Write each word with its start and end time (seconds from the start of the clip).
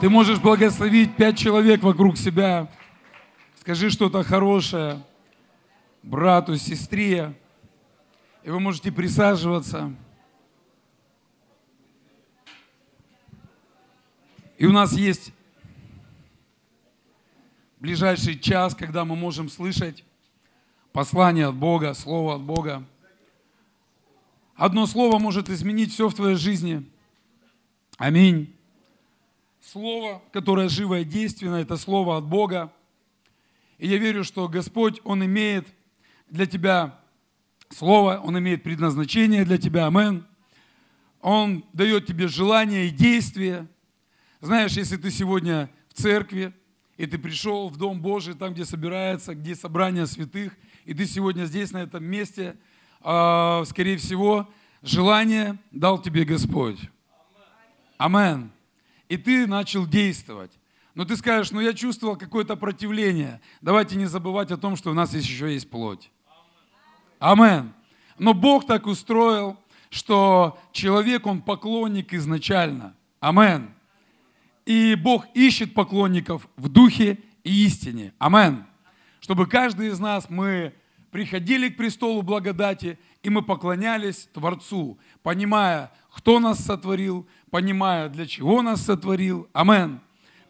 Ты 0.00 0.08
можешь 0.08 0.38
благословить 0.38 1.14
пять 1.14 1.36
человек 1.36 1.82
вокруг 1.82 2.16
себя. 2.16 2.72
Скажи 3.60 3.90
что-то 3.90 4.22
хорошее 4.22 5.04
брату, 6.02 6.56
сестре. 6.56 7.34
И 8.42 8.48
вы 8.48 8.60
можете 8.60 8.90
присаживаться. 8.90 9.94
И 14.56 14.64
у 14.64 14.72
нас 14.72 14.94
есть 14.94 15.34
ближайший 17.78 18.38
час, 18.38 18.74
когда 18.74 19.04
мы 19.04 19.16
можем 19.16 19.50
слышать 19.50 20.02
послание 20.92 21.48
от 21.48 21.56
Бога, 21.56 21.92
слово 21.92 22.36
от 22.36 22.40
Бога. 22.40 22.84
Одно 24.56 24.86
слово 24.86 25.18
может 25.18 25.50
изменить 25.50 25.92
все 25.92 26.08
в 26.08 26.14
твоей 26.14 26.36
жизни. 26.36 26.90
Аминь. 27.98 28.56
Слово, 29.60 30.22
которое 30.32 30.68
живое, 30.68 31.04
действенно, 31.04 31.56
это 31.56 31.76
слово 31.76 32.16
от 32.16 32.24
Бога. 32.24 32.72
И 33.78 33.86
я 33.86 33.98
верю, 33.98 34.24
что 34.24 34.48
Господь, 34.48 35.00
Он 35.04 35.24
имеет 35.24 35.68
для 36.28 36.46
тебя 36.46 36.98
слово, 37.68 38.20
Он 38.24 38.38
имеет 38.38 38.62
предназначение 38.62 39.44
для 39.44 39.58
тебя. 39.58 39.86
Амин. 39.86 40.26
Он 41.20 41.64
дает 41.72 42.06
тебе 42.06 42.28
желание 42.28 42.86
и 42.86 42.90
действие. 42.90 43.66
Знаешь, 44.40 44.72
если 44.72 44.96
ты 44.96 45.10
сегодня 45.10 45.70
в 45.88 45.94
церкви, 45.94 46.54
и 46.96 47.06
ты 47.06 47.18
пришел 47.18 47.68
в 47.68 47.76
Дом 47.76 48.00
Божий, 48.00 48.34
там, 48.34 48.54
где 48.54 48.64
собирается, 48.64 49.34
где 49.34 49.54
собрание 49.54 50.06
святых, 50.06 50.56
и 50.84 50.94
ты 50.94 51.06
сегодня 51.06 51.44
здесь, 51.44 51.72
на 51.72 51.78
этом 51.78 52.04
месте, 52.04 52.56
а, 53.02 53.64
скорее 53.66 53.98
всего, 53.98 54.48
желание 54.82 55.58
дал 55.70 56.00
тебе 56.00 56.24
Господь. 56.24 56.78
Амен. 57.98 58.50
И 59.10 59.16
ты 59.16 59.48
начал 59.48 59.86
действовать. 59.88 60.52
Но 60.94 61.04
ты 61.04 61.16
скажешь, 61.16 61.50
ну 61.50 61.60
я 61.60 61.74
чувствовал 61.74 62.16
какое-то 62.16 62.54
противление. 62.54 63.40
Давайте 63.60 63.96
не 63.96 64.06
забывать 64.06 64.52
о 64.52 64.56
том, 64.56 64.76
что 64.76 64.92
у 64.92 64.94
нас 64.94 65.12
еще 65.12 65.52
есть 65.52 65.68
плоть. 65.68 66.12
Амен. 67.18 67.74
Но 68.18 68.34
Бог 68.34 68.66
так 68.68 68.86
устроил, 68.86 69.56
что 69.90 70.60
человек, 70.70 71.26
он 71.26 71.42
поклонник 71.42 72.14
изначально. 72.14 72.94
Амен. 73.18 73.74
И 74.64 74.94
Бог 74.94 75.26
ищет 75.34 75.74
поклонников 75.74 76.48
в 76.56 76.68
духе 76.68 77.18
и 77.42 77.66
истине. 77.66 78.14
Амен. 78.18 78.64
Чтобы 79.18 79.48
каждый 79.48 79.88
из 79.88 79.98
нас, 79.98 80.30
мы 80.30 80.72
приходили 81.10 81.68
к 81.68 81.76
престолу 81.76 82.22
благодати, 82.22 82.96
и 83.24 83.30
мы 83.30 83.42
поклонялись 83.42 84.28
Творцу, 84.32 85.00
понимая, 85.24 85.90
кто 86.14 86.38
нас 86.38 86.64
сотворил, 86.64 87.26
понимая, 87.50 88.08
для 88.08 88.26
чего 88.26 88.62
нас 88.62 88.82
сотворил. 88.82 89.48
Амен. 89.52 90.00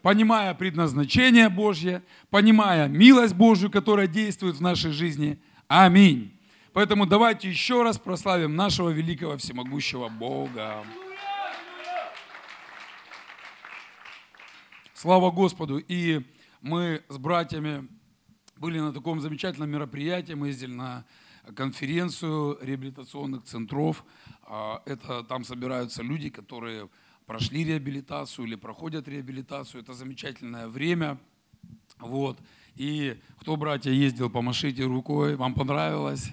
Понимая 0.01 0.53
предназначение 0.55 1.47
Божье, 1.49 2.01
понимая 2.31 2.87
милость 2.87 3.35
Божью, 3.35 3.69
которая 3.69 4.07
действует 4.07 4.55
в 4.55 4.61
нашей 4.61 4.91
жизни. 4.91 5.39
Аминь. 5.67 6.35
Поэтому 6.73 7.05
давайте 7.05 7.49
еще 7.49 7.83
раз 7.83 7.99
прославим 7.99 8.55
нашего 8.55 8.89
великого 8.89 9.37
всемогущего 9.37 10.09
Бога. 10.09 10.83
Слава 14.93 15.31
Господу! 15.31 15.77
И 15.77 16.21
мы 16.61 17.03
с 17.09 17.17
братьями 17.17 17.87
были 18.55 18.79
на 18.79 18.93
таком 18.93 19.19
замечательном 19.19 19.69
мероприятии. 19.69 20.33
Мы 20.33 20.47
ездили 20.47 20.73
на 20.73 21.05
конференцию 21.55 22.57
реабилитационных 22.61 23.43
центров. 23.43 24.03
А, 24.43 24.81
это 24.85 25.23
там 25.23 25.43
собираются 25.43 26.03
люди, 26.03 26.29
которые 26.29 26.89
прошли 27.25 27.63
реабилитацию 27.63 28.45
или 28.45 28.55
проходят 28.55 29.07
реабилитацию. 29.07 29.81
Это 29.81 29.93
замечательное 29.93 30.67
время. 30.67 31.17
Вот. 31.99 32.37
И 32.75 33.19
кто, 33.39 33.57
братья, 33.57 33.91
ездил, 33.91 34.29
помашите 34.29 34.85
рукой, 34.85 35.35
вам 35.35 35.53
понравилось. 35.53 36.31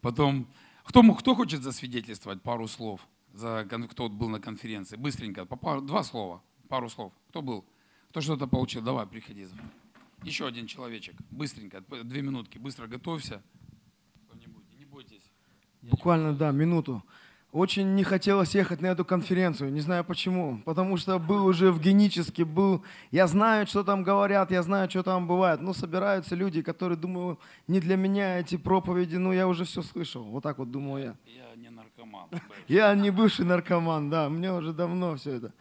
Потом, 0.00 0.48
кто, 0.84 1.02
кто 1.14 1.34
хочет 1.34 1.62
засвидетельствовать 1.62 2.42
пару 2.42 2.68
слов, 2.68 3.06
за, 3.32 3.66
кто 3.90 4.08
был 4.08 4.28
на 4.28 4.40
конференции? 4.40 4.96
Быстренько, 4.96 5.46
два 5.82 6.02
слова, 6.02 6.42
пару 6.68 6.88
слов. 6.88 7.12
Кто 7.28 7.42
был? 7.42 7.64
Кто 8.10 8.20
что-то 8.20 8.46
получил, 8.46 8.82
давай, 8.82 9.06
приходи. 9.06 9.46
Еще 10.24 10.46
один 10.46 10.66
человечек, 10.66 11.14
быстренько, 11.30 11.80
две 11.80 12.22
минутки, 12.22 12.58
быстро 12.58 12.86
готовься. 12.86 13.42
Буквально, 15.82 16.34
да, 16.34 16.50
минуту. 16.50 17.02
Очень 17.52 17.96
не 17.96 18.04
хотелось 18.04 18.54
ехать 18.54 18.80
на 18.80 18.86
эту 18.86 19.04
конференцию, 19.04 19.72
не 19.72 19.80
знаю 19.80 20.04
почему, 20.04 20.62
потому 20.64 20.96
что 20.96 21.18
был 21.18 21.46
уже 21.46 21.72
в 21.72 21.80
генически, 21.80 22.42
был, 22.42 22.84
я 23.10 23.26
знаю, 23.26 23.66
что 23.66 23.82
там 23.82 24.04
говорят, 24.04 24.52
я 24.52 24.62
знаю, 24.62 24.88
что 24.88 25.02
там 25.02 25.26
бывает, 25.26 25.60
ну, 25.60 25.74
собираются 25.74 26.36
люди, 26.36 26.62
которые 26.62 26.96
думают, 26.96 27.40
не 27.66 27.80
для 27.80 27.96
меня 27.96 28.38
эти 28.38 28.56
проповеди, 28.56 29.16
ну, 29.16 29.32
я 29.32 29.48
уже 29.48 29.64
все 29.64 29.82
слышал, 29.82 30.22
вот 30.22 30.44
так 30.44 30.58
вот 30.58 30.70
думал 30.70 30.98
я. 30.98 31.16
Я 31.26 31.56
не 31.56 31.70
наркоман. 31.70 32.28
Я 32.68 32.94
не 32.94 33.10
бывший 33.10 33.44
наркоман, 33.44 34.10
да, 34.10 34.28
мне 34.28 34.52
уже 34.52 34.72
давно 34.72 35.16
все 35.16 35.32
это. 35.32 35.52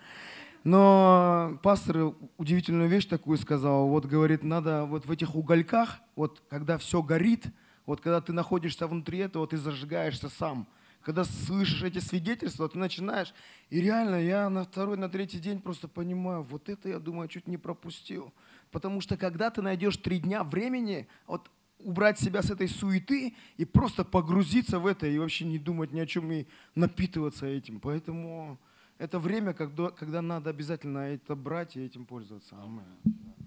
Но 0.64 1.58
пастор 1.64 2.14
удивительную 2.38 2.90
вещь 2.90 3.06
такую 3.06 3.38
сказал. 3.38 3.88
Вот 3.88 4.06
говорит, 4.06 4.44
надо 4.44 4.86
вот 4.86 5.06
в 5.06 5.12
этих 5.12 5.36
угольках, 5.36 6.00
вот 6.16 6.44
когда 6.50 6.78
все 6.78 7.02
горит, 7.02 7.48
вот 7.90 8.02
когда 8.02 8.22
ты 8.22 8.34
находишься 8.34 8.86
внутри 8.86 9.18
этого, 9.18 9.48
ты 9.48 9.58
зажигаешься 9.58 10.30
сам. 10.30 10.68
Когда 11.02 11.24
слышишь 11.24 11.82
эти 11.82 11.98
свидетельства, 11.98 12.70
ты 12.70 12.78
начинаешь. 12.78 13.34
И 13.72 13.82
реально 13.82 14.18
я 14.24 14.48
на 14.48 14.64
второй, 14.66 14.96
на 14.96 15.10
третий 15.10 15.40
день 15.40 15.60
просто 15.60 15.88
понимаю, 15.88 16.44
вот 16.44 16.70
это 16.70 16.88
я 16.88 17.00
думаю, 17.00 17.28
чуть 17.28 17.48
не 17.48 17.58
пропустил. 17.58 18.32
Потому 18.70 19.02
что 19.02 19.18
когда 19.18 19.50
ты 19.50 19.64
найдешь 19.64 19.98
три 19.98 20.20
дня 20.20 20.44
времени, 20.44 21.08
вот 21.26 21.50
убрать 21.80 22.20
себя 22.20 22.44
с 22.44 22.52
этой 22.52 22.68
суеты 22.68 23.34
и 23.58 23.66
просто 23.66 24.04
погрузиться 24.04 24.78
в 24.78 24.86
это 24.86 25.08
и 25.08 25.18
вообще 25.18 25.46
не 25.46 25.58
думать 25.58 25.92
ни 25.92 26.00
о 26.00 26.06
чем 26.06 26.32
и 26.32 26.46
напитываться 26.76 27.48
этим. 27.48 27.80
Поэтому 27.80 28.60
это 29.00 29.18
время, 29.18 29.56
когда, 29.56 29.90
когда 29.90 30.22
надо 30.22 30.52
обязательно 30.52 31.00
это 31.00 31.36
брать 31.36 31.76
и 31.76 31.84
этим 31.84 32.06
пользоваться. 32.06 32.56
Амин. 32.62 33.39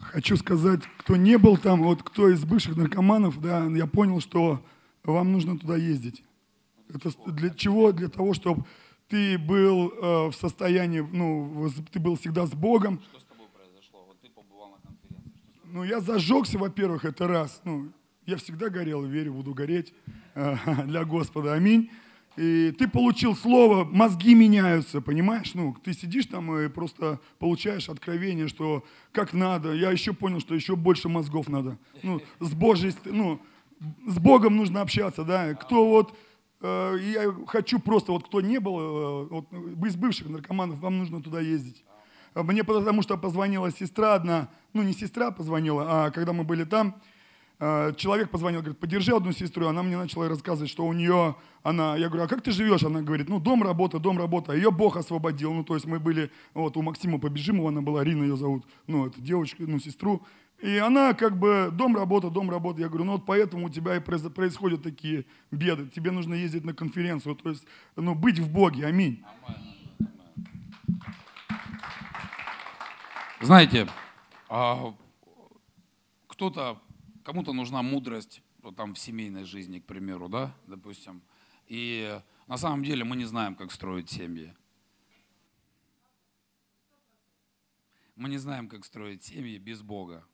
Хочу 0.00 0.36
сказать, 0.36 0.80
кто 0.98 1.16
не 1.16 1.38
был 1.38 1.56
там, 1.56 1.82
вот 1.82 2.02
кто 2.02 2.28
из 2.28 2.44
бывших 2.44 2.76
наркоманов, 2.76 3.40
да, 3.40 3.66
я 3.66 3.86
понял, 3.86 4.20
что 4.20 4.64
вам 5.04 5.32
нужно 5.32 5.58
туда 5.58 5.76
ездить. 5.76 6.24
Это 6.88 7.10
для 7.26 7.50
чего? 7.50 7.92
Для 7.92 8.08
того, 8.08 8.34
чтобы 8.34 8.64
ты 9.08 9.38
был 9.38 9.90
э, 9.90 10.28
в 10.28 10.32
состоянии, 10.32 11.00
ну, 11.00 11.70
ты 11.92 12.00
был 12.00 12.16
всегда 12.16 12.46
с 12.46 12.52
Богом. 12.52 13.00
Что 13.10 13.20
с 13.20 13.24
тобой 13.24 13.46
произошло? 13.54 14.04
Вот 14.06 14.20
ты 14.20 14.28
побывал 14.30 14.70
на 14.70 14.88
конференции. 14.88 15.40
Ну, 15.64 15.84
я 15.84 16.00
зажегся, 16.00 16.58
во-первых, 16.58 17.04
это 17.04 17.28
раз. 17.28 17.60
Ну, 17.64 17.92
я 18.26 18.36
всегда 18.36 18.68
горел, 18.68 19.04
верю, 19.04 19.34
буду 19.34 19.54
гореть 19.54 19.92
э, 20.34 20.56
для 20.86 21.04
Господа. 21.04 21.54
Аминь 21.54 21.90
и 22.36 22.72
ты 22.78 22.88
получил 22.88 23.34
слово, 23.34 23.84
мозги 23.84 24.34
меняются, 24.34 25.00
понимаешь? 25.00 25.52
Ну, 25.54 25.76
ты 25.82 25.92
сидишь 25.92 26.26
там 26.26 26.56
и 26.56 26.68
просто 26.68 27.20
получаешь 27.38 27.88
откровение, 27.88 28.48
что 28.48 28.84
как 29.12 29.32
надо. 29.32 29.72
Я 29.72 29.90
еще 29.90 30.12
понял, 30.12 30.40
что 30.40 30.54
еще 30.54 30.76
больше 30.76 31.08
мозгов 31.08 31.48
надо. 31.48 31.76
Ну, 32.02 32.20
с 32.38 32.52
Божьей, 32.52 32.94
ну, 33.04 33.40
с 34.06 34.18
Богом 34.18 34.56
нужно 34.56 34.80
общаться, 34.80 35.24
да. 35.24 35.54
Кто 35.54 35.86
вот, 35.88 36.16
э, 36.60 36.96
я 37.14 37.46
хочу 37.46 37.80
просто, 37.80 38.12
вот 38.12 38.26
кто 38.26 38.40
не 38.40 38.60
был, 38.60 38.78
э, 38.78 39.26
вот, 39.30 39.52
из 39.84 39.96
бывших 39.96 40.28
наркоманов, 40.28 40.78
вам 40.78 40.98
нужно 40.98 41.22
туда 41.22 41.40
ездить. 41.40 41.84
Мне 42.34 42.62
потому 42.62 43.02
что 43.02 43.16
позвонила 43.16 43.72
сестра 43.72 44.14
одна, 44.14 44.50
ну 44.72 44.82
не 44.82 44.92
сестра 44.92 45.32
позвонила, 45.32 46.06
а 46.06 46.10
когда 46.10 46.32
мы 46.32 46.44
были 46.44 46.62
там, 46.62 46.94
человек 47.60 48.30
позвонил, 48.30 48.60
говорит, 48.60 48.78
подержи 48.78 49.14
одну 49.14 49.32
сестру, 49.32 49.66
она 49.66 49.82
мне 49.82 49.98
начала 49.98 50.28
рассказывать, 50.30 50.70
что 50.70 50.86
у 50.86 50.94
нее, 50.94 51.36
она, 51.62 51.94
я 51.96 52.08
говорю, 52.08 52.24
а 52.24 52.26
как 52.26 52.40
ты 52.40 52.52
живешь? 52.52 52.82
Она 52.84 53.02
говорит, 53.02 53.28
ну, 53.28 53.38
дом, 53.38 53.62
работа, 53.62 53.98
дом, 53.98 54.16
работа. 54.16 54.54
Ее 54.54 54.70
Бог 54.70 54.96
освободил, 54.96 55.52
ну, 55.52 55.62
то 55.62 55.74
есть 55.74 55.84
мы 55.84 56.00
были, 56.00 56.30
вот, 56.54 56.78
у 56.78 56.82
Максима 56.82 57.18
Побежимова, 57.18 57.68
она 57.68 57.82
была, 57.82 58.02
Рина 58.02 58.22
ее 58.22 58.36
зовут, 58.36 58.64
ну, 58.86 59.06
это 59.06 59.20
девочка, 59.20 59.64
ну, 59.66 59.78
сестру. 59.78 60.22
И 60.62 60.78
она 60.78 61.12
как 61.12 61.38
бы, 61.38 61.68
дом, 61.70 61.96
работа, 61.96 62.30
дом, 62.30 62.50
работа. 62.50 62.80
Я 62.80 62.88
говорю, 62.88 63.04
ну, 63.04 63.12
вот 63.12 63.26
поэтому 63.26 63.66
у 63.66 63.70
тебя 63.70 63.96
и 63.96 64.00
происходят 64.00 64.82
такие 64.82 65.26
беды. 65.50 65.86
Тебе 65.88 66.12
нужно 66.12 66.32
ездить 66.32 66.64
на 66.64 66.72
конференцию, 66.72 67.34
то 67.34 67.50
есть, 67.50 67.66
ну, 67.94 68.14
быть 68.14 68.38
в 68.38 68.50
Боге, 68.50 68.86
аминь. 68.86 69.22
Знаете, 73.42 73.86
а, 74.48 74.94
кто-то 76.26 76.78
кому-то 77.30 77.52
нужна 77.52 77.80
мудрость 77.80 78.42
там 78.76 78.94
в 78.94 78.98
семейной 78.98 79.44
жизни, 79.44 79.78
к 79.78 79.84
примеру, 79.84 80.28
да, 80.28 80.52
допустим. 80.66 81.22
И 81.68 82.20
на 82.48 82.56
самом 82.56 82.82
деле 82.82 83.04
мы 83.04 83.14
не 83.14 83.24
знаем, 83.24 83.54
как 83.54 83.70
строить 83.70 84.10
семьи. 84.10 84.52
Мы 88.16 88.30
не 88.30 88.38
знаем, 88.38 88.68
как 88.68 88.84
строить 88.84 89.22
семьи 89.22 89.58
без 89.58 89.80
Бога. 89.80 90.26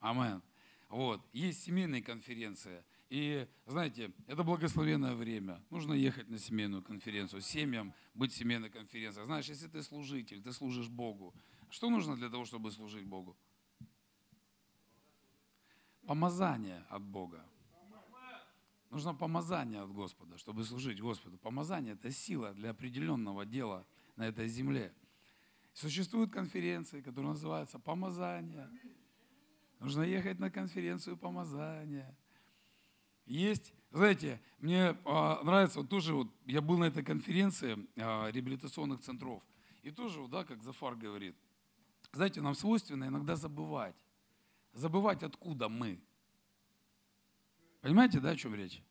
Амен. 0.00 0.42
Вот. 0.88 1.20
Есть 1.34 1.64
семейные 1.64 2.02
конференции, 2.02 2.82
И, 3.10 3.46
знаете, 3.66 4.10
это 4.26 4.42
благословенное 4.42 5.14
время. 5.14 5.62
Нужно 5.68 5.92
ехать 5.92 6.30
на 6.30 6.38
семейную 6.38 6.82
конференцию, 6.82 7.42
семьям 7.42 7.92
быть 8.14 8.32
в 8.32 8.36
семейной 8.36 8.70
конференции. 8.70 9.22
Знаешь, 9.24 9.50
если 9.50 9.68
ты 9.68 9.82
служитель, 9.82 10.40
ты 10.40 10.50
служишь 10.52 10.88
Богу, 10.88 11.34
что 11.68 11.90
нужно 11.90 12.16
для 12.16 12.30
того, 12.30 12.46
чтобы 12.46 12.72
служить 12.72 13.04
Богу? 13.04 13.36
Помазание 16.06 16.84
от 16.88 17.02
Бога. 17.02 17.44
Нужно 18.90 19.14
помазание 19.14 19.82
от 19.82 19.90
Господа, 19.90 20.38
чтобы 20.38 20.64
служить 20.64 21.00
Господу. 21.00 21.36
Помазание– 21.38 21.94
это 21.94 22.10
сила 22.12 22.52
для 22.52 22.70
определенного 22.70 23.44
дела 23.44 23.84
на 24.16 24.28
этой 24.28 24.46
земле. 24.46 24.94
Существуют 25.72 26.30
конференции, 26.30 27.00
которые 27.00 27.30
называются 27.32 27.78
«Помазание». 27.78 28.70
Нужно 29.80 30.02
ехать 30.02 30.38
на 30.38 30.50
конференцию 30.50 31.16
помазания. 31.16 32.16
Есть, 33.26 33.74
знаете, 33.90 34.40
мне 34.58 34.96
а, 35.04 35.42
нравится, 35.42 35.80
вот 35.80 35.88
тоже 35.88 36.14
вот 36.14 36.28
я 36.46 36.60
был 36.60 36.78
на 36.78 36.84
этой 36.84 37.02
конференции 37.02 37.86
а, 37.96 38.30
реабилитационных 38.30 39.00
центров, 39.00 39.42
и 39.82 39.90
тоже, 39.90 40.20
вот, 40.20 40.30
да, 40.30 40.44
как 40.44 40.62
Зафар 40.62 40.94
говорит, 40.94 41.36
знаете, 42.12 42.40
нам 42.40 42.54
свойственно 42.54 43.04
иногда 43.04 43.34
забывать. 43.34 43.96
Забывать, 44.74 45.22
откуда 45.22 45.68
мы. 45.68 46.00
Понимаете, 47.80 48.20
да, 48.20 48.30
о 48.30 48.36
чем 48.36 48.54
речь? 48.54 48.82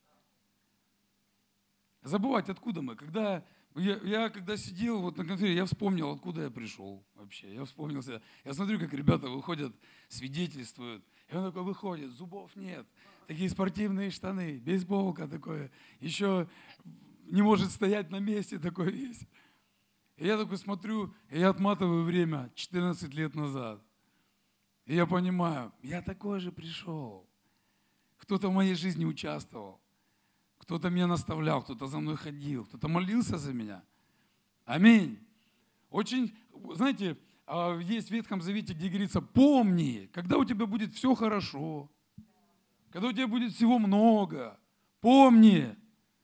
Забывать, 2.01 2.49
откуда 2.49 2.81
мы. 2.81 2.95
Когда 2.95 3.45
я, 3.75 3.97
я 4.03 4.29
когда 4.29 4.55
сидел 4.55 5.01
вот 5.01 5.17
на 5.17 5.25
конференции, 5.25 5.57
я 5.57 5.65
вспомнил, 5.65 6.11
откуда 6.11 6.43
я 6.43 6.49
пришел 6.49 7.05
вообще. 7.15 7.53
Я 7.53 7.65
вспомнился. 7.65 8.21
Я 8.43 8.53
смотрю, 8.53 8.79
как 8.79 8.93
ребята 8.93 9.29
выходят, 9.29 9.75
свидетельствуют. 10.09 11.03
И 11.29 11.35
он 11.35 11.45
такой 11.45 11.63
выходит, 11.63 12.11
зубов 12.11 12.55
нет, 12.55 12.85
такие 13.27 13.49
спортивные 13.49 14.11
штаны, 14.11 14.59
бейсболка 14.59 15.27
такое, 15.27 15.71
еще 15.99 16.47
не 17.23 17.41
может 17.41 17.71
стоять 17.71 18.11
на 18.11 18.19
месте 18.19 18.59
такой 18.59 18.91
весь. 18.91 19.21
И 20.17 20.27
я 20.27 20.37
такой 20.37 20.57
смотрю, 20.57 21.13
и 21.29 21.39
я 21.39 21.49
отматываю 21.49 22.03
время 22.03 22.51
14 22.55 23.13
лет 23.13 23.35
назад. 23.35 23.81
И 24.85 24.95
я 24.95 25.05
понимаю, 25.05 25.71
я 25.81 26.01
такой 26.01 26.39
же 26.39 26.51
пришел. 26.51 27.25
Кто-то 28.17 28.49
в 28.49 28.53
моей 28.53 28.75
жизни 28.75 29.05
участвовал. 29.05 29.79
Кто-то 30.57 30.89
меня 30.89 31.07
наставлял, 31.07 31.61
кто-то 31.61 31.87
за 31.87 31.99
мной 31.99 32.15
ходил, 32.15 32.65
кто-то 32.65 32.87
молился 32.87 33.37
за 33.37 33.53
меня. 33.53 33.83
Аминь. 34.65 35.19
Очень, 35.89 36.33
знаете, 36.73 37.17
а, 37.45 37.77
есть 37.77 38.07
в 38.07 38.11
Ветхом 38.11 38.41
Завете, 38.41 38.73
где 38.73 38.87
говорится, 38.87 39.21
помни, 39.21 40.09
когда 40.13 40.37
у 40.37 40.45
тебя 40.45 40.65
будет 40.65 40.93
все 40.93 41.13
хорошо, 41.15 41.89
когда 42.91 43.09
у 43.09 43.11
тебя 43.11 43.27
будет 43.27 43.53
всего 43.53 43.77
много, 43.77 44.57
помни, 45.01 45.75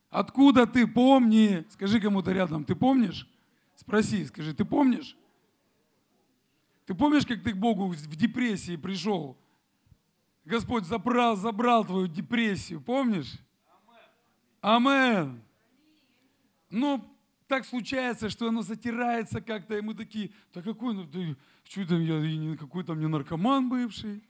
откуда 0.09 0.65
ты, 0.65 0.87
помни. 0.87 1.65
Скажи 1.69 1.99
кому-то 1.99 2.31
рядом, 2.31 2.63
ты 2.63 2.75
помнишь? 2.75 3.29
Спроси, 3.75 4.25
скажи, 4.25 4.53
ты 4.53 4.63
помнишь? 4.63 5.17
Ты 6.89 6.95
помнишь, 6.95 7.23
как 7.23 7.43
ты 7.43 7.51
к 7.51 7.55
Богу 7.55 7.85
в 7.85 8.15
депрессии 8.15 8.75
пришел? 8.75 9.37
Господь 10.43 10.85
забрал, 10.85 11.35
забрал 11.37 11.85
твою 11.85 12.07
депрессию, 12.07 12.81
помнишь? 12.81 13.31
Амен. 14.59 15.39
Ну, 16.71 17.07
так 17.45 17.65
случается, 17.65 18.31
что 18.31 18.47
оно 18.47 18.63
затирается 18.63 19.39
как-то, 19.39 19.77
и 19.77 19.81
мы 19.81 19.93
такие, 19.93 20.31
да 20.51 20.63
какой, 20.63 20.95
ну, 20.95 21.03
да, 21.03 21.19
там, 21.85 22.01
я 22.01 22.25
и 22.25 22.57
какой 22.57 22.83
там 22.83 22.99
не 22.99 23.07
наркоман 23.07 23.69
бывший. 23.69 24.23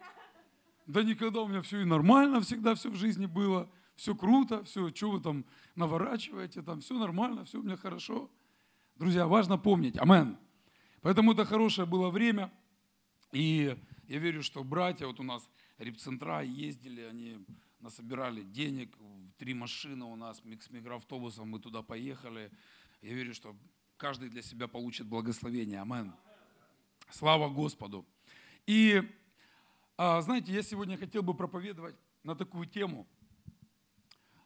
Да 0.85 1.01
никогда 1.01 1.39
у 1.39 1.47
меня 1.47 1.61
все 1.61 1.79
и 1.79 1.85
нормально, 1.85 2.41
всегда 2.41 2.75
все 2.75 2.89
в 2.89 2.95
жизни 2.95 3.25
было, 3.25 3.69
все 3.95 4.13
круто, 4.13 4.65
все, 4.65 4.94
что 4.94 5.11
вы 5.11 5.21
там 5.21 5.45
наворачиваете, 5.75 6.61
там 6.61 6.81
все 6.81 7.00
нормально, 7.00 7.45
все 7.45 7.61
у 7.61 7.63
меня 7.63 7.77
хорошо. 7.77 8.29
Друзья, 8.97 9.27
важно 9.27 9.57
помнить, 9.57 9.97
амен. 9.97 10.38
Поэтому 11.01 11.34
это 11.34 11.46
хорошее 11.46 11.88
было 11.88 12.10
время, 12.10 12.51
и 13.31 13.78
я 14.07 14.19
верю, 14.19 14.44
что 14.44 14.63
братья, 14.63 15.06
вот 15.07 15.19
у 15.19 15.24
нас 15.24 15.48
репцентра 15.78 16.42
ездили, 16.42 17.01
они 17.01 17.46
насобирали 17.80 18.44
денег, 18.44 18.98
три 19.38 19.54
машины 19.54 20.06
у 20.06 20.16
нас 20.16 20.40
с 20.40 20.69
микроавтобусом, 20.69 21.50
мы 21.50 21.60
туда 21.60 21.81
поехали. 21.81 22.51
Я 23.01 23.13
верю, 23.13 23.34
что 23.34 23.56
каждый 23.98 24.30
для 24.30 24.42
себя 24.42 24.68
получит 24.68 25.07
благословение. 25.07 25.81
Амен. 25.81 26.13
Слава 27.10 27.50
Господу. 27.50 28.06
И, 28.66 29.02
а, 29.98 30.22
знаете, 30.22 30.52
я 30.52 30.62
сегодня 30.62 30.98
хотел 30.98 31.24
бы 31.24 31.34
проповедовать 31.34 31.95
на 32.24 32.36
такую 32.36 32.66
тему. 32.66 33.07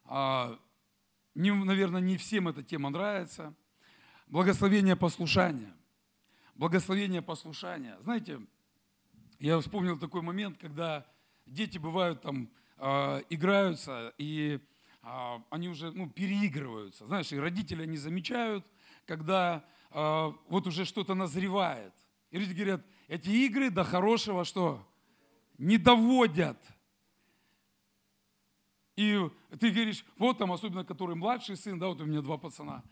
А, 0.05 0.59
наверное, 1.33 2.01
не 2.01 2.17
всем 2.17 2.47
эта 2.47 2.63
тема 2.63 2.89
нравится. 2.89 3.55
Благословение 4.27 4.95
послушания. 4.95 5.73
Благословение 6.55 7.23
послушания. 7.23 7.97
Знаете, 8.01 8.39
я 9.39 9.59
вспомнил 9.59 9.97
такой 9.97 10.21
момент, 10.21 10.59
когда 10.59 11.05
дети 11.47 11.79
бывают 11.79 12.21
там 12.21 12.47
э, 12.77 13.21
играются, 13.31 14.13
и 14.19 14.59
э, 15.01 15.39
они 15.49 15.69
уже 15.69 15.91
ну, 15.91 16.07
переигрываются. 16.07 17.07
Знаешь, 17.07 17.31
и 17.31 17.39
родители 17.39 17.87
не 17.87 17.97
замечают, 17.97 18.63
когда 19.05 19.65
э, 19.89 20.31
вот 20.47 20.67
уже 20.67 20.85
что-то 20.85 21.15
назревает. 21.15 21.93
И 22.29 22.37
люди 22.37 22.53
говорят, 22.53 22.85
эти 23.07 23.29
игры 23.29 23.71
до 23.71 23.83
хорошего 23.83 24.45
что? 24.45 24.87
Не 25.57 25.79
доводят. 25.79 26.57
И 28.95 29.19
ты 29.59 29.71
говоришь, 29.71 30.05
вот 30.17 30.37
там, 30.37 30.51
особенно 30.51 30.85
который 30.85 31.15
младший 31.15 31.57
сын, 31.57 31.79
да, 31.79 31.87
вот 31.87 31.99
у 31.99 32.05
меня 32.05 32.21
два 32.21 32.37
пацана. 32.37 32.83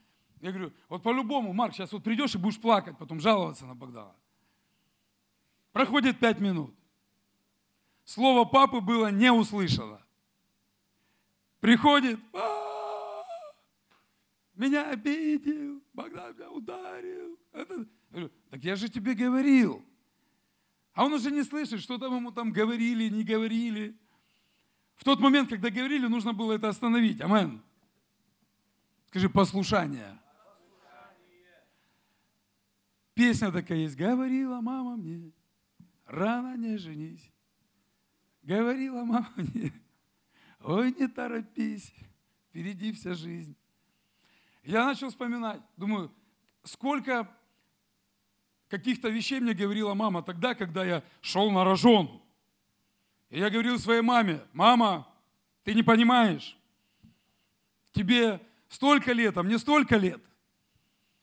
Я 0.42 0.52
говорю, 0.52 0.74
вот 0.90 1.04
по-любому, 1.04 1.54
Марк, 1.54 1.74
сейчас 1.74 1.92
вот 1.92 2.04
придешь 2.04 2.36
и 2.36 2.38
будешь 2.38 2.60
плакать, 2.60 2.98
потом 2.98 3.20
жаловаться 3.20 3.66
на 3.66 3.76
Богдана. 3.76 4.16
Проходит 5.72 6.20
пять 6.20 6.40
минут 6.40 6.76
слово 8.12 8.46
папы 8.46 8.82
было 8.82 9.12
не 9.12 9.32
услышано. 9.32 10.02
Приходит, 11.60 12.20
«А, 12.34 13.24
меня 14.56 14.90
обидел, 14.90 15.82
Богдан 15.94 16.36
меня 16.36 16.52
ударил. 16.52 17.38
Это... 17.54 17.88
так 18.50 18.64
я 18.64 18.76
же 18.76 18.90
тебе 18.90 19.14
говорил. 19.14 19.86
А 20.94 21.06
он 21.06 21.14
уже 21.14 21.32
не 21.32 21.44
слышит, 21.44 21.82
что 21.82 21.98
там 21.98 22.16
ему 22.16 22.32
там 22.32 22.52
говорили, 22.52 23.08
не 23.10 23.24
говорили. 23.24 23.96
В 24.98 25.04
тот 25.04 25.20
момент, 25.20 25.50
когда 25.50 25.70
говорили, 25.70 26.08
нужно 26.08 26.34
было 26.34 26.54
это 26.54 26.68
остановить. 26.68 27.22
Амен. 27.22 27.62
Скажи, 29.08 29.30
послушание. 29.30 30.20
Песня 33.22 33.52
такая 33.52 33.78
есть. 33.78 33.96
Говорила 33.96 34.62
мама 34.62 34.96
мне, 34.98 35.32
рано 36.08 36.58
не 36.58 36.76
женись. 36.78 37.32
Говорила 38.42 39.04
мама 39.04 39.32
мне, 39.36 39.72
ой, 40.62 40.92
не 40.92 41.08
торопись, 41.08 41.94
впереди 42.50 42.92
вся 42.92 43.14
жизнь. 43.14 43.56
Я 44.64 44.86
начал 44.86 45.10
вспоминать, 45.10 45.62
думаю, 45.78 46.12
сколько 46.64 47.30
каких-то 48.70 49.08
вещей 49.10 49.40
мне 49.40 49.54
говорила 49.54 49.94
мама 49.94 50.24
тогда, 50.24 50.56
когда 50.56 50.84
я 50.84 51.04
шел 51.22 51.52
на 51.52 51.64
рожон. 51.64 52.24
И 53.30 53.38
я 53.38 53.52
говорил 53.52 53.78
своей 53.78 54.02
маме, 54.02 54.42
мама, 54.52 55.08
ты 55.64 55.76
не 55.76 55.84
понимаешь, 55.84 56.58
тебе 57.92 58.42
столько 58.68 59.14
лет, 59.14 59.38
а 59.38 59.44
мне 59.44 59.60
столько 59.60 59.98
лет. 59.98 60.24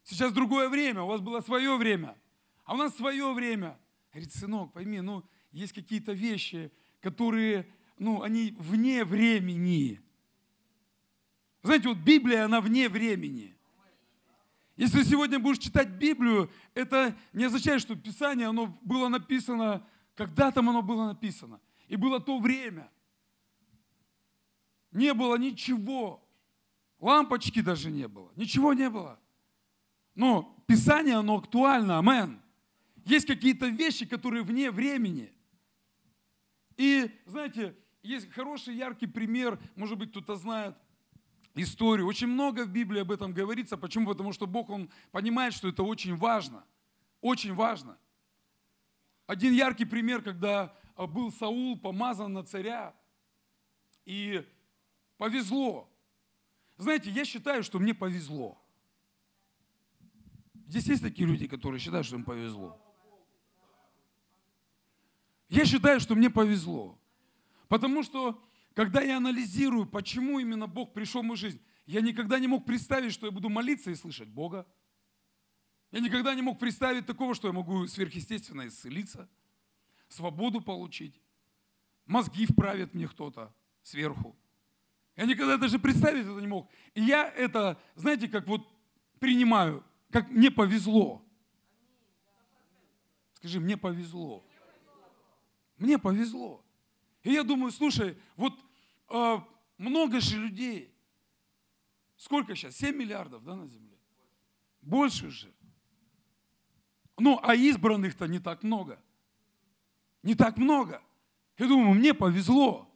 Сейчас 0.09 0.33
другое 0.33 0.71
время, 0.71 1.03
у 1.03 1.07
вас 1.07 1.21
было 1.21 1.43
свое 1.43 1.77
время, 1.77 2.17
а 2.65 2.73
у 2.73 2.77
нас 2.79 2.97
свое 2.97 3.31
время. 3.35 3.79
Говорит, 4.11 4.33
сынок, 4.33 4.73
пойми, 4.73 5.03
ну, 5.03 5.23
есть 5.53 5.75
какие-то 5.75 6.13
вещи, 6.13 6.73
которые, 7.01 7.71
ну, 7.99 8.23
они 8.23 8.55
вне 8.59 9.05
времени. 9.05 10.01
Знаете, 11.63 11.89
вот 11.89 11.99
Библия, 11.99 12.47
она 12.47 12.63
вне 12.63 12.89
времени. 12.89 13.55
Если 14.77 15.03
сегодня 15.03 15.39
будешь 15.39 15.59
читать 15.59 15.91
Библию, 15.91 16.51
это 16.73 17.15
не 17.35 17.45
означает, 17.45 17.83
что 17.83 17.95
Писание, 17.95 18.47
оно 18.47 18.79
было 18.81 19.09
написано, 19.09 19.87
когда 20.15 20.51
там 20.51 20.71
оно 20.71 20.81
было 20.81 21.09
написано. 21.09 21.61
И 21.87 21.97
было 21.97 22.19
то 22.19 22.39
время. 22.39 22.91
Не 24.91 25.13
было 25.13 25.37
ничего. 25.37 26.27
Лампочки 26.99 27.61
даже 27.61 27.91
не 27.91 28.09
было. 28.09 28.33
Ничего 28.37 28.73
не 28.73 28.89
было. 28.89 29.21
Но 30.19 30.63
Писание, 30.67 31.15
оно 31.15 31.37
актуально, 31.37 31.99
амен. 31.99 32.43
Есть 33.05 33.27
какие-то 33.27 33.69
вещи, 33.69 34.05
которые 34.05 34.43
вне 34.43 34.71
времени. 34.71 35.33
И, 36.77 37.11
знаете, 37.25 37.75
есть 38.03 38.31
хороший, 38.33 38.75
яркий 38.75 39.07
пример, 39.07 39.59
может 39.77 39.97
быть, 39.97 40.11
кто-то 40.11 40.35
знает 40.35 40.77
историю. 41.55 42.07
Очень 42.07 42.27
много 42.27 42.65
в 42.65 42.69
Библии 42.69 43.01
об 43.01 43.13
этом 43.13 43.33
говорится. 43.33 43.77
Почему? 43.77 44.09
Потому 44.09 44.33
что 44.33 44.47
Бог, 44.47 44.69
Он 44.69 44.91
понимает, 45.13 45.55
что 45.55 45.69
это 45.69 45.83
очень 45.85 46.17
важно. 46.17 46.65
Очень 47.21 47.55
важно. 47.55 47.97
Один 49.27 49.53
яркий 49.53 49.85
пример, 49.85 50.21
когда 50.21 50.77
а, 50.97 51.07
был 51.07 51.31
Саул 51.31 51.79
помазан 51.79 52.33
на 52.33 52.43
царя, 52.43 52.93
и 54.05 54.45
Повезло. 55.19 55.93
Знаете, 56.77 57.11
я 57.11 57.25
считаю, 57.25 57.65
что 57.65 57.81
мне 57.81 57.93
повезло. 57.93 58.58
Здесь 60.69 60.87
есть 60.87 61.03
такие 61.03 61.27
люди, 61.27 61.49
которые 61.49 61.81
считают, 61.81 62.07
что 62.07 62.17
им 62.17 62.25
повезло. 62.25 62.79
Я 65.49 65.65
считаю, 65.65 65.99
что 65.99 66.15
мне 66.15 66.29
повезло. 66.29 66.99
Потому 67.69 68.03
что, 68.03 68.39
когда 68.75 69.01
я 69.01 69.17
анализирую, 69.17 69.87
почему 69.87 70.39
именно 70.39 70.67
Бог 70.67 70.93
пришел 70.93 71.23
в 71.23 71.25
мою 71.25 71.37
жизнь, 71.37 71.59
я 71.87 72.03
никогда 72.03 72.39
не 72.39 72.49
мог 72.49 72.67
представить, 72.67 73.15
что 73.15 73.25
я 73.25 73.33
буду 73.33 73.49
молиться 73.49 73.91
и 73.91 73.95
слышать 73.95 74.29
Бога. 74.29 74.67
Я 75.91 76.01
никогда 76.01 76.35
не 76.35 76.43
мог 76.43 76.59
представить 76.59 77.07
такого, 77.07 77.35
что 77.35 77.49
я 77.49 77.55
могу 77.55 77.87
сверхъестественно 77.87 78.69
исцелиться, 78.69 79.27
свободу 80.09 80.61
получить, 80.61 81.19
мозги 82.05 82.45
вправит 82.45 82.93
мне 82.93 83.09
кто-то 83.09 83.55
сверху. 83.83 84.37
Я 85.17 85.25
никогда 85.25 85.57
даже 85.57 85.79
представить 85.79 86.27
это 86.27 86.39
не 86.39 86.47
мог. 86.47 86.71
И 86.95 87.01
я 87.01 87.27
это, 87.27 87.81
знаете, 87.95 88.29
как 88.29 88.47
вот 88.47 88.69
принимаю, 89.19 89.83
как 90.11 90.29
мне 90.31 90.51
повезло. 90.51 91.25
Скажи, 93.35 93.61
мне 93.61 93.77
повезло. 93.77 94.45
Мне 95.77 95.99
повезло. 95.99 96.65
И 97.23 97.33
я 97.33 97.43
думаю, 97.45 97.71
слушай, 97.71 98.19
вот 98.37 98.55
э, 99.11 99.39
много 99.77 100.21
же 100.21 100.39
людей. 100.39 100.95
Сколько 102.17 102.57
сейчас? 102.57 102.77
7 102.77 102.97
миллиардов, 102.97 103.45
да, 103.45 103.55
на 103.55 103.67
Земле? 103.67 103.97
Больше 104.81 105.31
же. 105.31 105.53
Ну, 107.17 107.39
а 107.43 107.55
избранных-то 107.55 108.27
не 108.27 108.39
так 108.39 108.63
много. 108.63 109.01
Не 110.23 110.35
так 110.35 110.57
много. 110.57 111.03
Я 111.59 111.69
думаю, 111.69 111.95
мне 111.95 112.15
повезло. 112.15 112.88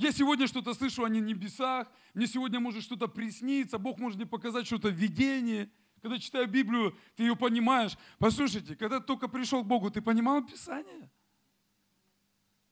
Я 0.00 0.12
сегодня 0.12 0.46
что-то 0.46 0.72
слышу 0.72 1.04
о 1.04 1.10
небесах, 1.10 1.86
мне 2.14 2.26
сегодня 2.26 2.58
может 2.58 2.82
что-то 2.82 3.06
присниться, 3.06 3.76
Бог 3.76 3.98
может 3.98 4.16
мне 4.16 4.24
показать 4.24 4.64
что-то 4.64 4.88
в 4.88 4.94
видении. 4.94 5.70
Когда 6.00 6.18
читаю 6.18 6.48
Библию, 6.48 6.96
ты 7.16 7.24
ее 7.24 7.36
понимаешь. 7.36 7.98
Послушайте, 8.18 8.76
когда 8.76 9.00
только 9.00 9.28
пришел 9.28 9.62
к 9.62 9.66
Богу, 9.66 9.90
ты 9.90 10.00
понимал 10.00 10.42
Писание? 10.42 11.10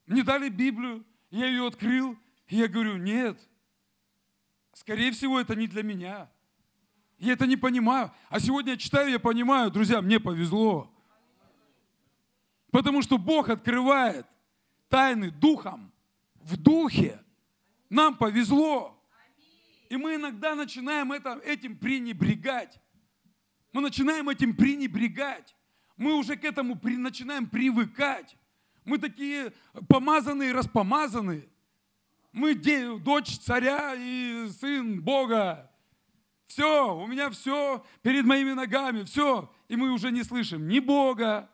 Мне 0.07 0.23
дали 0.23 0.49
Библию, 0.49 1.05
я 1.29 1.49
ее 1.49 1.67
открыл, 1.67 2.17
и 2.47 2.57
я 2.57 2.67
говорю, 2.67 2.97
нет, 2.97 3.39
скорее 4.73 5.13
всего, 5.13 5.39
это 5.39 5.55
не 5.55 5.67
для 5.67 5.83
меня. 5.83 6.31
Я 7.19 7.35
это 7.35 7.47
не 7.47 7.59
понимаю. 7.59 8.11
А 8.31 8.41
сегодня 8.41 8.73
я 8.73 8.79
читаю, 8.79 9.11
я 9.11 9.19
понимаю, 9.19 9.71
друзья, 9.71 10.01
мне 10.01 10.19
повезло. 10.19 10.91
Потому 12.71 13.03
что 13.03 13.19
Бог 13.19 13.51
открывает 13.51 14.27
тайны 14.89 15.31
духом, 15.31 15.93
в 16.41 16.57
духе. 16.57 17.23
Нам 17.91 18.17
повезло. 18.17 18.95
И 19.89 19.97
мы 19.97 20.17
иногда 20.17 20.55
начинаем 20.55 21.13
это, 21.13 21.41
этим 21.45 21.77
пренебрегать. 21.77 22.79
Мы 23.73 23.81
начинаем 23.81 24.29
этим 24.29 24.55
пренебрегать. 24.55 25.55
Мы 25.97 26.15
уже 26.15 26.37
к 26.37 26.45
этому 26.45 26.77
при, 26.77 26.97
начинаем 26.97 27.49
привыкать. 27.49 28.37
Мы 28.85 28.99
такие 28.99 29.53
помазанные, 29.89 30.53
распомазанные. 30.53 31.49
Мы 32.33 32.55
де, 32.55 32.97
дочь 32.99 33.39
царя 33.39 33.95
и 33.97 34.49
сын 34.61 35.03
Бога. 35.03 35.71
Все, 36.47 36.97
у 36.97 37.07
меня 37.07 37.31
все 37.31 37.85
перед 38.03 38.25
моими 38.25 38.53
ногами, 38.53 39.03
все. 39.05 39.53
И 39.69 39.77
мы 39.77 39.93
уже 39.93 40.11
не 40.11 40.23
слышим 40.23 40.69
ни 40.69 40.79
Бога, 40.79 41.51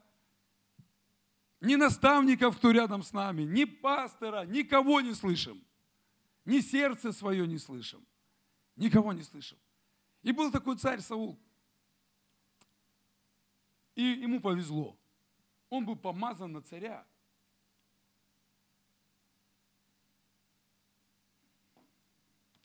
ни 1.65 1.77
наставников, 1.77 2.59
кто 2.59 2.71
рядом 2.71 3.03
с 3.03 3.13
нами, 3.13 3.43
ни 3.43 3.65
пастора, 3.65 4.45
никого 4.45 5.01
не 5.01 5.15
слышим. 5.15 5.65
Ни 6.45 6.61
сердце 6.61 7.13
свое 7.13 7.47
не 7.47 7.59
слышим. 7.59 8.07
Никого 8.77 9.13
не 9.13 9.23
слышим. 9.23 9.59
И 10.23 10.33
был 10.33 10.53
такой 10.53 10.77
царь 10.77 11.01
Саул. 11.01 11.39
И 13.95 14.03
ему 14.03 14.41
повезло. 14.41 14.97
Он 15.71 15.87
был 15.87 15.97
помазан 15.97 16.53
на 16.53 16.61
царя. 16.61 17.07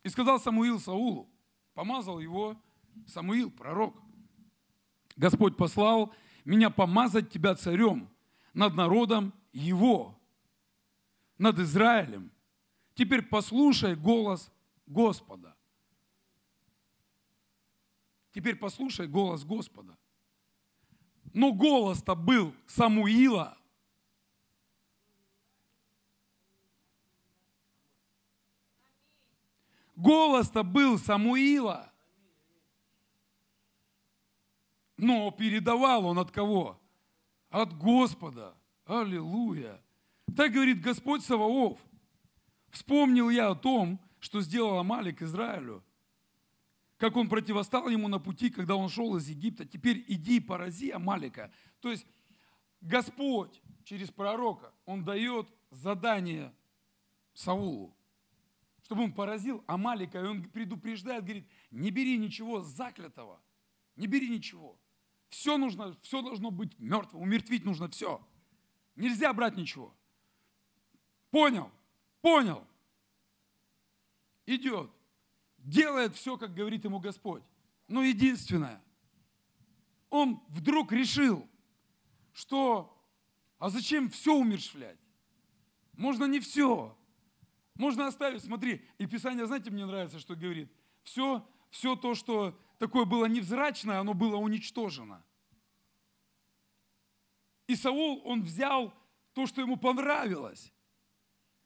И 0.03 0.09
сказал 0.09 0.39
Самуил 0.39 0.79
Саулу, 0.79 1.29
помазал 1.73 2.19
его 2.19 2.59
Самуил, 3.07 3.51
пророк. 3.51 3.95
Господь 5.15 5.55
послал 5.55 6.13
меня 6.45 6.69
помазать 6.69 7.29
тебя 7.29 7.55
царем 7.55 8.09
над 8.53 8.75
народом 8.75 9.33
его, 9.51 10.19
над 11.37 11.59
Израилем. 11.59 12.31
Теперь 12.93 13.21
послушай 13.21 13.95
голос 13.95 14.51
Господа. 14.85 15.55
Теперь 18.31 18.55
послушай 18.55 19.07
голос 19.07 19.43
Господа. 19.43 19.97
Но 21.33 21.51
голос-то 21.53 22.15
был 22.15 22.55
Самуила. 22.67 23.57
Голос-то 29.95 30.63
был 30.63 30.97
Самуила. 30.97 31.91
Но 34.95 35.31
передавал 35.31 36.05
он 36.05 36.19
от 36.19 36.31
кого? 36.31 36.78
От 37.49 37.77
Господа. 37.77 38.55
Аллилуйя. 38.85 39.81
Так 40.35 40.51
говорит 40.51 40.81
Господь 40.81 41.23
Саваоф. 41.23 41.79
Вспомнил 42.69 43.29
я 43.29 43.49
о 43.49 43.55
том, 43.55 43.99
что 44.19 44.41
сделал 44.41 44.77
Амалик 44.77 45.21
Израилю, 45.21 45.83
как 46.97 47.15
он 47.15 47.29
противостал 47.29 47.87
ему 47.89 48.07
на 48.07 48.19
пути, 48.19 48.49
когда 48.49 48.75
он 48.75 48.89
шел 48.89 49.15
из 49.15 49.27
Египта. 49.27 49.65
Теперь 49.65 50.03
иди 50.07 50.39
порази 50.39 50.91
Амалика. 50.91 51.51
То 51.81 51.89
есть 51.89 52.05
Господь 52.81 53.61
через 53.83 54.09
пророка, 54.09 54.73
он 54.85 55.03
дает 55.03 55.47
задание 55.71 56.53
Саулу 57.33 57.95
чтобы 58.89 59.03
он 59.03 59.13
поразил 59.13 59.63
Амалика, 59.67 60.19
и 60.19 60.23
он 60.23 60.41
предупреждает, 60.49 61.23
говорит, 61.23 61.47
не 61.69 61.91
бери 61.91 62.17
ничего 62.17 62.61
заклятого, 62.61 63.39
не 63.95 64.07
бери 64.07 64.31
ничего. 64.31 64.78
Все 65.29 65.57
нужно, 65.57 65.95
все 66.01 66.21
должно 66.21 66.51
быть 66.51 66.77
мертвым, 66.79 67.21
умертвить 67.21 67.63
нужно 67.63 67.88
все. 67.89 68.25
Нельзя 68.95 69.31
брать 69.31 69.55
ничего. 69.55 69.95
Понял? 71.31 71.71
Понял. 72.21 72.65
Идет. 74.45 74.89
Делает 75.57 76.15
все, 76.15 76.38
как 76.38 76.53
говорит 76.53 76.83
ему 76.83 77.00
Господь. 77.00 77.43
Но 77.88 78.03
единственное, 78.03 78.81
он 80.09 80.41
вдруг 80.50 80.91
решил, 80.91 81.48
что, 82.33 82.98
а 83.59 83.69
зачем 83.69 84.09
все 84.09 84.33
умершвлять? 84.33 84.98
Можно 85.93 86.25
не 86.25 86.39
все. 86.39 86.98
Можно 87.75 88.07
оставить, 88.07 88.43
смотри, 88.43 88.86
и 88.98 89.05
Писание, 89.05 89.45
знаете, 89.45 89.69
мне 89.69 89.86
нравится, 89.86 90.19
что 90.19 90.36
говорит. 90.36 90.71
Все, 91.03 91.48
все 91.69 91.95
то, 91.95 92.15
что 92.15 92.59
такое 92.79 93.05
было 93.05 93.25
невзрачное, 93.25 94.00
оно 94.00 94.15
было 94.15 94.38
уничтожено. 94.38 95.24
И 97.67 97.75
Саул, 97.75 98.24
он 98.25 98.41
взял 98.41 98.91
то, 99.33 99.45
что 99.45 99.62
ему 99.62 99.77
понравилось. 99.77 100.74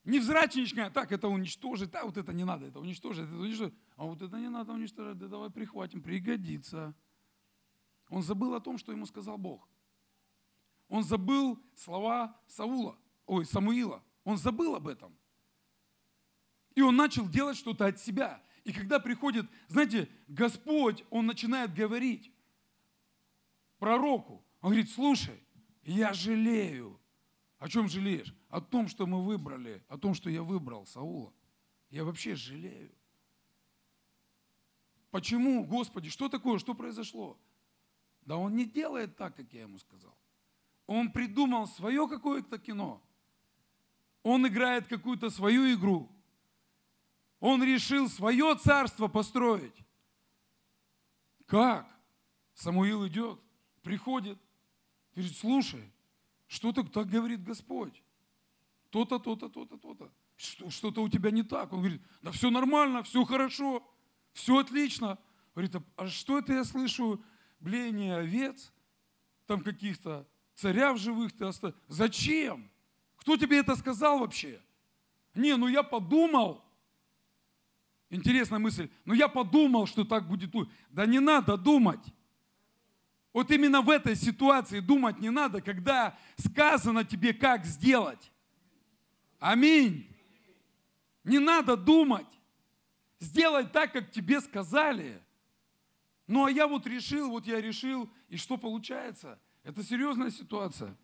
Невзрачничка, 0.03 0.89
так, 0.89 1.13
это 1.13 1.29
уничтожить, 1.29 1.91
да, 1.91 2.03
вот 2.03 2.17
это 2.17 2.33
не 2.33 2.43
надо, 2.43 2.65
это 2.65 2.79
уничтожить, 2.79 3.25
это 3.25 3.37
уничтожить. 3.37 3.73
А 3.95 4.03
вот 4.03 4.21
это 4.21 4.37
не 4.37 4.49
надо 4.49 4.73
уничтожить, 4.73 5.17
да 5.17 5.29
давай 5.29 5.49
прихватим, 5.49 6.01
пригодится. 6.01 6.93
Он 8.09 8.21
забыл 8.21 8.53
о 8.53 8.59
том, 8.59 8.77
что 8.77 8.91
ему 8.91 9.05
сказал 9.05 9.37
Бог. 9.37 9.69
Он 10.89 11.03
забыл 11.03 11.57
слова 11.75 12.37
Саула, 12.47 12.97
ой, 13.25 13.45
Самуила. 13.45 14.03
Он 14.25 14.37
забыл 14.37 14.75
об 14.75 14.87
этом. 14.87 15.17
И 16.75 16.81
он 16.81 16.95
начал 16.95 17.27
делать 17.29 17.57
что-то 17.57 17.85
от 17.85 17.99
себя. 17.99 18.43
И 18.63 18.71
когда 18.71 18.99
приходит, 18.99 19.45
знаете, 19.67 20.09
Господь, 20.27 21.03
он 21.09 21.25
начинает 21.25 21.73
говорить 21.73 22.31
пророку. 23.77 24.43
Он 24.61 24.69
говорит, 24.71 24.89
слушай, 24.89 25.37
я 25.83 26.13
жалею. 26.13 26.99
О 27.59 27.67
чем 27.67 27.89
жалеешь? 27.89 28.33
О 28.49 28.61
том, 28.61 28.87
что 28.87 29.05
мы 29.05 29.23
выбрали, 29.23 29.83
о 29.89 29.97
том, 29.97 30.13
что 30.13 30.29
я 30.29 30.43
выбрал 30.43 30.85
Саула. 30.85 31.33
Я 31.89 32.05
вообще 32.05 32.35
жалею. 32.35 32.91
Почему, 35.11 35.65
Господи, 35.65 36.09
что 36.09 36.29
такое, 36.29 36.57
что 36.57 36.73
произошло? 36.73 37.37
Да 38.21 38.37
он 38.37 38.55
не 38.55 38.65
делает 38.65 39.17
так, 39.17 39.35
как 39.35 39.51
я 39.53 39.61
ему 39.61 39.77
сказал. 39.77 40.17
Он 40.87 41.11
придумал 41.11 41.67
свое 41.67 42.07
какое-то 42.07 42.57
кино. 42.57 43.01
Он 44.23 44.47
играет 44.47 44.87
какую-то 44.87 45.29
свою 45.29 45.73
игру. 45.73 46.09
Он 47.43 47.61
решил 47.61 48.07
свое 48.07 48.55
царство 48.55 49.09
построить. 49.09 49.75
Как? 51.45 51.85
Самуил 52.53 53.05
идет, 53.05 53.37
приходит, 53.81 54.39
говорит, 55.13 55.35
слушай, 55.35 55.91
что 56.47 56.71
так, 56.71 56.89
так 56.89 57.09
говорит 57.09 57.43
Господь? 57.43 58.01
То-то, 58.91 59.19
то-то, 59.19 59.49
то-то, 59.49 59.77
то-то. 59.77 60.09
что-то 60.37 61.03
у 61.03 61.09
тебя 61.09 61.31
не 61.31 61.43
так. 61.43 61.73
Он 61.73 61.79
говорит, 61.79 62.01
да 62.21 62.31
все 62.31 62.49
нормально, 62.49 63.03
все 63.03 63.25
хорошо, 63.25 63.85
все 64.31 64.59
отлично. 64.59 65.19
Говорит, 65.53 65.75
а, 65.75 65.83
а 65.97 66.07
что 66.07 66.39
это 66.39 66.53
я 66.53 66.63
слышу? 66.63 67.21
Бление 67.59 68.15
овец, 68.15 68.71
там 69.47 69.59
каких-то 69.63 70.25
царя 70.55 70.93
в 70.93 70.97
живых 70.97 71.33
ты 71.33 71.43
оставил. 71.43 71.75
Зачем? 71.89 72.71
Кто 73.17 73.35
тебе 73.35 73.57
это 73.59 73.75
сказал 73.75 74.19
вообще? 74.19 74.61
Не, 75.35 75.57
ну 75.57 75.67
я 75.67 75.83
подумал. 75.83 76.63
Интересная 78.13 78.59
мысль. 78.59 78.89
Ну 79.05 79.15
я 79.15 79.27
подумал, 79.27 79.87
что 79.87 80.05
так 80.05 80.27
будет. 80.27 80.51
Да 80.91 81.07
не 81.07 81.19
надо 81.19 81.57
думать. 81.57 82.05
Вот 83.33 83.49
именно 83.49 83.81
в 83.81 83.89
этой 83.89 84.15
ситуации 84.15 84.79
думать 84.79 85.19
не 85.19 85.31
надо, 85.31 85.61
когда 85.61 86.15
сказано 86.37 87.03
тебе, 87.03 87.33
как 87.33 87.65
сделать. 87.65 88.31
Аминь. 89.39 90.07
Не 91.23 91.39
надо 91.39 91.75
думать. 91.75 92.27
Сделай 93.19 93.65
так, 93.65 93.91
как 93.93 94.11
тебе 94.11 94.41
сказали. 94.41 95.19
Ну 96.27 96.45
а 96.45 96.51
я 96.51 96.67
вот 96.67 96.85
решил, 96.85 97.31
вот 97.31 97.47
я 97.47 97.59
решил, 97.59 98.07
и 98.29 98.37
что 98.37 98.57
получается? 98.57 99.39
Это 99.63 99.83
серьезная 99.83 100.29
ситуация. 100.29 100.95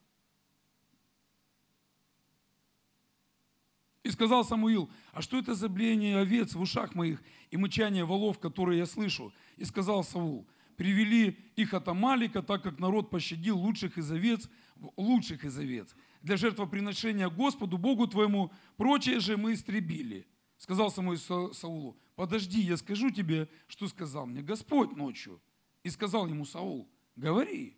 И 4.04 4.12
сказал 4.12 4.46
Самуил, 4.46 4.90
а 5.12 5.22
что 5.22 5.38
это 5.38 5.56
за 5.56 5.68
блеяние 5.70 6.18
овец 6.18 6.54
в 6.54 6.62
ушах 6.62 6.96
моих 6.96 7.22
и 7.52 7.58
мычание 7.58 8.06
волов, 8.06 8.40
которые 8.40 8.80
я 8.80 8.86
слышу? 8.86 9.34
И 9.58 9.66
сказал 9.66 10.04
Саул, 10.04 10.48
привели 10.78 11.38
их 11.56 11.74
от 11.74 11.88
Амалика, 11.88 12.42
так 12.42 12.64
как 12.64 12.80
народ 12.80 13.10
пощадил 13.10 13.58
лучших 13.58 13.98
из 13.98 14.10
овец, 14.12 14.50
лучших 14.96 15.44
из 15.44 15.58
овец 15.58 15.94
для 16.22 16.38
жертвоприношения 16.38 17.30
Господу, 17.30 17.78
Богу 17.78 18.08
твоему, 18.08 18.52
прочее 18.78 19.20
же 19.20 19.38
мы 19.38 19.54
истребили. 19.54 20.28
Сказал 20.58 20.92
самой 20.92 21.18
Саулу, 21.18 21.98
подожди, 22.16 22.60
я 22.60 22.76
скажу 22.76 23.10
тебе, 23.10 23.50
что 23.68 23.88
сказал 23.88 24.26
мне 24.26 24.42
Господь 24.42 24.96
ночью. 24.96 25.42
И 25.84 25.90
сказал 25.90 26.28
ему 26.28 26.46
Саул, 26.46 26.90
говори. 27.16 27.78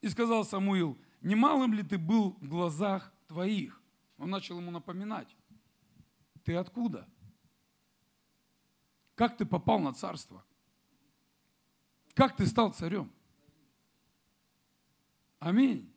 И 0.00 0.08
сказал 0.08 0.44
Самуил, 0.44 0.96
немалым 1.20 1.74
ли 1.74 1.82
ты 1.82 1.98
был 1.98 2.38
в 2.40 2.48
глазах 2.48 3.12
твоих? 3.26 3.82
Он 4.16 4.30
начал 4.30 4.58
ему 4.58 4.70
напоминать. 4.70 5.36
Ты 6.48 6.54
откуда? 6.54 7.06
Как 9.14 9.36
ты 9.36 9.44
попал 9.44 9.80
на 9.80 9.92
царство? 9.92 10.42
Как 12.14 12.36
ты 12.36 12.46
стал 12.46 12.72
царем? 12.72 13.12
Аминь. 15.40 15.92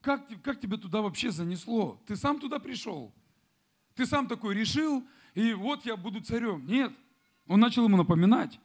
Как, 0.00 0.26
как 0.42 0.62
тебя 0.62 0.78
туда 0.78 1.02
вообще 1.02 1.30
занесло? 1.30 2.02
Ты 2.06 2.16
сам 2.16 2.40
туда 2.40 2.58
пришел? 2.58 3.14
Ты 3.94 4.06
сам 4.06 4.28
такой 4.28 4.54
решил, 4.54 5.06
и 5.34 5.52
вот 5.52 5.84
я 5.84 5.98
буду 5.98 6.22
царем. 6.22 6.64
Нет. 6.66 6.94
Он 7.46 7.60
начал 7.60 7.84
ему 7.84 7.98
напоминать. 7.98 8.58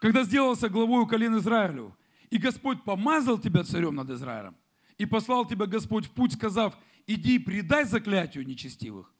Когда 0.00 0.22
сделался 0.22 0.68
главой 0.68 1.02
у 1.02 1.08
колен 1.08 1.36
Израилю, 1.38 1.98
и 2.30 2.38
Господь 2.38 2.84
помазал 2.84 3.36
тебя 3.36 3.64
царем 3.64 3.96
над 3.96 4.10
Израилем, 4.10 4.54
и 4.96 5.06
послал 5.06 5.44
тебя 5.44 5.66
Господь 5.66 6.06
в 6.06 6.12
путь, 6.12 6.34
сказав, 6.34 6.78
иди 7.08 7.40
предай 7.40 7.84
заклятию 7.84 8.46
нечестивых, 8.46 9.12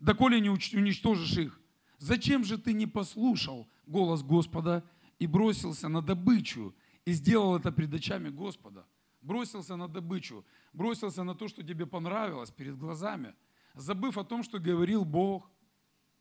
доколе 0.00 0.40
не 0.40 0.50
уничтожишь 0.50 1.36
их. 1.36 1.60
Зачем 1.98 2.44
же 2.44 2.58
ты 2.58 2.72
не 2.72 2.86
послушал 2.86 3.68
голос 3.86 4.22
Господа 4.22 4.84
и 5.18 5.26
бросился 5.26 5.88
на 5.88 6.02
добычу, 6.02 6.74
и 7.04 7.12
сделал 7.12 7.56
это 7.56 7.72
пред 7.72 7.92
очами 7.94 8.28
Господа? 8.30 8.86
бросился 9.22 9.76
на 9.76 9.88
добычу, 9.88 10.44
бросился 10.72 11.24
на 11.24 11.34
то, 11.34 11.48
что 11.48 11.62
тебе 11.62 11.86
понравилось 11.86 12.50
перед 12.50 12.78
глазами, 12.78 13.34
забыв 13.74 14.18
о 14.18 14.24
том, 14.24 14.42
что 14.42 14.58
говорил 14.58 15.04
Бог, 15.04 15.50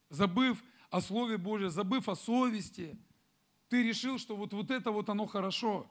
забыв 0.10 0.63
о 0.89 1.01
Слове 1.01 1.38
Божьем, 1.38 1.69
забыв 1.69 2.10
о 2.10 2.15
совести, 2.15 2.99
ты 3.69 3.84
решил, 3.84 4.17
что 4.17 4.36
вот, 4.36 4.54
вот 4.54 4.71
это 4.71 4.91
вот 4.91 5.10
оно 5.10 5.27
хорошо. 5.27 5.89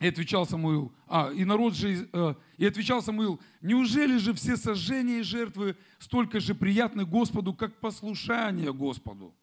И 0.00 0.08
отвечал 0.08 0.46
Самуил, 0.46 0.92
а, 1.06 1.30
и 1.30 1.44
народ 1.44 1.74
же, 1.74 2.08
э, 2.12 2.34
и 2.56 2.66
отвечал 2.66 3.02
Самуил, 3.02 3.38
неужели 3.60 4.16
же 4.16 4.32
все 4.32 4.56
сожжения 4.56 5.20
и 5.20 5.22
жертвы 5.22 5.76
столько 5.98 6.40
же 6.40 6.54
приятны 6.54 7.04
Господу, 7.04 7.54
как 7.54 7.78
послушание 7.80 8.72
Господу? 8.72 9.34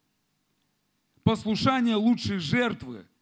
Послушание 1.22 1.94
лучше 1.94 2.38
жертвы– 2.38 3.06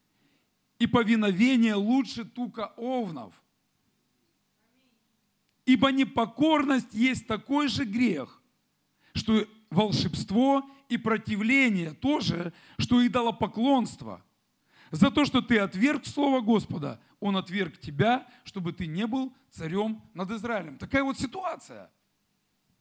и 0.79 0.87
повиновение 0.87 1.75
лучше 1.75 2.25
тука 2.25 2.73
овнов. 2.77 3.33
Ибо 5.65 5.91
непокорность 5.91 6.93
есть 6.93 7.27
такой 7.27 7.69
же 7.69 7.85
грех, 7.85 8.41
что 9.15 9.47
волшебство 9.71 10.69
и 10.89 10.97
противление 10.97 11.93
тоже, 11.93 12.53
что 12.79 13.05
идолопоклонство. 13.05 14.23
За 14.97 15.11
то, 15.11 15.27
что 15.27 15.43
ты 15.43 15.59
отверг 15.59 16.07
Слово 16.07 16.41
Господа, 16.41 16.99
Он 17.21 17.37
отверг 17.37 17.79
тебя, 17.79 18.27
чтобы 18.45 18.73
ты 18.73 18.87
не 18.87 19.07
был 19.07 19.31
царем 19.51 20.03
над 20.15 20.31
Израилем. 20.31 20.79
Такая 20.79 21.05
вот 21.05 21.19
ситуация 21.19 21.91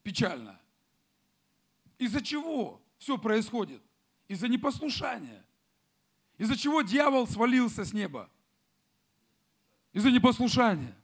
печальная. 0.02 0.58
Из-за 1.98 2.22
чего 2.24 2.82
все 3.00 3.18
происходит? 3.18 3.82
Из-за 4.30 4.48
непослушания. 4.48 5.46
Из-за 6.38 6.56
чего 6.56 6.84
дьявол 6.84 7.28
свалился 7.28 7.84
с 7.84 7.92
неба? 7.92 8.30
Из-за 9.92 10.10
непослушания. 10.10 10.96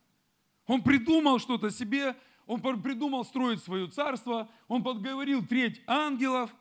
Он 0.65 0.81
придумал 0.81 1.39
что-то 1.39 1.71
себе, 1.71 2.15
он 2.45 2.61
придумал 2.61 3.25
строить 3.25 3.61
свое 3.61 3.89
царство, 3.89 4.49
он 4.69 4.81
подговорил 4.81 5.45
треть 5.45 5.81
ангелов, 5.87 6.55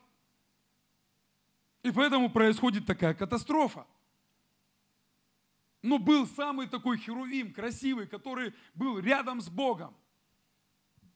и 1.84 1.92
поэтому 1.92 2.30
происходит 2.30 2.84
такая 2.84 3.14
катастрофа. 3.14 3.86
Но 5.82 5.98
был 5.98 6.26
самый 6.26 6.66
такой 6.66 6.98
херувим, 6.98 7.52
красивый, 7.52 8.06
который 8.06 8.54
был 8.74 8.98
рядом 8.98 9.40
с 9.40 9.48
Богом. 9.48 9.96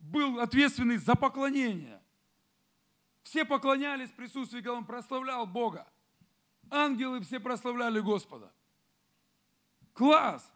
Был 0.00 0.40
ответственный 0.40 0.96
за 0.96 1.14
поклонение. 1.14 2.03
Все 3.22 3.44
поклонялись 3.44 4.11
в 4.11 4.14
присутствии, 4.14 4.59
когда 4.59 4.74
он 4.74 4.85
прославлял 4.85 5.46
Бога. 5.46 5.90
Ангелы 6.70 7.20
все 7.20 7.40
прославляли 7.40 8.00
Господа. 8.00 8.53
Класс! 9.92 10.50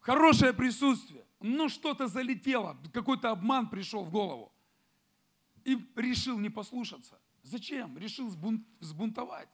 Хорошее 0.00 0.52
присутствие. 0.52 1.26
Но 1.40 1.68
что-то 1.68 2.06
залетело, 2.06 2.76
какой-то 2.92 3.30
обман 3.30 3.68
пришел 3.68 4.04
в 4.04 4.10
голову. 4.10 4.52
И 5.64 5.78
решил 5.96 6.38
не 6.38 6.50
послушаться. 6.50 7.20
Зачем? 7.42 7.96
Решил 7.98 8.30
сбунтовать. 8.80 9.48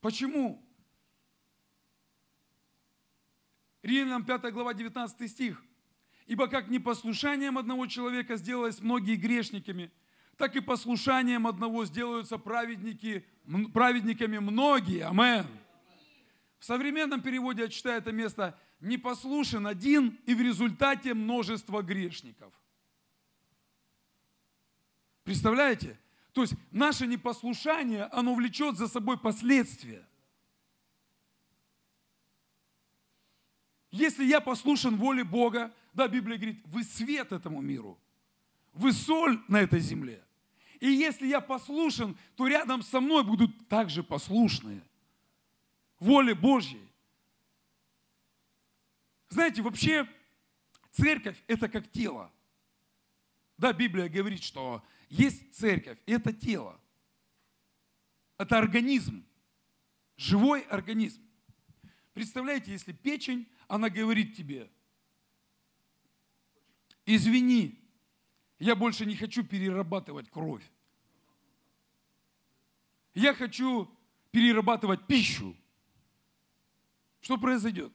Почему? 0.00 0.64
Римлянам 3.82 4.24
5 4.24 4.52
глава 4.52 4.74
19 4.74 5.30
стих. 5.30 5.62
Ибо 6.26 6.48
как 6.48 6.68
непослушанием 6.68 7.56
одного 7.58 7.86
человека 7.86 8.36
сделалось 8.36 8.80
многие 8.80 9.16
грешниками– 9.16 9.90
так 10.38 10.54
и 10.54 10.60
послушанием 10.60 11.48
одного 11.48 11.84
сделаются 11.84 12.38
праведники, 12.38 13.26
праведниками 13.74 14.38
многие. 14.38 15.04
Амен. 15.04 15.44
В 16.60 16.64
современном 16.64 17.20
переводе 17.20 17.62
я 17.62 17.68
читаю 17.68 17.98
это 17.98 18.12
место 18.12 18.58
«непослушен 18.80 19.66
один 19.66 20.18
и 20.26 20.34
в 20.34 20.40
результате 20.40 21.12
множество 21.12 21.82
грешников». 21.82 22.54
Представляете? 25.24 25.98
То 26.32 26.42
есть 26.42 26.54
наше 26.70 27.08
непослушание, 27.08 28.04
оно 28.04 28.34
влечет 28.34 28.78
за 28.78 28.86
собой 28.86 29.18
последствия. 29.18 30.07
Если 33.90 34.24
я 34.24 34.40
послушен 34.40 34.96
воле 34.96 35.24
Бога, 35.24 35.74
да, 35.94 36.08
Библия 36.08 36.36
говорит, 36.36 36.60
вы 36.66 36.84
свет 36.84 37.32
этому 37.32 37.60
миру, 37.60 37.98
вы 38.72 38.92
соль 38.92 39.42
на 39.48 39.60
этой 39.60 39.80
земле. 39.80 40.22
И 40.80 40.88
если 40.88 41.26
я 41.26 41.40
послушен, 41.40 42.16
то 42.36 42.46
рядом 42.46 42.82
со 42.82 43.00
мной 43.00 43.24
будут 43.24 43.68
также 43.68 44.02
послушные. 44.02 44.82
Воле 45.98 46.34
Божьей. 46.34 46.86
Знаете, 49.30 49.62
вообще 49.62 50.08
церковь– 50.92 51.42
это 51.48 51.68
как 51.68 51.90
тело. 51.90 52.30
Да, 53.56 53.72
Библия 53.72 54.08
говорит, 54.08 54.42
что 54.42 54.82
есть 55.08 55.54
церковь, 55.54 55.98
это 56.06 56.32
тело. 56.32 56.78
Это 58.38 58.56
организм, 58.58 59.24
живой 60.16 60.60
организм. 60.60 61.20
Представляете, 62.18 62.72
если 62.72 62.90
печень, 62.90 63.46
она 63.68 63.88
говорит 63.88 64.34
тебе, 64.34 64.68
извини, 67.06 67.78
я 68.58 68.74
больше 68.74 69.06
не 69.06 69.14
хочу 69.14 69.44
перерабатывать 69.44 70.28
кровь. 70.28 70.68
Я 73.14 73.34
хочу 73.34 73.88
перерабатывать 74.32 75.06
пищу. 75.06 75.56
Что 77.20 77.38
произойдет? 77.38 77.92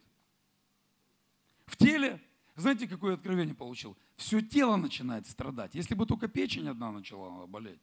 В 1.66 1.76
теле 1.76 2.22
Знаете, 2.56 2.88
какое 2.88 3.16
откровение 3.16 3.56
получил? 3.56 3.98
Все 4.16 4.40
тело 4.40 4.78
начинает 4.78 5.28
страдать. 5.28 5.76
Если 5.76 5.96
бы 5.96 6.06
только 6.06 6.30
печень 6.30 6.70
одна 6.70 6.94
начала 6.94 7.46
болеть. 7.46 7.82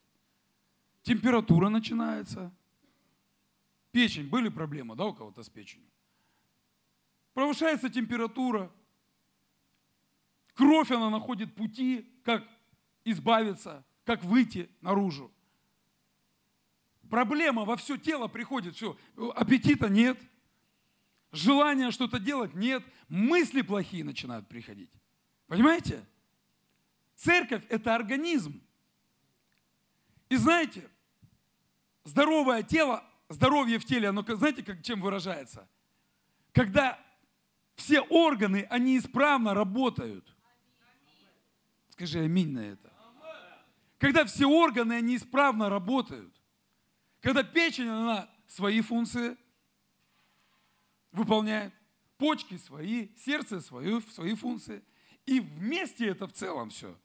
Температура 1.03 1.69
начинается. 1.69 2.51
Печень, 3.93 4.27
были 4.27 4.49
проблемы, 4.49 4.97
да, 4.97 5.05
у 5.05 5.13
кого-то 5.13 5.43
с 5.43 5.51
печенью? 5.51 5.91
Повышается 7.35 7.89
температура. 7.89 8.71
Кровь, 10.55 10.91
она 10.91 11.11
находит 11.11 11.55
пути, 11.55 12.11
как 12.25 12.47
избавиться, 13.05 13.85
как 14.05 14.23
выйти 14.25 14.69
наружу. 14.81 15.33
Проблема 17.09 17.65
во 17.65 17.77
все 17.77 17.97
тело 17.97 18.29
приходит, 18.29 18.77
все, 18.77 18.97
аппетита 19.35 19.89
нет, 19.89 20.19
желания 21.33 21.91
что-то 21.91 22.21
делать 22.21 22.55
нет, 22.55 22.85
мысли 23.09 23.63
плохие 23.63 24.05
начинают 24.05 24.49
приходить. 24.49 24.93
Понимаете? 25.47 26.05
Церковь– 27.17 27.65
это 27.69 27.95
организм. 27.95 28.63
И 30.29 30.37
знаете, 30.37 30.89
здоровое 32.05 32.63
тело, 32.63 33.05
здоровье 33.29 33.79
в 33.79 33.85
теле, 33.85 34.09
оно, 34.09 34.23
знаете, 34.23 34.63
как, 34.63 34.83
чем 34.83 35.01
выражается? 35.01 35.69
Когда 36.53 36.99
все 37.81 38.01
органы, 38.01 38.67
они 38.71 38.99
исправно 38.99 39.55
работают. 39.55 40.25
Скажи 41.91 42.21
аминь 42.21 42.53
на 42.53 42.61
это. 42.61 42.93
Когда 43.99 44.25
все 44.25 44.47
органы, 44.47 44.95
они 44.95 45.17
исправно 45.17 45.69
работают. 45.69 46.35
Когда 47.21 47.43
печень, 47.43 47.89
она 47.89 48.31
свои 48.47 48.81
функции 48.81 49.37
выполняет, 51.13 51.75
почки 52.17 52.57
свои, 52.59 53.09
сердце 53.17 53.61
свои, 53.61 54.01
свои 54.13 54.35
функции. 54.35 54.83
И 55.27 55.41
вместе 55.41 56.07
это 56.07 56.27
в 56.27 56.33
целом 56.33 56.71
все. 56.71 56.97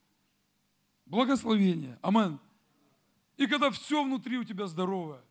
Благословение. 1.06 2.00
Амен. 2.02 2.40
И 3.38 3.48
когда 3.48 3.70
все 3.72 4.04
внутри 4.04 4.38
у 4.38 4.44
тебя 4.44 4.68
здоровое, 4.68 5.22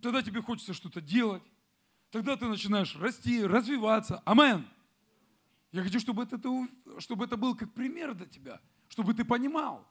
тогда 0.00 0.22
тебе 0.22 0.40
хочется 0.40 0.72
что-то 0.72 1.00
делать, 1.00 1.42
тогда 2.10 2.36
ты 2.36 2.46
начинаешь 2.46 2.96
расти, 2.96 3.44
развиваться. 3.44 4.22
Амен. 4.24 4.66
Я 5.72 5.82
хочу, 5.82 6.00
чтобы 6.00 6.24
это, 6.24 6.38
чтобы 6.98 7.24
это 7.24 7.36
был 7.36 7.54
как 7.54 7.72
пример 7.72 8.14
для 8.14 8.26
тебя, 8.26 8.60
чтобы 8.88 9.14
ты 9.14 9.24
понимал. 9.24 9.86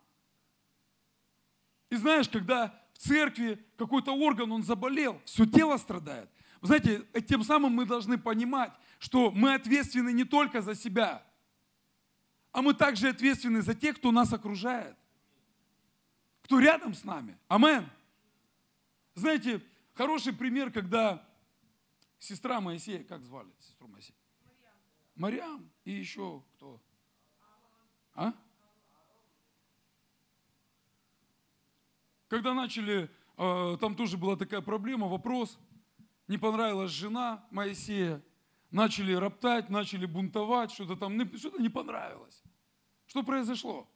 И 1.89 1.95
знаешь, 1.95 2.27
когда 2.27 2.77
церкви 2.93 3.65
какой-то 3.77 4.11
орган, 4.11 4.51
он 4.51 4.63
заболел, 4.63 5.21
все 5.25 5.45
тело 5.45 5.77
страдает. 5.77 6.29
Вы 6.61 6.67
знаете, 6.67 7.05
тем 7.27 7.43
самым 7.43 7.73
мы 7.73 7.85
должны 7.85 8.17
понимать, 8.17 8.73
что 8.99 9.31
мы 9.31 9.53
ответственны 9.53 10.11
не 10.11 10.25
только 10.25 10.61
за 10.61 10.75
себя, 10.75 11.23
а 12.51 12.61
мы 12.61 12.73
также 12.73 13.07
ответственны 13.07 13.61
за 13.61 13.73
тех, 13.73 13.95
кто 13.95 14.11
нас 14.11 14.33
окружает, 14.33 14.97
кто 16.41 16.59
рядом 16.59 16.93
с 16.93 17.05
нами. 17.05 17.37
Амен. 17.47 17.89
Знаете, 19.15 19.63
хороший 19.93 20.33
пример, 20.33 20.71
когда 20.71 21.25
сестра 22.19 22.61
Моисея, 22.61 23.03
как 23.03 23.23
звали 23.23 23.51
сестру 23.59 23.87
Моисея? 23.87 24.17
Мариам. 25.15 25.69
И 25.83 25.91
еще 25.91 26.43
кто? 26.55 26.81
А? 28.13 28.33
Когда 32.27 32.53
начали, 32.53 33.09
э, 33.37 33.77
там 33.81 33.95
тоже 33.95 34.17
была 34.17 34.35
такая 34.35 34.61
проблема, 34.61 35.07
вопрос, 35.07 35.57
не 36.27 36.37
понравилась 36.37 36.91
жена 36.91 37.45
Моисея, 37.49 38.23
начали 38.71 39.13
роптать, 39.13 39.69
начали 39.69 40.05
бунтовать, 40.05 40.71
что-то 40.71 40.95
там, 40.95 41.19
что-то 41.35 41.61
не 41.61 41.69
понравилось. 41.69 42.43
Что 43.07 43.23
произошло? 43.23 43.89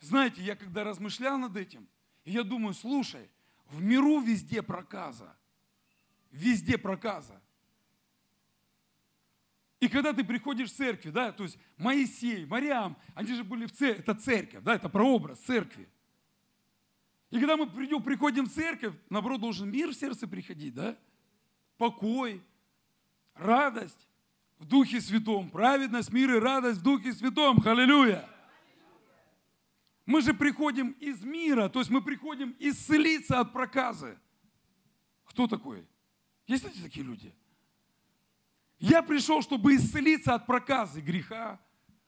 Знаете, 0.00 0.42
я 0.42 0.56
когда 0.56 0.82
размышлял 0.82 1.38
над 1.38 1.56
этим, 1.56 1.88
я 2.24 2.42
думаю, 2.42 2.74
слушай, 2.74 3.30
в 3.66 3.80
миру 3.80 4.20
везде 4.20 4.62
проказа. 4.62 5.36
Везде 6.32 6.78
проказа. 6.78 7.40
И 9.78 9.88
когда 9.88 10.12
ты 10.12 10.24
приходишь 10.24 10.70
в 10.70 10.76
церковь, 10.76 11.12
да, 11.12 11.32
то 11.32 11.42
есть 11.42 11.58
Моисей, 11.76 12.46
Мариам, 12.46 12.96
они 13.14 13.34
же 13.34 13.44
были 13.44 13.66
в 13.66 13.72
церкви, 13.72 14.02
это 14.02 14.14
церковь, 14.14 14.62
да, 14.62 14.74
это 14.74 14.88
прообраз 14.88 15.38
церкви. 15.40 15.88
И 17.30 17.38
когда 17.38 17.56
мы 17.56 17.68
придем, 17.68 18.02
приходим 18.02 18.46
в 18.46 18.52
церковь, 18.52 18.94
наоборот, 19.10 19.40
должен 19.40 19.70
мир 19.70 19.90
в 19.90 19.94
сердце 19.94 20.26
приходить, 20.26 20.74
да? 20.74 20.96
Покой, 21.76 22.42
радость 23.34 24.08
в 24.58 24.64
Духе 24.64 25.00
Святом, 25.00 25.50
праведность, 25.50 26.12
мир 26.12 26.36
и 26.36 26.38
радость 26.38 26.80
в 26.80 26.82
Духе 26.82 27.12
Святом. 27.12 27.60
Аллилуйя! 27.66 28.28
Мы 30.06 30.22
же 30.22 30.32
приходим 30.32 30.92
из 30.92 31.22
мира, 31.24 31.68
то 31.68 31.80
есть 31.80 31.90
мы 31.90 32.02
приходим 32.02 32.54
исцелиться 32.58 33.40
от 33.40 33.52
проказы. 33.52 34.18
Кто 35.24 35.46
такой? 35.46 35.86
Есть 36.46 36.64
ли 36.64 36.82
такие 36.82 37.04
люди? 37.04 37.34
Я 38.78 39.02
пришел, 39.02 39.42
чтобы 39.42 39.76
исцелиться 39.76 40.34
от 40.34 40.46
проказы 40.46 41.00
греха, 41.00 41.60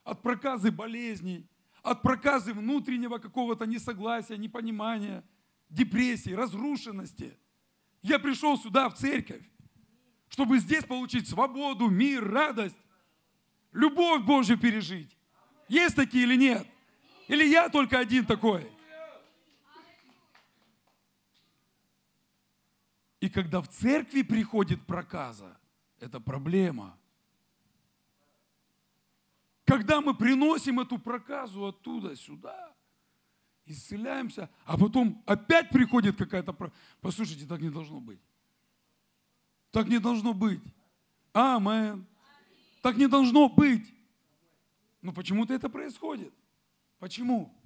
от 0.03 0.23
проказы 0.23 0.70
болезней, 0.70 1.49
от 1.83 2.03
проказы 2.03 2.53
внутреннего 2.53 3.18
какого-то 3.18 3.66
несогласия, 3.66 4.37
непонимания, 4.37 5.23
депрессии, 5.68 6.31
разрушенности. 6.31 7.38
Я 8.03 8.18
пришел 8.18 8.59
сюда, 8.59 8.88
в 8.88 8.94
церковь, 8.94 9.49
чтобы 10.29 10.59
здесь 10.59 10.85
получить 10.85 11.29
свободу, 11.29 11.88
мир, 11.88 12.29
радость, 12.29 12.77
любовь 13.73 14.23
Божью 14.25 14.59
пережить. 14.59 15.16
Есть 15.68 15.97
такие 15.97 16.25
или 16.25 16.37
нет? 16.37 16.66
Или 17.29 17.44
я 17.44 17.68
только 17.68 17.99
один 17.99 18.27
такой? 18.27 18.70
И 23.25 23.31
когда 23.31 23.63
в 23.63 23.69
церкви 23.69 24.21
приходит 24.21 24.87
проказа, 24.87 25.57
это 25.99 26.21
проблема– 26.21 26.99
когда 29.65 30.03
мы 30.03 30.15
приносим 30.15 30.79
эту 30.79 30.99
проказу 30.99 31.65
оттуда 31.65 32.15
сюда, 32.17 32.71
исцеляемся, 33.65 34.51
а 34.67 34.77
потом 34.77 35.23
опять 35.25 35.71
приходит 35.71 36.19
какая-то 36.19 36.53
проказа. 36.53 36.79
Послушайте, 37.01 37.47
так 37.47 37.63
не 37.63 37.71
должно 37.71 37.99
быть. 37.99 38.21
Так 39.71 39.89
не 39.89 39.99
должно 39.99 40.35
быть. 40.35 40.61
Амен. 41.33 42.07
Так 42.83 42.99
не 42.99 43.09
должно 43.09 43.49
быть. 43.49 43.91
Но 45.01 45.13
почему-то 45.13 45.55
это 45.55 45.71
происходит. 45.71 46.35
Почему? 46.99 47.59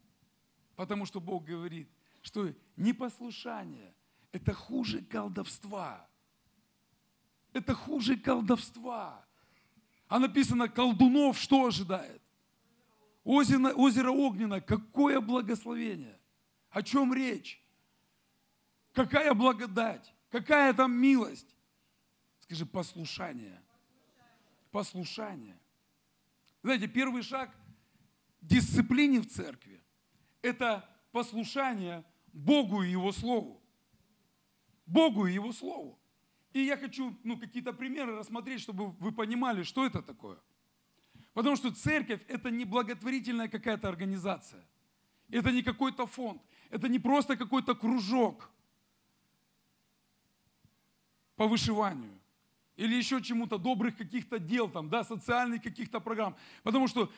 Потому 0.77 1.05
что 1.05 1.21
Бог 1.21 1.45
говорит, 1.45 1.89
что 2.23 2.55
непослушание– 2.77 3.93
это 4.33 4.53
хуже 4.53 5.03
колдовства. 5.03 6.09
Это 7.53 7.75
хуже 7.75 8.17
колдовства. 8.17 9.25
А 10.07 10.19
написано, 10.19 10.69
колдунов 10.69 11.39
что 11.39 11.67
ожидает? 11.67 12.23
Озеро, 13.25 13.75
озеро 13.75 14.11
Огненно, 14.11 14.61
какое 14.61 15.21
благословение? 15.21 16.19
О 16.71 16.83
чем 16.83 17.13
речь? 17.13 17.63
Какая 18.93 19.35
благодать? 19.35 20.15
Какая 20.31 20.73
там 20.73 20.93
милость? 20.93 21.55
Скажи, 22.41 22.65
послушание. 22.67 23.63
Послушание. 24.71 25.59
Знаете, 26.63 26.89
первый 26.89 27.23
шаг 27.23 27.55
дисциплине 28.41 29.21
в 29.21 29.29
церкви– 29.29 29.83
это 30.43 30.89
послушание 31.13 32.05
Богу 32.33 32.83
и 32.83 32.91
Его 32.91 33.13
Слову. 33.13 33.63
Богу 34.89 35.27
и 35.27 35.35
Его 35.35 35.53
Слову. 35.53 35.99
И 36.53 36.61
я 36.61 36.77
хочу 36.77 37.17
ну, 37.25 37.39
какие-то 37.39 37.73
примеры 37.73 38.17
рассмотреть, 38.17 38.61
чтобы 38.61 38.91
вы 38.99 39.13
понимали, 39.13 39.63
что 39.63 39.87
это 39.87 40.03
такое. 40.03 40.39
Потому 41.35 41.57
что 41.57 41.71
церковь– 41.71 42.21
это 42.29 42.51
не 42.51 42.65
благотворительная 42.65 43.49
какая-то 43.49 43.89
организация. 43.89 44.65
Это 45.31 45.53
не 45.53 45.63
какой-то 45.63 46.07
фонд. 46.07 46.43
Это 46.71 46.89
не 46.89 46.99
просто 46.99 47.37
какой-то 47.37 47.75
кружок 47.75 48.51
по 51.37 51.47
вышиванию. 51.47 52.19
Или 52.77 52.95
еще 52.97 53.21
чему-то, 53.23 53.59
добрых 53.59 53.97
каких-то 53.97 54.39
дел, 54.39 54.71
там, 54.71 54.89
да, 54.89 55.05
социальных 55.05 55.63
каких-то 55.63 56.01
программ. 56.01 56.35
Потому 56.63 56.89
что 56.89 57.11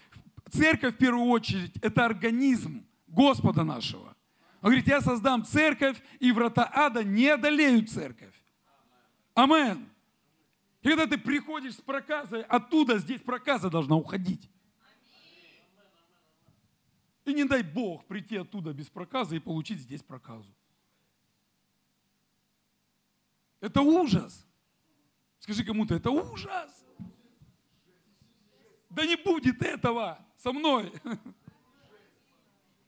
церковь 0.50 0.94
в 0.94 0.98
первую 0.98 1.26
очередь– 1.26 1.76
это 1.83 2.04
организм 2.04 2.85
Господа 3.06 3.64
нашего. 3.64 4.16
Он 4.62 4.68
говорит, 4.68 4.88
я 4.88 5.00
создам 5.00 5.44
церковь, 5.44 6.00
и 6.18 6.32
врата 6.32 6.70
ада 6.72 7.02
не 7.02 7.28
одолеют 7.28 7.90
церковь. 7.90 8.34
Амен. 9.34 9.88
И 10.82 10.88
когда 10.88 11.06
ты 11.06 11.16
приходишь 11.16 11.74
с 11.74 11.80
проказой, 11.80 12.42
оттуда 12.42 12.98
здесь 12.98 13.20
проказа 13.22 13.70
должна 13.70 13.96
уходить. 13.96 14.50
И 17.24 17.32
не 17.32 17.44
дай 17.44 17.62
Бог 17.62 18.04
прийти 18.06 18.36
оттуда 18.36 18.72
без 18.72 18.88
проказа 18.88 19.36
и 19.36 19.38
получить 19.38 19.78
здесь 19.80 20.02
проказу. 20.02 20.52
Это 23.60 23.82
ужас. 23.82 24.46
Скажи 25.38 25.64
кому-то, 25.64 25.94
это 25.94 26.10
ужас. 26.10 26.84
Да 28.90 29.06
не 29.06 29.16
будет 29.16 29.62
этого 29.62 30.18
со 30.36 30.52
мной. 30.52 30.92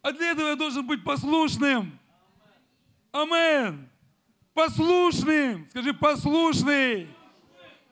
А 0.03 0.13
для 0.13 0.33
этого 0.33 0.49
я 0.49 0.57
должен 0.57 0.85
быть 0.87 1.05
послушным. 1.05 1.99
Амен. 3.13 3.89
Послушным. 4.53 5.69
Скажи, 5.71 5.95
послушный. 5.95 7.09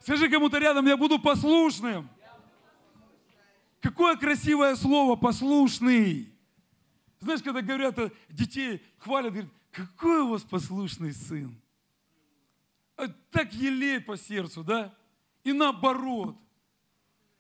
Скажи 0.01 0.29
кому-то 0.29 0.59
рядом, 0.59 0.87
я 0.87 0.97
буду 0.97 1.19
послушным. 1.19 2.11
Какое 3.81 4.17
красивое 4.17 4.75
слово, 4.75 5.17
послушный. 5.17 6.33
Знаешь, 7.21 7.43
когда 7.43 7.63
говорят, 7.63 7.99
э, 7.99 8.11
детей 8.29 8.83
хвалят, 8.99 9.33
говорят, 9.33 9.51
какой 9.71 10.21
у 10.21 10.31
вас 10.31 10.43
послушный 10.43 11.13
сын. 11.13 11.55
А 12.97 13.09
так 13.31 13.53
елей 13.55 14.01
по 14.01 14.17
сердцу, 14.17 14.65
да? 14.65 14.95
И 15.45 15.53
наоборот. 15.53 16.37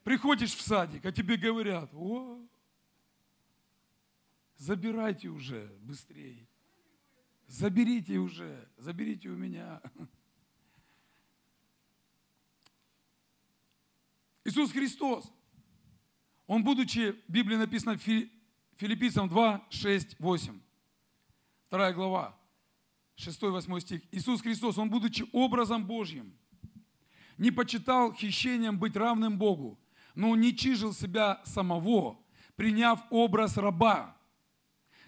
Приходишь 0.04 0.54
в 0.54 0.62
садик, 0.62 1.04
а 1.04 1.12
тебе 1.12 1.36
говорят, 1.36 1.90
о, 1.92 2.38
забирайте 4.60 5.28
уже 5.28 5.74
быстрее. 5.80 6.46
Заберите 7.46 8.18
уже, 8.18 8.68
заберите 8.76 9.30
у 9.30 9.36
меня. 9.36 9.80
Иисус 14.44 14.70
Христос, 14.70 15.32
Он, 16.46 16.62
будучи, 16.62 17.12
в 17.26 17.32
Библии 17.32 17.56
написано 17.56 17.96
Филиппийцам 18.76 19.28
2, 19.28 19.66
6, 19.70 20.20
8, 20.20 20.60
вторая 21.66 21.94
глава, 21.94 22.38
6-8 23.16 23.80
стих. 23.80 24.02
Иисус 24.12 24.42
Христос, 24.42 24.76
Он, 24.78 24.90
будучи 24.90 25.26
образом 25.32 25.86
Божьим, 25.86 26.36
не 27.38 27.50
почитал 27.50 28.12
хищением 28.12 28.78
быть 28.78 28.94
равным 28.94 29.38
Богу, 29.38 29.80
но 30.14 30.30
уничижил 30.30 30.92
себя 30.92 31.40
самого, 31.44 32.22
приняв 32.56 33.02
образ 33.10 33.56
раба, 33.56 34.19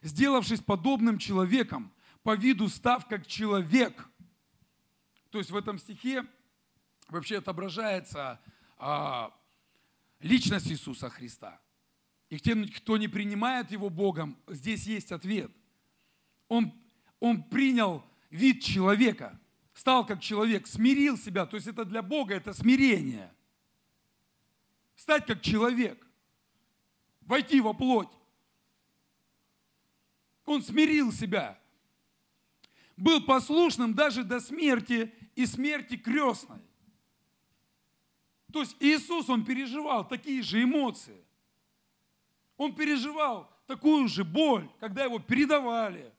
сделавшись 0.03 0.61
подобным 0.61 1.19
человеком, 1.19 1.93
по 2.23 2.37
виду 2.37 2.69
став 2.69 3.07
как 3.07 3.27
человек. 3.27 4.09
То 5.31 5.39
есть 5.39 5.51
в 5.51 5.57
этом 5.57 5.79
стихе 5.79 6.27
вообще 7.09 7.39
отображается 7.39 8.41
а, 8.77 9.35
личность 10.21 10.71
Иисуса 10.71 11.09
Христа. 11.09 11.61
И 12.29 12.39
тем, 12.39 12.69
кто 12.69 12.97
не 12.97 13.09
принимает 13.09 13.71
Его 13.71 13.91
Богом, 13.91 14.39
здесь 14.49 14.87
есть 14.87 15.13
ответ. 15.13 15.51
Он, 16.49 16.73
он 17.21 17.43
принял 17.43 18.05
вид 18.31 18.63
человека, 18.63 19.39
стал 19.75 20.07
как 20.07 20.21
человек, 20.21 20.67
смирил 20.67 21.19
себя. 21.19 21.47
То 21.47 21.57
есть 21.57 21.67
это 21.67 21.85
для 21.85 22.03
Бога, 22.03 22.35
это 22.35 22.53
смирение. 22.53 23.33
Стать 24.97 25.27
как 25.27 25.43
человек, 25.43 26.07
войти 27.23 27.61
во 27.61 27.73
плоть. 27.73 28.11
Он 30.45 30.63
смирил 30.63 31.13
себя. 31.13 31.59
Был 32.97 33.23
послушным 33.25 33.95
даже 33.95 34.25
до 34.25 34.41
смерти 34.41 35.13
и 35.35 35.47
смерти 35.47 35.97
крестной. 35.97 36.61
То 38.53 38.61
есть 38.61 38.77
Иисус, 38.81 39.29
Он 39.29 39.45
переживал 39.45 40.07
такие 40.07 40.43
же 40.43 40.63
эмоции. 40.63 41.25
Он 42.57 42.75
переживал 42.75 43.51
такую 43.67 44.09
же 44.09 44.25
боль, 44.25 44.69
когда 44.79 45.05
его 45.05 45.19
передавали, 45.19 46.13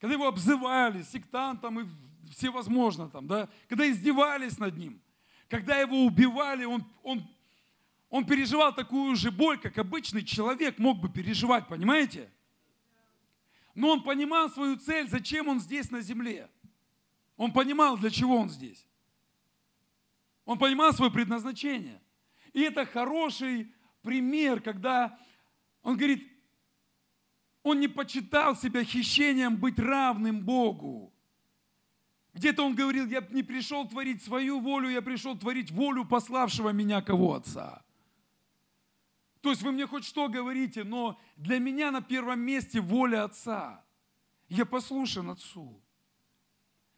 когда 0.00 0.14
его 0.14 0.26
обзывали 0.26 1.02
сектантом 1.02 1.80
и 1.80 1.86
всевозможно 2.30 3.08
там, 3.08 3.26
да, 3.26 3.48
когда 3.68 3.88
издевались 3.88 4.58
над 4.58 4.76
ним, 4.76 5.00
когда 5.48 5.76
его 5.76 6.04
убивали, 6.04 6.64
он, 6.64 6.84
он, 7.02 7.22
он 8.08 8.24
переживал 8.24 8.74
такую 8.74 9.16
же 9.16 9.30
боль, 9.30 9.58
как 9.58 9.76
обычный 9.78 10.24
человек 10.24 10.78
мог 10.78 10.98
бы 10.98 11.08
переживать, 11.08 11.68
понимаете? 11.68 12.30
Но 13.78 13.90
он 13.90 14.02
понимал 14.02 14.50
свою 14.50 14.74
цель, 14.74 15.08
зачем 15.08 15.46
он 15.46 15.60
здесь 15.60 15.92
на 15.92 16.00
земле. 16.00 16.50
Он 17.36 17.52
понимал, 17.52 17.96
для 17.96 18.10
чего 18.10 18.36
он 18.36 18.48
здесь. 18.50 18.84
Он 20.44 20.58
понимал 20.58 20.92
свое 20.92 21.12
предназначение. 21.12 22.02
И 22.52 22.62
это 22.62 22.84
хороший 22.84 23.72
пример, 24.02 24.60
когда 24.60 25.16
он 25.84 25.96
говорит, 25.96 26.28
он 27.62 27.78
не 27.78 27.86
почитал 27.86 28.56
себя 28.56 28.82
хищением 28.82 29.56
быть 29.56 29.78
равным 29.78 30.40
Богу. 30.40 31.14
Где-то 32.34 32.64
он 32.64 32.74
говорил, 32.74 33.06
я 33.06 33.24
не 33.30 33.44
пришел 33.44 33.88
творить 33.88 34.24
свою 34.24 34.58
волю, 34.58 34.88
я 34.88 35.02
пришел 35.02 35.38
творить 35.38 35.70
волю 35.70 36.04
пославшего 36.04 36.70
меня 36.70 37.00
кого 37.00 37.34
Отца. 37.34 37.84
То 39.40 39.50
есть 39.50 39.62
вы 39.62 39.72
мне 39.72 39.86
хоть 39.86 40.04
что 40.04 40.28
говорите, 40.28 40.84
но 40.84 41.20
для 41.36 41.58
меня 41.58 41.90
на 41.90 42.02
первом 42.02 42.40
месте 42.40 42.80
воля 42.80 43.24
Отца. 43.24 43.84
Я 44.48 44.66
послушан 44.66 45.30
Отцу. 45.30 45.80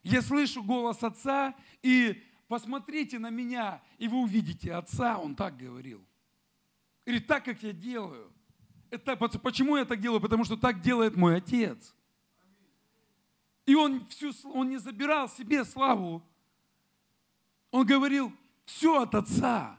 Я 0.03 0.23
слышу 0.23 0.63
голос 0.63 1.03
Отца, 1.03 1.55
и 1.83 2.23
посмотрите 2.49 3.19
на 3.19 3.31
меня, 3.31 3.83
и 3.99 4.09
вы 4.09 4.19
увидите 4.23 4.73
Отца, 4.73 5.19
Он 5.19 5.35
так 5.35 5.57
говорил. 5.57 6.05
Говорит, 7.05 7.27
так, 7.27 7.45
как 7.45 7.63
я 7.63 7.73
делаю. 7.73 8.33
Это, 8.91 9.17
почему 9.17 9.77
я 9.77 9.85
так 9.85 10.01
делаю? 10.01 10.21
Потому 10.21 10.45
что 10.45 10.57
так 10.57 10.81
делает 10.81 11.17
мой 11.17 11.37
Отец. 11.37 11.95
И 13.67 13.75
он, 13.75 14.07
всю, 14.09 14.33
он 14.53 14.71
не 14.71 14.79
забирал 14.79 15.29
себе 15.29 15.65
славу. 15.65 16.23
Он 17.71 17.87
говорил, 17.87 18.33
все 18.65 19.03
от 19.03 19.15
Отца. 19.15 19.79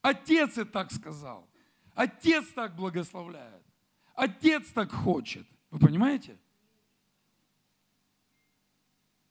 Отец 0.00 0.56
и 0.58 0.64
так 0.64 0.92
сказал. 0.92 1.49
Отец 2.00 2.46
так 2.54 2.76
благословляет. 2.76 3.62
Отец 4.14 4.72
так 4.72 4.90
хочет. 4.90 5.46
Вы 5.70 5.78
понимаете? 5.80 6.38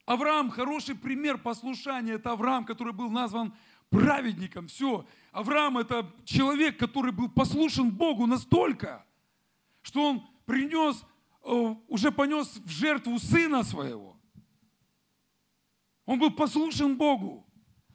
Авраам 0.04 0.50
хороший 0.50 0.94
пример 0.94 1.38
послушания. 1.38 2.12
Это 2.12 2.30
Авраам, 2.30 2.64
который 2.64 2.92
был 2.92 3.10
назван 3.10 3.56
праведником. 3.88 4.68
Все. 4.68 5.04
Авраам 5.32 5.78
это 5.78 6.14
человек, 6.24 6.78
который 6.78 7.10
был 7.10 7.28
послушен 7.28 7.90
Богу 7.90 8.26
настолько, 8.26 9.04
что 9.82 10.04
он 10.04 10.28
принес, 10.46 11.04
э, 11.42 11.74
уже 11.88 12.12
понес 12.12 12.60
в 12.64 12.68
жертву 12.68 13.18
сына 13.18 13.64
своего. 13.64 14.16
Он 16.06 16.20
был 16.20 16.30
послушен 16.30 16.96
Богу. 16.96 17.44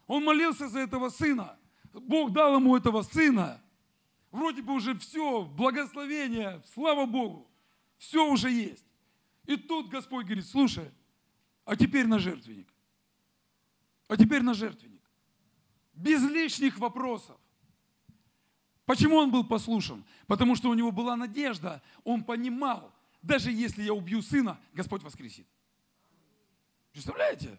Он 0.06 0.22
молился 0.26 0.68
за 0.68 0.80
этого 0.80 1.08
сына. 1.08 1.58
Бог 1.94 2.34
дал 2.34 2.58
ему 2.58 2.76
этого 2.76 3.04
сына. 3.04 3.62
Вроде 4.36 4.62
бы 4.62 4.74
уже 4.74 5.00
все, 5.00 5.46
благословение, 5.46 6.62
слава 6.74 7.06
Богу, 7.06 7.50
все 7.98 8.30
уже 8.30 8.52
есть. 8.52 8.84
И 9.46 9.56
тут 9.56 9.88
Господь 9.88 10.26
говорит, 10.26 10.46
слушай, 10.46 10.92
а 11.64 11.78
теперь 11.78 12.06
на 12.06 12.20
жертвенник. 12.20 12.68
А 14.10 14.18
теперь 14.18 14.42
на 14.42 14.54
жертвенник. 14.54 15.02
Без 15.94 16.22
лишних 16.22 16.78
вопросов. 16.80 17.38
Почему 18.86 19.16
он 19.16 19.32
был 19.32 19.46
послушен? 19.46 20.04
Потому 20.28 20.58
что 20.58 20.70
у 20.70 20.74
него 20.74 20.92
была 20.92 21.16
надежда. 21.16 21.82
Он 22.04 22.22
понимал, 22.22 22.94
даже 23.22 23.54
если 23.54 23.84
я 23.84 23.94
убью 23.94 24.22
сына, 24.22 24.60
Господь 24.74 25.02
воскресит. 25.02 25.48
Представляете? 26.92 27.58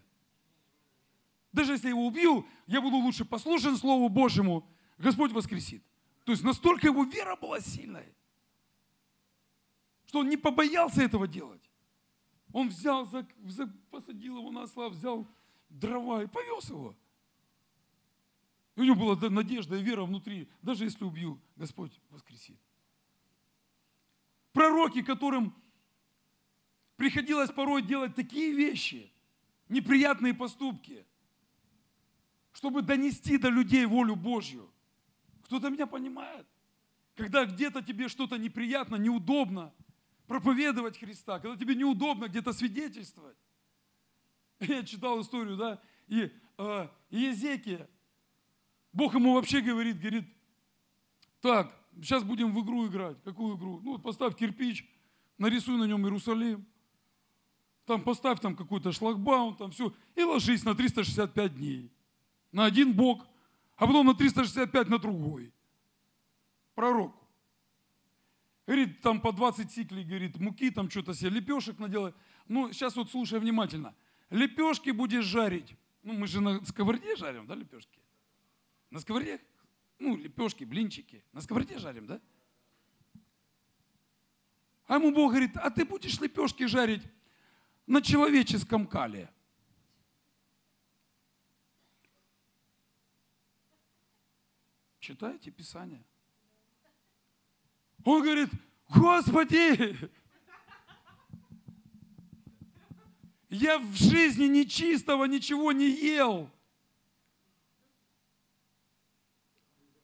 Даже 1.52 1.72
если 1.72 1.86
я 1.86 1.94
его 1.94 2.06
убью, 2.06 2.46
я 2.66 2.82
буду 2.82 2.96
лучше 2.96 3.24
послушен 3.24 3.78
Слову 3.78 4.10
Божьему, 4.10 4.68
Господь 4.98 5.32
воскресит. 5.32 5.82
То 6.26 6.32
есть 6.32 6.42
настолько 6.42 6.88
его 6.88 7.04
вера 7.04 7.36
была 7.36 7.60
сильной, 7.60 8.12
что 10.06 10.18
он 10.18 10.28
не 10.28 10.36
побоялся 10.36 11.00
этого 11.00 11.28
делать. 11.28 11.70
Он 12.52 12.68
взял, 12.68 13.08
посадил 13.92 14.38
его 14.38 14.50
на 14.50 14.64
осла, 14.64 14.88
взял 14.88 15.24
дрова 15.68 16.24
и 16.24 16.26
повез 16.26 16.68
его. 16.68 16.96
И 18.74 18.80
у 18.80 18.82
него 18.82 19.14
была 19.14 19.30
надежда 19.30 19.76
и 19.76 19.82
вера 19.84 20.02
внутри. 20.02 20.48
Даже 20.62 20.82
если 20.82 21.04
убью, 21.04 21.40
Господь 21.54 21.92
воскресит. 22.10 22.58
Пророки, 24.52 25.02
которым 25.02 25.54
приходилось 26.96 27.52
порой 27.52 27.82
делать 27.82 28.16
такие 28.16 28.52
вещи, 28.52 29.12
неприятные 29.68 30.34
поступки, 30.34 31.06
чтобы 32.50 32.82
донести 32.82 33.38
до 33.38 33.48
людей 33.48 33.86
волю 33.86 34.16
Божью– 34.16 34.68
кто-то 35.46 35.70
меня 35.70 35.87
понимает. 35.87 36.46
Когда 37.14 37.46
где-то 37.46 37.82
тебе 37.82 38.09
что-то 38.09 38.37
неприятно, 38.37 38.96
неудобно 38.96 39.72
проповедовать 40.26 40.98
Христа, 40.98 41.38
когда 41.38 41.56
тебе 41.56 41.74
неудобно 41.74 42.28
где-то 42.28 42.52
свидетельствовать. 42.52 43.37
Я 44.61 44.82
читал 44.82 45.20
историю, 45.20 45.56
да, 45.56 45.80
и 46.09 46.30
э, 46.59 47.88
Бог 48.92 49.14
ему 49.14 49.35
вообще 49.35 49.61
говорит, 49.61 49.98
говорит, 49.98 50.24
так, 51.40 51.74
сейчас 51.96 52.24
будем 52.24 52.52
в 52.52 52.64
игру 52.64 52.87
играть. 52.87 53.22
Какую 53.22 53.56
игру? 53.56 53.80
Ну, 53.82 53.92
вот 53.92 54.02
поставь 54.02 54.37
кирпич, 54.37 54.88
нарисуй 55.38 55.76
на 55.76 55.85
нем 55.85 56.04
Иерусалим, 56.04 56.66
там 57.85 58.02
поставь 58.02 58.40
там 58.40 58.56
какой-то 58.56 58.92
шлагбаум, 58.92 59.56
там 59.56 59.70
все, 59.70 59.94
и 60.14 60.22
ложись 60.22 60.64
на 60.64 60.74
365 60.74 61.56
дней. 61.56 61.92
На 62.52 62.64
один 62.64 62.92
бок– 62.92 63.26
а 63.76 63.86
потом 63.86 64.06
на 64.06 64.14
365 64.14 64.88
на 64.88 64.98
другой. 64.98 65.52
пророку. 66.74 67.26
Говорит, 68.66 69.00
там 69.00 69.20
по 69.20 69.32
20 69.32 69.70
сиклей, 69.70 70.04
говорит, 70.04 70.38
муки, 70.38 70.70
там 70.70 70.90
что-то 70.90 71.14
себе 71.14 71.30
лепешек 71.30 71.78
наделай. 71.78 72.12
Ну, 72.48 72.72
сейчас 72.72 72.96
вот 72.96 73.10
слушай 73.10 73.38
внимательно. 73.38 73.94
Лепешки 74.28 74.90
будешь 74.90 75.24
жарить. 75.24 75.76
Ну, 76.02 76.14
мы 76.14 76.26
же 76.26 76.40
на 76.40 76.64
сковороде 76.64 77.16
жарим, 77.16 77.46
да, 77.46 77.54
лепешки? 77.54 78.00
На 78.90 78.98
сковороде? 78.98 79.40
Ну, 79.98 80.16
лепешки, 80.16 80.64
блинчики. 80.64 81.22
На 81.32 81.40
сковороде 81.40 81.78
жарим, 81.78 82.06
да? 82.06 82.20
А 84.86 84.96
ему 84.96 85.12
Бог 85.12 85.30
говорит, 85.30 85.56
а 85.56 85.70
ты 85.70 85.84
будешь 85.84 86.20
лепешки 86.20 86.66
жарить 86.66 87.02
на 87.86 88.02
человеческом 88.02 88.86
кале. 88.86 89.30
Читайте 95.07 95.53
Писание. 95.53 96.05
Он 98.03 98.25
говорит, 98.25 98.51
Господи, 98.88 99.97
я 103.49 103.79
в 103.79 103.95
жизни 103.95 104.47
нечистого 104.47 105.27
ничего 105.27 105.71
не 105.71 105.88
ел. 105.88 106.51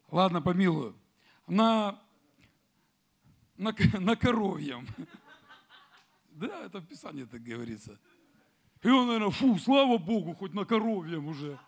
Ладно, 0.09 0.41
помилую. 0.41 0.97
На, 1.49 2.01
на, 3.57 3.75
на 3.99 4.15
коровьем. 4.15 4.87
Да, 6.31 6.67
это 6.67 6.79
в 6.79 6.87
Писании 6.87 7.25
так 7.25 7.43
говорится. 7.43 7.99
И 8.83 8.89
он, 8.89 9.09
наверное, 9.09 9.31
фу, 9.31 9.59
слава 9.59 9.99
Богу, 9.99 10.33
хоть 10.37 10.55
на 10.55 10.65
коровьем 10.65 11.27
уже. 11.27 11.59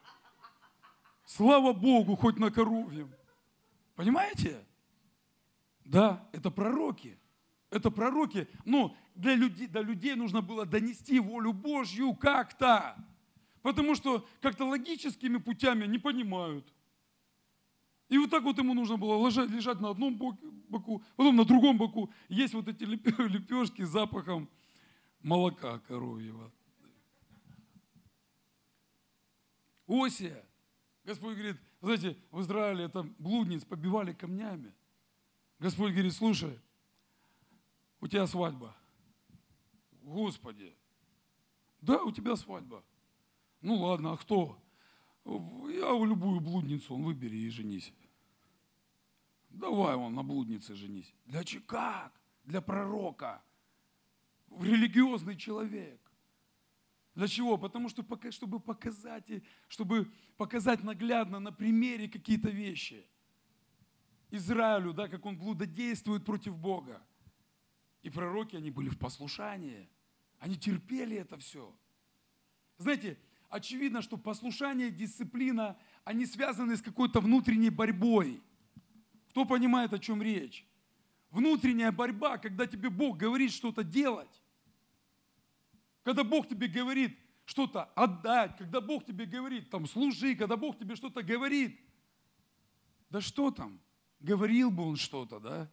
Слава 1.25 1.73
Богу, 1.73 2.15
хоть 2.15 2.39
на 2.39 2.53
коровьем. 2.53 3.13
Понимаете? 3.95 4.65
Да, 5.85 6.29
это 6.33 6.51
пророки. 6.51 7.19
Это 7.71 7.91
пророки. 7.91 8.49
Но 8.65 8.97
для 9.15 9.35
людей, 9.35 9.67
для 9.67 9.83
людей 9.83 10.15
нужно 10.15 10.43
было 10.43 10.67
донести 10.67 11.19
волю 11.21 11.53
Божью 11.53 12.15
как-то. 12.15 12.97
Потому 13.63 13.95
что 13.95 14.27
как-то 14.41 14.67
логическими 14.67 15.39
путями 15.39 15.87
не 15.87 15.99
понимают. 15.99 16.73
И 18.09 18.19
вот 18.19 18.31
так 18.31 18.43
вот 18.43 18.59
ему 18.59 18.75
нужно 18.75 18.97
было 18.97 19.27
лежать, 19.27 19.51
лежать 19.51 19.81
на 19.81 19.91
одном 19.91 20.17
боку, 20.17 21.03
потом 21.17 21.37
на 21.37 21.45
другом 21.45 21.79
боку. 21.79 22.13
Есть 22.29 22.55
вот 22.55 22.69
эти 22.69 22.85
лепешки 22.85 23.83
с 23.85 23.89
запахом 23.89 24.49
молока 25.21 25.79
коровьего. 25.81 26.53
Осия. 29.87 30.45
Господь 31.05 31.35
говорит, 31.35 31.57
знаете, 31.85 32.17
в 32.31 32.41
Израиле 32.41 32.89
там 32.89 33.15
блудниц 33.19 33.65
побивали 33.65 34.13
камнями. 34.13 34.73
Господь 35.59 35.93
говорит, 35.93 36.13
слушай, 36.13 36.59
у 38.01 38.07
тебя 38.07 38.27
свадьба. 38.27 38.77
Господи, 40.03 40.77
да, 41.81 42.03
у 42.03 42.13
тебя 42.13 42.37
свадьба. 42.37 42.85
Ну 43.61 43.77
ладно, 43.77 44.13
а 44.13 44.17
кто? 44.17 44.59
Я 45.25 45.95
у 45.95 46.05
любую 46.05 46.41
блудницу, 46.41 46.95
он 46.95 47.05
выбери 47.05 47.37
и 47.37 47.51
женись. 47.51 47.93
Давай 49.49 49.95
он 49.95 50.15
на 50.15 50.23
блуднице 50.23 50.75
женись. 50.75 51.15
Для 51.25 51.45
чего? 51.45 51.63
Как? 51.67 52.13
Для 52.45 52.61
пророка. 52.61 53.43
Религиозный 54.51 55.37
человек. 55.37 56.04
Для 57.15 57.29
чего? 57.29 57.57
Потому 57.57 57.89
что 57.89 58.05
чтобы 58.31 58.59
показать, 58.59 59.31
чтобы 59.69 60.11
показать 60.37 60.83
наглядно 60.83 61.39
на 61.39 61.53
примере 61.53 62.09
какие-то 62.09 62.51
вещи. 62.51 63.07
Израилю, 64.31 64.93
да, 64.93 65.09
как 65.09 65.25
он 65.25 65.39
блудодействует 65.39 66.25
против 66.25 66.57
Бога. 66.57 67.01
И 68.03 68.11
пророки, 68.11 68.57
они 68.57 68.71
были 68.71 68.89
в 68.89 68.99
послушании. 68.99 69.89
Они 70.41 70.57
терпели 70.57 71.17
это 71.17 71.39
все. 71.39 71.73
Знаете, 72.79 73.17
очевидно, 73.49 74.03
что 74.03 74.17
послушание, 74.17 74.91
дисциплина, 74.91 75.79
они 76.03 76.27
связаны 76.27 76.77
с 76.77 76.83
какой-то 76.83 77.21
внутренней 77.21 77.71
борьбой. 77.71 78.43
Кто 79.31 79.45
понимает, 79.45 79.93
о 79.93 79.99
чем 80.01 80.21
речь? 80.21 80.67
Внутренняя 81.31 81.93
борьба, 81.93 82.39
когда 82.39 82.67
тебе 82.67 82.91
Бог 82.91 83.17
говорит 83.17 83.53
что-то 83.53 83.85
делать. 83.85 84.43
Когда 86.05 86.23
Бог 86.23 86.47
тебе 86.49 86.69
говорит 86.69 87.19
что-то 87.47 87.85
отдать, 87.95 88.57
когда 88.57 88.81
Бог 88.81 89.05
тебе 89.05 89.27
говорит, 89.27 89.71
там, 89.71 89.87
служи, 89.87 90.37
когда 90.37 90.57
Бог 90.57 90.79
тебе 90.79 90.97
что-то 90.97 91.23
говорит. 91.23 91.81
Да 93.11 93.21
что 93.21 93.51
там? 93.51 93.81
Говорил 94.21 94.71
бы 94.71 94.85
он 94.85 94.97
что-то, 94.97 95.41
да? 95.41 95.71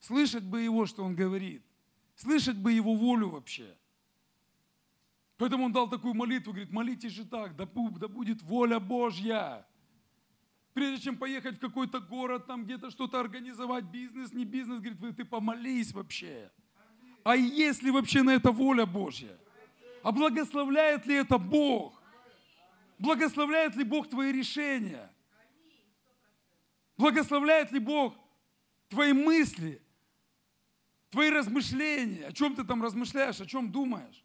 Слышать 0.00 0.44
бы 0.44 0.62
его, 0.62 0.86
что 0.86 1.04
он 1.04 1.14
говорит. 1.14 1.62
Слышать 2.16 2.56
бы 2.56 2.72
его 2.72 2.94
волю 2.94 3.30
вообще. 3.30 3.76
Поэтому 5.36 5.64
он 5.64 5.72
дал 5.72 5.88
такую 5.88 6.14
молитву, 6.14 6.52
говорит, 6.52 6.70
молитесь 6.70 7.12
же 7.12 7.24
так, 7.24 7.56
да, 7.56 7.66
да 7.66 8.08
будет 8.08 8.42
воля 8.42 8.78
Божья. 8.78 9.66
Прежде 10.74 11.04
чем 11.04 11.16
поехать 11.16 11.56
в 11.56 11.60
какой-то 11.60 12.00
город, 12.00 12.46
там 12.46 12.64
где-то 12.64 12.90
что-то 12.90 13.20
организовать, 13.20 13.84
бизнес, 13.84 14.32
не 14.32 14.44
бизнес, 14.44 14.80
говорит, 14.80 15.16
ты 15.16 15.24
помолись 15.24 15.92
вообще. 15.92 16.50
А 17.24 17.36
есть 17.36 17.82
ли 17.82 17.90
вообще 17.90 18.22
на 18.22 18.30
это 18.30 18.52
воля 18.52 18.86
Божья? 18.86 19.38
А 20.02 20.12
благословляет 20.12 21.06
ли 21.06 21.16
это 21.16 21.38
Бог? 21.38 22.00
Благословляет 22.98 23.76
ли 23.76 23.84
Бог 23.84 24.08
твои 24.08 24.32
решения? 24.32 25.10
Благословляет 26.96 27.72
ли 27.72 27.78
Бог 27.78 28.14
твои 28.88 29.12
мысли, 29.12 29.82
твои 31.10 31.30
размышления? 31.30 32.26
О 32.26 32.32
чем 32.32 32.54
ты 32.54 32.64
там 32.64 32.82
размышляешь, 32.82 33.40
о 33.40 33.46
чем 33.46 33.72
думаешь? 33.72 34.24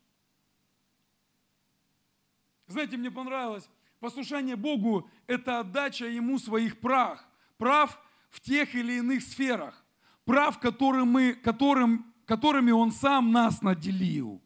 Знаете, 2.67 2.97
мне 2.97 3.11
понравилось, 3.11 3.69
послушание 3.99 4.55
Богу– 4.55 5.09
это 5.27 5.59
отдача 5.59 6.05
Ему 6.05 6.39
своих 6.39 6.79
прав. 6.79 7.23
Прав 7.57 7.97
в 8.29 8.41
тех 8.41 8.75
или 8.75 8.93
иных 8.93 9.23
сферах. 9.23 9.85
Прав, 10.25 10.59
которым 10.59 11.09
мы, 11.09 11.33
которым, 11.33 12.13
которыми 12.25 12.71
Он 12.71 12.91
сам 12.91 13.31
нас 13.31 13.61
наделил. 13.61 14.41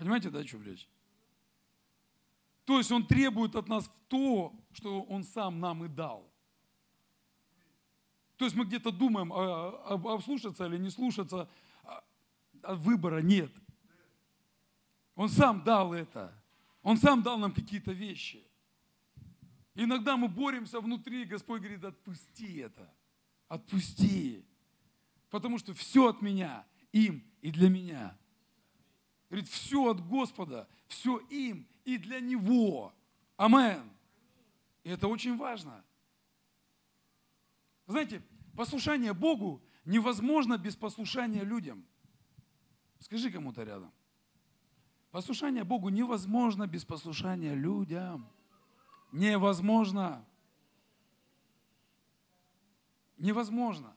Понимаете, 0.00 0.30
да, 0.30 0.38
о 0.38 0.44
чем 0.44 0.62
речь? 0.62 0.88
То 2.64 2.78
есть 2.78 2.90
Он 2.90 3.06
требует 3.06 3.54
от 3.54 3.68
нас 3.68 3.92
то, 4.08 4.58
что 4.72 5.02
Он 5.02 5.24
сам 5.24 5.60
нам 5.60 5.84
и 5.84 5.88
дал. 5.88 6.26
То 8.38 8.46
есть 8.46 8.56
мы 8.56 8.64
где-то 8.64 8.92
думаем, 8.92 9.30
а, 9.30 9.82
а, 9.84 10.20
слушаться 10.22 10.64
или 10.64 10.78
не 10.78 10.88
слушаться, 10.88 11.50
а, 11.84 12.02
а 12.62 12.74
выбора 12.76 13.20
нет. 13.20 13.52
Он 15.16 15.28
сам 15.28 15.62
дал 15.64 15.92
это. 15.92 16.32
Он 16.82 16.96
сам 16.96 17.22
дал 17.22 17.36
нам 17.36 17.52
какие-то 17.52 17.92
вещи. 17.92 18.42
Иногда 19.74 20.16
мы 20.16 20.28
боремся 20.28 20.80
внутри, 20.80 21.26
Господь 21.26 21.60
говорит, 21.60 21.84
отпусти 21.84 22.56
это. 22.56 22.90
Отпусти. 23.48 24.46
Потому 25.28 25.58
что 25.58 25.74
все 25.74 26.08
от 26.08 26.22
меня, 26.22 26.64
им 26.90 27.22
и 27.42 27.50
для 27.50 27.68
меня. 27.68 28.16
Говорит, 29.30 29.48
все 29.48 29.90
от 29.90 30.06
Господа, 30.06 30.68
все 30.88 31.18
им 31.30 31.66
и 31.84 31.96
для 31.98 32.20
Него. 32.20 32.92
Амен. 33.36 33.88
И 34.82 34.90
это 34.90 35.06
очень 35.06 35.36
важно. 35.36 35.84
Знаете, 37.86 38.22
послушание 38.56 39.12
Богу 39.12 39.62
невозможно 39.84 40.58
без 40.58 40.76
послушания 40.76 41.44
людям. 41.44 41.86
Скажи 42.98 43.30
кому-то 43.30 43.62
рядом. 43.62 43.92
Послушание 45.10 45.64
Богу 45.64 45.88
невозможно 45.88 46.66
без 46.66 46.84
послушания 46.84 47.54
людям. 47.54 48.28
Невозможно. 49.12 50.24
Невозможно. 53.16 53.96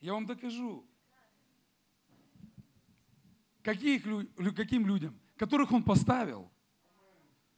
Я 0.00 0.14
вам 0.14 0.26
докажу. 0.26 0.84
Каких, 3.64 4.04
каким 4.54 4.86
людям? 4.86 5.18
Которых 5.36 5.72
Он 5.72 5.82
поставил. 5.82 6.50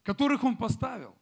Которых 0.05 0.45
Он 0.45 0.57
поставил. 0.57 1.15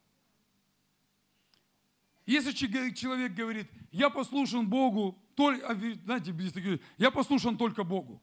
Если 2.26 2.52
человек 2.52 3.34
говорит, 3.34 3.70
я 3.90 4.10
послушан 4.10 4.68
Богу, 4.68 5.18
только, 5.34 5.66
а 5.66 5.74
знаете, 5.74 6.80
я 6.98 7.10
послушан 7.10 7.56
только 7.56 7.82
Богу. 7.82 8.22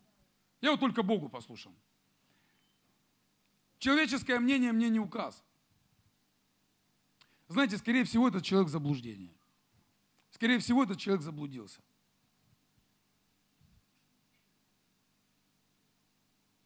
Я 0.61 0.71
вот 0.71 0.79
только 0.79 1.01
Богу 1.01 1.29
послушан. 1.29 1.73
Человеческое 3.79 4.39
мнение 4.39 4.71
мне 4.71 4.89
не 4.89 4.99
указ. 4.99 5.43
Знаете, 7.47 7.77
скорее 7.77 8.03
всего, 8.03 8.27
этот 8.27 8.43
человек 8.43 8.69
в 8.69 8.71
заблуждении. 8.71 9.35
Скорее 10.29 10.59
всего, 10.59 10.83
этот 10.83 10.99
человек 10.99 11.23
заблудился. 11.23 11.81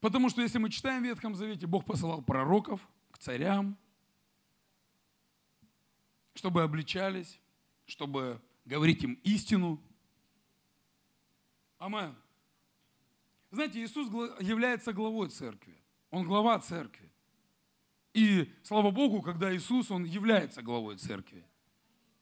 Потому 0.06 0.30
что 0.30 0.44
если 0.44 0.60
мы 0.60 0.70
читаем 0.70 1.02
в 1.02 1.06
Ветхом 1.08 1.34
Завете, 1.34 1.66
Бог 1.66 1.84
посылал 1.84 2.22
пророков 2.22 2.80
к 3.10 3.18
царям, 3.18 3.76
чтобы 6.36 6.62
обличались, 6.62 7.42
чтобы 7.88 8.40
говорить 8.66 9.04
им 9.04 9.14
истину. 9.24 9.82
Амен. 11.80 12.16
Знаете, 13.50 13.84
Иисус 13.84 14.08
является 14.42 14.94
главой 14.94 15.30
церкви. 15.30 15.76
Он 16.12 16.24
глава 16.24 16.60
церкви. 16.60 17.12
И 18.14 18.54
слава 18.62 18.92
Богу, 18.92 19.24
когда 19.24 19.56
Иисус, 19.56 19.90
Он 19.90 20.04
является 20.04 20.62
главой 20.62 20.98
церкви. 20.98 21.44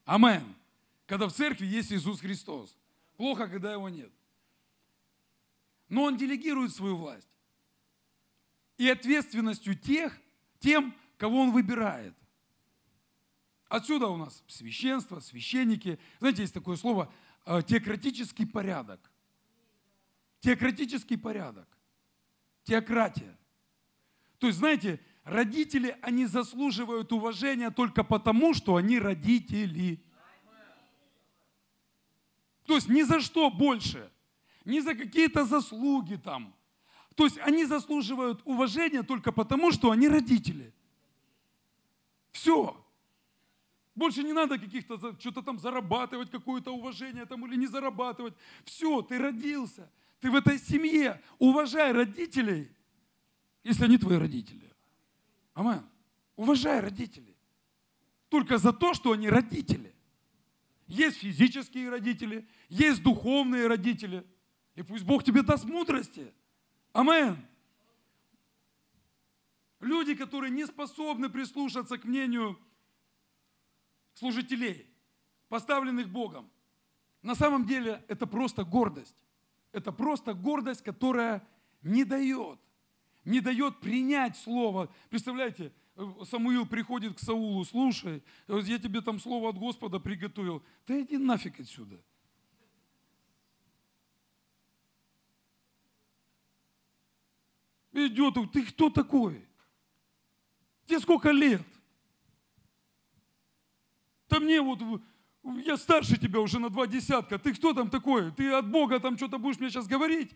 Амен. 0.06 0.54
Когда 1.04 1.28
в 1.28 1.34
церкви 1.34 1.66
есть 1.66 1.92
Иисус 1.92 2.20
Христос. 2.20 2.74
Плохо, 3.18 3.46
когда 3.46 3.74
его 3.74 3.90
нет. 3.90 4.10
Но 5.90 6.04
Он 6.04 6.16
делегирует 6.16 6.72
свою 6.72 6.96
власть. 6.96 7.33
И 8.76 8.88
ответственностью 8.88 9.76
тех, 9.76 10.18
тем, 10.58 10.94
кого 11.16 11.40
Он 11.40 11.52
выбирает. 11.52 12.14
Отсюда 13.68 14.06
у 14.08 14.16
нас 14.16 14.42
священство, 14.46 15.20
священники. 15.20 15.98
Знаете, 16.20 16.42
есть 16.42 16.54
такое 16.54 16.76
слово 16.76 17.12
э, 17.44 17.62
теократический 17.66 18.46
порядок. 18.46 19.10
Теократический 20.40 21.18
порядок. 21.18 21.66
Теократия. 22.64 23.36
То 24.38 24.48
есть, 24.48 24.58
знаете, 24.58 25.00
родители, 25.24 25.96
они 26.02 26.26
заслуживают 26.26 27.12
уважения 27.12 27.70
только 27.70 28.04
потому, 28.04 28.54
что 28.54 28.76
они 28.76 28.98
родители. 28.98 30.04
То 32.66 32.74
есть 32.74 32.88
ни 32.88 33.02
за 33.02 33.20
что 33.20 33.50
больше, 33.50 34.10
ни 34.64 34.80
за 34.80 34.94
какие-то 34.94 35.44
заслуги 35.44 36.16
там. 36.16 36.54
То 37.14 37.24
есть 37.24 37.38
они 37.38 37.64
заслуживают 37.64 38.42
уважения 38.44 39.02
только 39.02 39.30
потому, 39.32 39.70
что 39.70 39.90
они 39.90 40.08
родители. 40.08 40.72
Все. 42.32 42.80
Больше 43.94 44.24
не 44.24 44.32
надо 44.32 44.58
каких-то, 44.58 44.98
что-то 45.20 45.42
там 45.42 45.58
зарабатывать, 45.58 46.30
какое-то 46.30 46.72
уважение 46.72 47.26
там 47.26 47.46
или 47.46 47.56
не 47.56 47.68
зарабатывать. 47.68 48.34
Все, 48.64 49.02
ты 49.02 49.18
родился, 49.18 49.88
ты 50.20 50.30
в 50.30 50.34
этой 50.34 50.58
семье. 50.58 51.22
Уважай 51.38 51.92
родителей, 51.92 52.68
если 53.62 53.84
они 53.84 53.98
твои 53.98 54.18
родители. 54.18 54.72
Амен. 55.54 55.86
Уважай 56.34 56.80
родителей. 56.80 57.36
Только 58.28 58.58
за 58.58 58.72
то, 58.72 58.94
что 58.94 59.12
они 59.12 59.28
родители. 59.28 59.94
Есть 60.88 61.18
физические 61.18 61.88
родители, 61.88 62.48
есть 62.68 63.02
духовные 63.02 63.68
родители. 63.68 64.26
И 64.74 64.82
пусть 64.82 65.04
Бог 65.04 65.22
тебе 65.22 65.42
даст 65.42 65.64
мудрости. 65.64 66.32
Амен. 66.94 67.36
Люди, 69.80 70.14
которые 70.14 70.50
не 70.50 70.64
способны 70.64 71.28
прислушаться 71.28 71.98
к 71.98 72.04
мнению 72.04 72.58
служителей, 74.14 74.86
поставленных 75.48 76.08
Богом. 76.08 76.50
На 77.20 77.34
самом 77.34 77.66
деле 77.66 78.02
это 78.08 78.26
просто 78.26 78.64
гордость. 78.64 79.16
Это 79.72 79.90
просто 79.90 80.34
гордость, 80.34 80.82
которая 80.82 81.46
не 81.82 82.04
дает, 82.04 82.60
не 83.24 83.40
дает 83.40 83.80
принять 83.80 84.36
слово. 84.36 84.88
Представляете, 85.10 85.72
Самуил 86.30 86.64
приходит 86.64 87.16
к 87.16 87.18
Саулу, 87.18 87.64
слушай, 87.64 88.22
я 88.46 88.78
тебе 88.78 89.00
там 89.00 89.18
слово 89.18 89.50
от 89.50 89.58
Господа 89.58 89.98
приготовил. 89.98 90.62
Да 90.86 91.00
иди 91.00 91.18
нафиг 91.18 91.58
отсюда. 91.58 92.00
Идет, 97.94 98.34
ты 98.52 98.66
кто 98.66 98.90
такой? 98.90 99.46
Тебе 100.84 100.98
сколько 100.98 101.30
лет? 101.30 101.62
Да 104.28 104.40
мне 104.40 104.60
вот, 104.60 104.80
я 105.64 105.76
старше 105.76 106.18
тебя 106.18 106.40
уже 106.40 106.58
на 106.58 106.70
два 106.70 106.88
десятка, 106.88 107.38
ты 107.38 107.54
кто 107.54 107.72
там 107.72 107.88
такой? 107.88 108.32
Ты 108.32 108.52
от 108.52 108.68
Бога 108.68 108.98
там 108.98 109.16
что-то 109.16 109.38
будешь 109.38 109.60
мне 109.60 109.70
сейчас 109.70 109.86
говорить? 109.86 110.34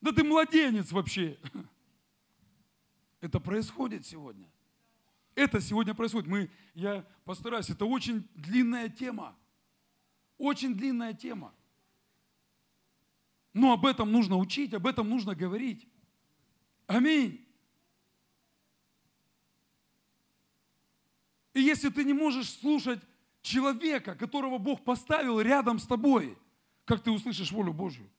Да 0.00 0.10
ты 0.10 0.24
младенец 0.24 0.90
вообще. 0.90 1.38
Это 3.20 3.38
происходит 3.38 4.04
сегодня. 4.04 4.50
Это 5.36 5.60
сегодня 5.60 5.94
происходит. 5.94 6.28
Мы, 6.28 6.50
я 6.74 7.06
постараюсь, 7.24 7.70
это 7.70 7.84
очень 7.84 8.28
длинная 8.34 8.88
тема. 8.88 9.38
Очень 10.36 10.74
длинная 10.74 11.12
тема. 11.12 11.54
Но 13.52 13.72
об 13.72 13.86
этом 13.86 14.10
нужно 14.10 14.36
учить, 14.36 14.74
об 14.74 14.86
этом 14.86 15.08
нужно 15.08 15.36
говорить. 15.36 15.86
Аминь. 16.90 17.46
И 21.54 21.60
если 21.60 21.88
ты 21.88 22.02
не 22.02 22.12
можешь 22.12 22.50
слушать 22.50 23.00
человека, 23.42 24.16
которого 24.16 24.58
Бог 24.58 24.82
поставил 24.82 25.40
рядом 25.40 25.78
с 25.78 25.86
тобой, 25.86 26.36
как 26.84 27.00
ты 27.00 27.12
услышишь 27.12 27.52
волю 27.52 27.72
Божью? 27.72 28.10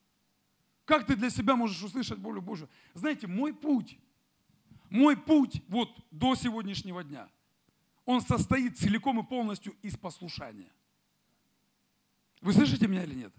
Как 0.86 1.06
ты 1.06 1.18
для 1.18 1.30
себя 1.30 1.58
можешь 1.58 1.84
услышать 1.84 2.20
волю 2.20 2.42
Божью? 2.42 2.70
Знаете, 2.94 3.28
мой 3.28 3.54
путь, 3.54 4.00
мой 4.90 5.18
путь 5.18 5.62
вот 5.68 5.90
до 6.10 6.36
сегодняшнего 6.36 7.04
дня, 7.04 7.30
он 8.06 8.22
состоит 8.22 8.78
целиком 8.78 9.20
и 9.20 9.28
полностью 9.28 9.76
из 9.82 9.98
послушания. 9.98 10.72
Вы 12.40 12.54
слышите 12.54 12.88
меня 12.88 13.04
или 13.04 13.16
нет? 13.16 13.34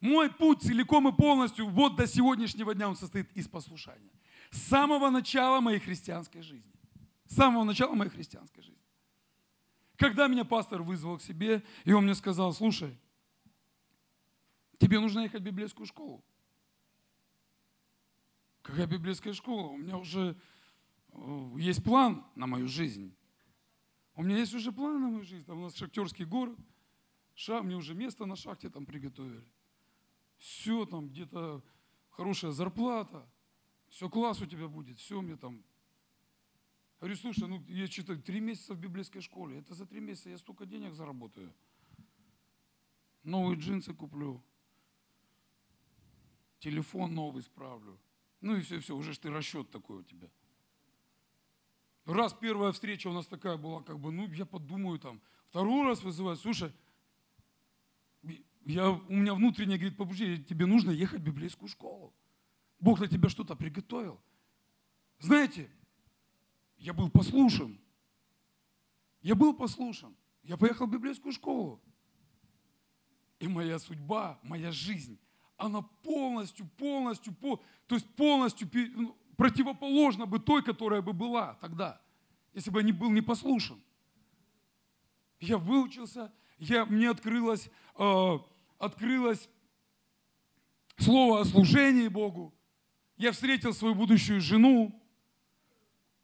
Мой 0.00 0.30
путь 0.30 0.62
целиком 0.62 1.08
и 1.08 1.12
полностью 1.12 1.68
вот 1.68 1.96
до 1.96 2.06
сегодняшнего 2.06 2.74
дня 2.74 2.88
он 2.88 2.96
состоит 2.96 3.30
из 3.36 3.48
послушания. 3.48 4.10
С 4.50 4.58
самого 4.62 5.10
начала 5.10 5.60
моей 5.60 5.78
христианской 5.78 6.42
жизни. 6.42 6.72
С 7.26 7.36
самого 7.36 7.64
начала 7.64 7.94
моей 7.94 8.10
христианской 8.10 8.62
жизни. 8.62 8.80
Когда 9.96 10.26
меня 10.26 10.46
пастор 10.46 10.82
вызвал 10.82 11.18
к 11.18 11.22
себе, 11.22 11.62
и 11.84 11.92
он 11.92 12.04
мне 12.04 12.14
сказал, 12.14 12.54
слушай, 12.54 12.98
тебе 14.78 14.98
нужно 14.98 15.20
ехать 15.20 15.42
в 15.42 15.44
библейскую 15.44 15.86
школу. 15.86 16.24
Какая 18.62 18.86
библейская 18.86 19.34
школа? 19.34 19.68
У 19.68 19.76
меня 19.76 19.98
уже 19.98 20.34
э, 21.12 21.50
есть 21.58 21.84
план 21.84 22.24
на 22.34 22.46
мою 22.46 22.66
жизнь. 22.66 23.14
У 24.14 24.22
меня 24.22 24.38
есть 24.38 24.54
уже 24.54 24.72
план 24.72 25.00
на 25.00 25.08
мою 25.08 25.24
жизнь. 25.24 25.44
Там 25.44 25.58
у 25.58 25.62
нас 25.62 25.74
шахтерский 25.74 26.24
город. 26.24 26.58
Ша, 27.34 27.62
мне 27.62 27.76
уже 27.76 27.94
место 27.94 28.24
на 28.24 28.36
шахте 28.36 28.70
там 28.70 28.86
приготовили. 28.86 29.44
Все 30.40 30.84
там 30.86 31.08
где-то 31.08 31.62
хорошая 32.08 32.50
зарплата. 32.50 33.30
Все, 33.88 34.08
класс 34.08 34.40
у 34.40 34.46
тебя 34.46 34.66
будет. 34.66 34.98
Все, 34.98 35.20
мне 35.20 35.36
там 35.36 35.62
Говорю, 36.98 37.16
слушай, 37.16 37.48
ну 37.48 37.64
я 37.68 37.86
что-то 37.86 38.16
три 38.16 38.40
месяца 38.40 38.74
в 38.74 38.78
библейской 38.78 39.20
школе. 39.20 39.58
Это 39.58 39.74
за 39.74 39.86
три 39.86 40.00
месяца 40.00 40.28
я 40.28 40.36
столько 40.36 40.66
денег 40.66 40.94
заработаю. 40.94 41.54
Новые 43.22 43.58
джинсы 43.58 43.94
куплю. 43.94 44.42
Телефон 46.58 47.14
новый 47.14 47.42
справлю. 47.42 47.98
Ну 48.42 48.56
и 48.56 48.60
все, 48.60 48.80
все, 48.80 48.94
уже 48.94 49.14
ж 49.14 49.18
ты 49.18 49.30
расчет 49.30 49.70
такой 49.70 50.00
у 50.00 50.02
тебя. 50.02 50.30
Раз 52.04 52.34
первая 52.34 52.72
встреча 52.72 53.08
у 53.08 53.12
нас 53.12 53.26
такая 53.26 53.56
была, 53.56 53.82
как 53.82 53.98
бы, 53.98 54.12
ну, 54.12 54.26
я 54.32 54.44
подумаю 54.44 54.98
там. 54.98 55.22
Второй 55.46 55.86
раз 55.86 56.02
вызывают, 56.02 56.40
слушай, 56.40 56.70
я, 58.70 58.90
у 58.90 59.12
меня 59.12 59.34
внутреннее, 59.34 59.78
говорит, 59.78 59.96
побуждение, 59.96 60.38
тебе 60.38 60.66
нужно 60.66 60.90
ехать 60.90 61.20
в 61.20 61.24
библейскую 61.24 61.68
школу. 61.68 62.12
Бог 62.78 62.98
для 62.98 63.08
тебя 63.08 63.28
что-то 63.28 63.54
приготовил. 63.56 64.20
Знаете, 65.18 65.70
я 66.78 66.92
был 66.92 67.10
послушен. 67.10 67.78
Я 69.22 69.34
был 69.34 69.54
послушен. 69.54 70.16
Я 70.42 70.56
поехал 70.56 70.86
в 70.86 70.90
библейскую 70.90 71.32
школу. 71.32 71.80
И 73.38 73.48
моя 73.48 73.78
судьба, 73.78 74.38
моя 74.42 74.72
жизнь, 74.72 75.18
она 75.56 75.82
полностью, 75.82 76.66
полностью, 76.76 77.34
то 77.34 77.94
есть 77.94 78.06
полностью 78.14 78.68
ну, 78.94 79.16
противоположна 79.36 80.26
бы 80.26 80.38
той, 80.38 80.62
которая 80.62 81.02
бы 81.02 81.12
была 81.12 81.54
тогда, 81.54 82.00
если 82.54 82.70
бы 82.70 82.80
я 82.80 82.86
не 82.86 82.92
был 82.92 83.10
не 83.10 83.22
послушен. 83.22 83.82
Я 85.38 85.56
выучился, 85.56 86.32
я, 86.58 86.84
мне 86.84 87.08
открылось, 87.08 87.70
э, 87.98 88.38
открылось 88.80 89.48
слово 90.96 91.42
о 91.42 91.44
служении 91.44 92.08
Богу. 92.08 92.52
Я 93.16 93.30
встретил 93.30 93.72
свою 93.72 93.94
будущую 93.94 94.40
жену. 94.40 95.00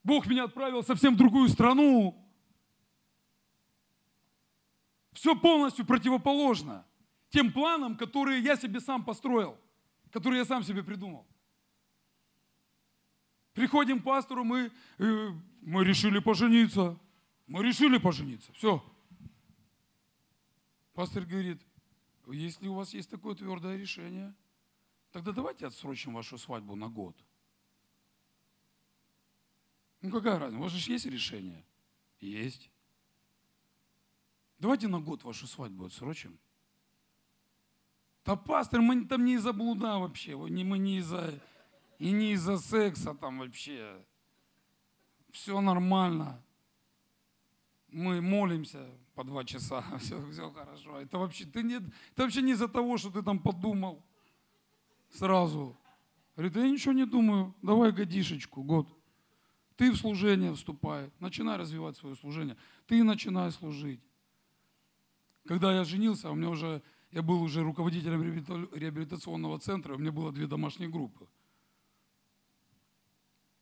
Бог 0.03 0.27
меня 0.27 0.45
отправил 0.45 0.83
совсем 0.83 1.15
в 1.15 1.19
другую 1.19 1.49
страну. 1.49 2.17
Все 5.13 5.37
полностью 5.37 5.87
противоположно 5.87 6.85
тем 7.29 7.53
планам, 7.53 7.97
которые 7.97 8.41
я 8.41 8.57
себе 8.57 8.81
сам 8.81 9.05
построил, 9.05 9.59
которые 10.11 10.39
я 10.39 10.45
сам 10.45 10.63
себе 10.63 10.83
придумал. 10.83 11.27
Приходим 13.53 14.01
к 14.01 14.05
пастору, 14.05 14.45
мы, 14.45 14.71
э, 14.99 15.31
мы 15.61 15.85
решили 15.85 16.19
пожениться. 16.19 16.99
Мы 17.47 17.63
решили 17.63 17.99
пожениться. 17.99 18.53
Все. 18.53 18.83
Пастор 20.95 21.25
говорит, 21.25 21.66
если 22.33 22.69
у 22.69 22.75
вас 22.75 22.93
есть 22.95 23.09
такое 23.09 23.35
твердое 23.35 23.77
решение, 23.77 24.35
тогда 25.13 25.33
давайте 25.33 25.67
отсрочим 25.67 26.15
вашу 26.15 26.39
свадьбу 26.39 26.75
на 26.75 26.89
год. 26.89 27.17
Ну 30.01 30.11
какая 30.11 30.39
разница? 30.39 30.61
У 30.61 30.63
вас 30.63 30.73
же 30.73 30.93
есть 30.93 31.07
решение? 31.07 31.65
Есть. 32.21 32.71
Давайте 34.59 34.89
на 34.89 35.01
год 35.01 35.23
вашу 35.23 35.47
свадьбу 35.47 35.85
отсрочим. 35.85 36.39
Да, 38.25 38.35
пастор, 38.35 38.81
мы 38.81 39.05
там 39.05 39.25
не 39.25 39.35
из-за 39.35 39.53
блуда 39.53 39.99
вообще, 39.99 40.35
мы 40.37 40.79
не 40.79 40.99
из-за, 40.99 41.41
и 41.99 42.11
не 42.11 42.33
из-за 42.33 42.59
секса 42.59 43.15
там 43.15 43.39
вообще. 43.39 44.05
Все 45.31 45.61
нормально. 45.61 46.43
Мы 47.89 48.21
молимся 48.21 48.91
по 49.17 49.25
два 49.25 49.45
часа, 49.45 49.83
все, 49.99 50.31
все 50.31 50.51
хорошо. 50.53 51.01
Это 51.01 51.19
вообще, 51.19 51.47
ты 51.47 51.63
не, 51.63 51.77
это 51.77 52.23
вообще 52.23 52.43
не 52.43 52.53
из-за 52.53 52.69
того, 52.69 52.99
что 52.99 53.11
ты 53.11 53.23
там 53.23 53.39
подумал 53.39 54.05
сразу. 55.11 55.75
Говорит, 56.37 56.57
я 56.57 56.71
ничего 56.71 56.93
не 56.93 57.07
думаю, 57.07 57.55
давай 57.63 57.93
годишечку, 57.93 58.63
год. 58.63 58.87
Ты 59.77 59.91
в 59.91 59.97
служение 59.97 60.55
вступай, 60.55 61.11
начинай 61.19 61.57
развивать 61.57 61.97
свое 61.97 62.15
служение. 62.15 62.57
Ты 62.87 63.03
начинай 63.03 63.51
служить. 63.53 64.01
Когда 65.47 65.75
я 65.75 65.85
женился, 65.85 66.31
у 66.31 66.35
меня 66.35 66.51
уже, 66.51 66.83
я 67.11 67.23
был 67.23 67.43
уже 67.43 67.63
руководителем 67.63 68.23
реабилитационного 68.23 69.59
центра, 69.59 69.95
у 69.95 69.99
меня 69.99 70.13
было 70.13 70.31
две 70.31 70.47
домашние 70.47 70.91
группы. 70.91 71.27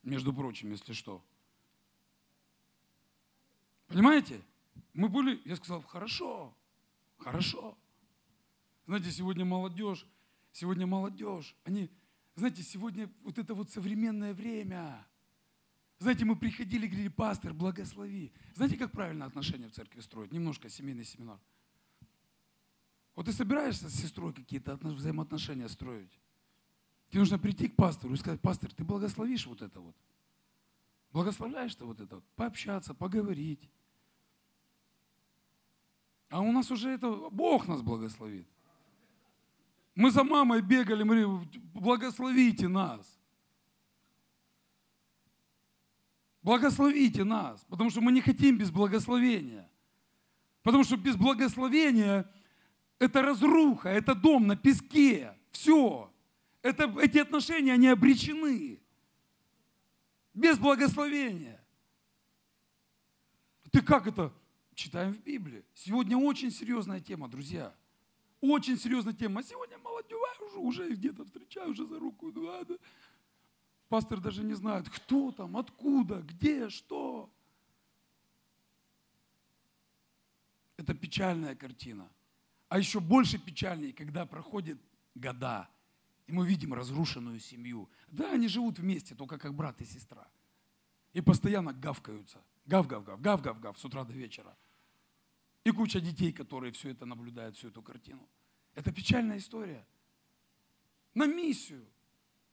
Между 0.02 0.32
прочим, 0.32 0.72
если 0.72 0.92
что. 0.92 1.22
Понимаете? 3.86 4.40
Мы 4.94 5.08
были, 5.08 5.40
я 5.44 5.56
сказал, 5.56 5.82
хорошо, 5.82 6.56
хорошо. 7.18 7.76
Знаете, 8.86 9.10
сегодня 9.10 9.44
молодежь, 9.44 10.06
сегодня 10.52 10.86
молодежь, 10.86 11.54
они, 11.64 11.90
знаете, 12.34 12.62
сегодня 12.62 13.10
вот 13.22 13.38
это 13.38 13.54
вот 13.54 13.70
современное 13.70 14.32
время– 14.32 15.06
знаете, 15.98 16.24
мы 16.24 16.36
приходили 16.36 16.86
говорили, 16.86 17.08
пастор, 17.08 17.54
благослови. 17.54 18.32
Знаете, 18.54 18.76
как 18.76 18.90
правильно 18.90 19.26
отношения 19.26 19.68
в 19.68 19.72
церкви 19.72 20.00
строить? 20.00 20.32
Немножко 20.32 20.68
семейный 20.68 21.04
семинар. 21.04 21.38
Вот 23.14 23.26
ты 23.26 23.32
собираешься 23.32 23.88
с 23.88 23.94
сестрой 23.94 24.32
какие-то 24.34 24.76
взаимоотношения 24.76 25.68
строить. 25.68 26.10
Тебе 27.08 27.20
нужно 27.20 27.38
прийти 27.38 27.68
к 27.68 27.76
пастору 27.76 28.12
и 28.12 28.16
сказать, 28.16 28.40
пастор, 28.40 28.72
ты 28.74 28.84
благословишь 28.84 29.46
вот 29.46 29.62
это 29.62 29.80
вот. 29.80 29.96
Благословляешь 31.12 31.74
ты 31.76 31.84
вот 31.84 32.00
это 32.00 32.16
вот. 32.16 32.24
Пообщаться, 32.34 32.92
поговорить. 32.92 33.70
А 36.30 36.40
у 36.40 36.52
нас 36.52 36.70
уже 36.70 36.90
это, 36.90 37.10
Бог 37.30 37.68
нас 37.68 37.82
благословит. 37.82 38.46
Мы 39.94 40.10
за 40.10 40.24
мамой 40.24 40.60
бегали, 40.60 41.04
мы 41.04 41.22
говорили, 41.22 41.62
благословите 41.72 42.68
нас. 42.68 43.18
Благословите 46.42 47.24
нас, 47.24 47.64
потому 47.70 47.90
что 47.90 48.00
мы 48.00 48.12
не 48.12 48.20
хотим 48.20 48.58
без 48.58 48.70
благословения. 48.70 49.70
Потому 50.62 50.84
что 50.84 50.96
без 50.96 51.16
благословения 51.16 52.30
это 52.98 53.22
разруха, 53.22 53.88
это 53.88 54.14
дом 54.14 54.46
на 54.46 54.56
песке. 54.56 55.36
Все. 55.50 56.12
Это, 56.62 56.84
эти 57.00 57.18
отношения, 57.18 57.72
они 57.74 57.88
обречены. 57.88 58.80
Без 60.32 60.58
благословения. 60.58 61.60
Ты 63.70 63.82
как 63.82 64.06
это? 64.06 64.32
Читаем 64.74 65.12
в 65.14 65.20
Библии. 65.20 65.64
Сегодня 65.74 66.16
очень 66.16 66.50
серьезная 66.50 67.00
тема, 67.00 67.28
друзья. 67.28 67.74
Очень 68.40 68.76
серьезная 68.76 69.14
тема. 69.14 69.40
А 69.40 69.44
сегодня 69.44 69.78
молодежь 69.78 70.40
уже, 70.40 70.58
уже 70.58 70.90
где-то 70.90 71.24
встречаю, 71.24 71.70
уже 71.70 71.86
за 71.86 71.98
руку. 71.98 72.32
Да, 72.32 72.64
да. 72.64 72.74
Пастор 73.88 74.20
даже 74.20 74.42
не 74.42 74.54
знает, 74.54 74.88
кто 74.88 75.30
там, 75.30 75.56
откуда, 75.56 76.20
где, 76.22 76.68
что. 76.68 77.30
Это 80.76 80.92
печальная 80.94 81.54
картина. 81.54 82.10
А 82.68 82.78
еще 82.78 82.98
больше 82.98 83.38
печальнее, 83.38 83.92
когда 83.92 84.26
проходят 84.26 84.78
года, 85.14 85.68
и 86.26 86.32
мы 86.32 86.46
видим 86.46 86.74
разрушенную 86.74 87.38
семью. 87.38 87.88
Да, 88.08 88.32
они 88.32 88.48
живут 88.48 88.80
вместе, 88.80 89.14
только 89.14 89.38
как 89.38 89.54
брат 89.54 89.80
и 89.80 89.84
сестра. 89.84 90.26
И 91.12 91.20
постоянно 91.20 91.72
гавкаются. 91.72 92.42
Гав-гав-гав, 92.66 93.20
гав-гав-гав 93.20 93.78
с 93.78 93.84
утра 93.84 94.04
до 94.04 94.12
вечера. 94.12 94.56
И 95.64 95.70
куча 95.70 96.00
детей, 96.00 96.32
которые 96.32 96.72
все 96.72 96.90
это 96.90 97.06
наблюдают, 97.06 97.56
всю 97.56 97.68
эту 97.68 97.82
картину. 97.82 98.28
Это 98.74 98.92
печальная 98.92 99.38
история. 99.38 99.86
На 101.14 101.26
миссию. 101.26 101.86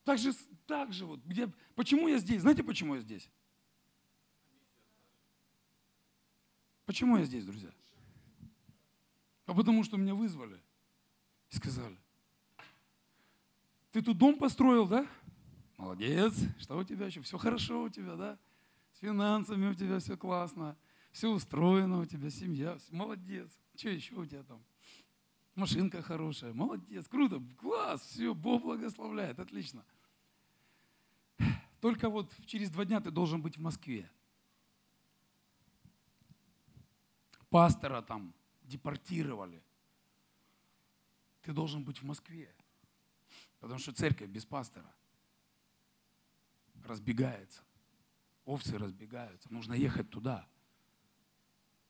Так 0.03 0.17
же, 0.17 0.33
так 0.65 0.93
же 0.93 1.05
вот. 1.05 1.19
Где, 1.25 1.51
почему 1.75 2.07
я 2.07 2.17
здесь? 2.17 2.41
Знаете, 2.41 2.63
почему 2.63 2.95
я 2.95 3.01
здесь? 3.01 3.29
Почему 6.85 7.17
я 7.17 7.25
здесь, 7.25 7.45
друзья? 7.45 7.71
А 9.45 9.53
потому 9.53 9.83
что 9.83 9.97
меня 9.97 10.15
вызвали 10.15 10.59
и 11.49 11.55
сказали, 11.55 11.97
ты 13.91 14.01
тут 14.01 14.17
дом 14.17 14.37
построил, 14.37 14.87
да? 14.87 15.05
Молодец, 15.77 16.33
что 16.59 16.77
у 16.77 16.83
тебя 16.83 17.07
еще? 17.07 17.21
Все 17.21 17.37
хорошо 17.37 17.83
у 17.83 17.89
тебя, 17.89 18.15
да? 18.15 18.39
С 18.93 18.99
финансами 18.99 19.67
у 19.67 19.73
тебя 19.73 19.99
все 19.99 20.15
классно, 20.15 20.77
все 21.11 21.29
устроено 21.29 21.99
у 21.99 22.05
тебя, 22.05 22.29
семья, 22.29 22.77
молодец. 22.89 23.51
Что 23.75 23.89
еще 23.89 24.15
у 24.15 24.25
тебя 24.25 24.43
там? 24.43 24.61
машинка 25.55 26.01
хорошая, 26.01 26.53
молодец, 26.53 27.07
круто, 27.07 27.41
класс, 27.59 28.01
все, 28.01 28.33
Бог 28.33 28.63
благословляет, 28.63 29.39
отлично. 29.39 29.85
Только 31.79 32.09
вот 32.09 32.31
через 32.45 32.69
два 32.69 32.85
дня 32.85 33.01
ты 33.01 33.11
должен 33.11 33.41
быть 33.41 33.57
в 33.57 33.61
Москве. 33.61 34.09
Пастора 37.49 38.01
там 38.01 38.33
депортировали. 38.63 39.61
Ты 41.41 41.53
должен 41.53 41.83
быть 41.83 42.01
в 42.01 42.05
Москве. 42.05 42.53
Потому 43.59 43.79
что 43.79 43.93
церковь 43.93 44.29
без 44.29 44.45
пастора 44.45 44.93
разбегается. 46.85 47.61
Овцы 48.45 48.77
разбегаются. 48.77 49.51
Нужно 49.51 49.73
ехать 49.73 50.09
туда. 50.09 50.47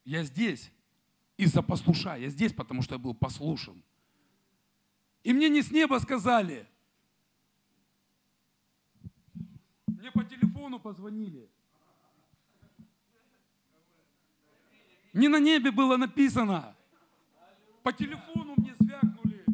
Я 0.03 0.23
здесь, 0.23 0.71
из-за 1.37 1.61
послуша. 1.61 2.15
Я 2.15 2.29
здесь, 2.29 2.53
потому 2.53 2.81
что 2.81 2.95
я 2.95 2.99
был 2.99 3.13
послушен. 3.13 3.83
И 5.23 5.33
мне 5.33 5.49
не 5.49 5.61
с 5.61 5.71
неба 5.71 5.99
сказали. 5.99 6.67
Мне 9.87 10.11
по 10.11 10.23
телефону 10.23 10.79
позвонили. 10.79 11.49
Не 15.13 15.27
на 15.27 15.39
небе 15.39 15.71
было 15.71 15.97
написано. 15.97 16.75
По 17.83 17.91
телефону 17.91 18.55
мне 18.57 18.73
звякнули. 18.79 19.45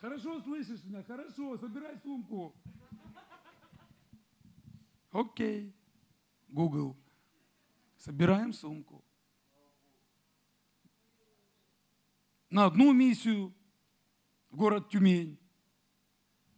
Хорошо 0.00 0.40
слышишь 0.42 0.84
меня? 0.84 1.02
Хорошо, 1.04 1.56
собирай 1.58 1.98
сумку. 2.02 2.54
Окей. 5.12 5.72
Google. 6.48 6.96
Собираем 8.02 8.52
сумку. 8.52 9.04
на 12.50 12.66
одну 12.66 12.92
миссию, 12.92 13.54
город 14.50 14.90
Тюмень. 14.90 15.38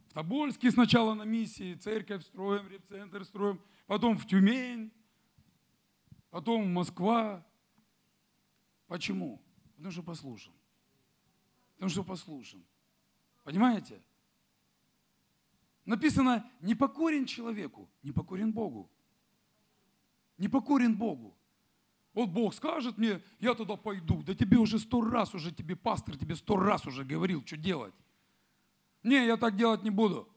В 0.09 0.15
Тобольске 0.15 0.71
сначала 0.71 1.13
на 1.13 1.25
миссии, 1.25 1.75
церковь 1.75 2.25
строим, 2.25 2.67
репцентр 2.69 3.27
строим, 3.27 3.61
потом 3.87 4.17
в 4.17 4.27
Тюмень, 4.27 4.91
потом 6.31 6.65
в 6.65 6.69
Москва. 6.69 7.47
Почему? 8.87 9.45
Потому 9.77 9.93
что 9.93 10.03
послушан. 10.03 10.55
Потому 11.75 11.91
что 11.91 12.05
послушан. 12.05 12.65
Понимаете? 13.45 14.03
Написано, 15.85 16.51
не 16.63 16.75
покорен 16.75 17.27
человеку, 17.27 17.91
не 18.03 18.13
покорен 18.13 18.51
Богу. 18.51 18.91
Не 20.39 20.49
покорен 20.49 20.97
Богу. 20.97 21.37
Вот 22.13 22.31
Бог 22.31 22.55
скажет 22.55 22.97
мне, 22.97 23.21
я 23.41 23.55
туда 23.55 23.77
пойду. 23.77 24.23
Да 24.23 24.35
тебе 24.35 24.57
уже 24.57 24.79
сто 24.79 25.01
раз 25.03 25.35
уже, 25.35 25.53
тебе 25.53 25.75
пастор 25.75 26.17
тебе 26.17 26.37
сто 26.37 26.57
раз 26.57 26.87
уже 26.87 27.05
говорил, 27.05 27.45
что 27.45 27.57
делать. 27.57 27.95
Не, 29.03 29.27
я 29.27 29.37
так 29.37 29.57
делать 29.57 29.83
не 29.83 29.91
буду. 29.91 30.29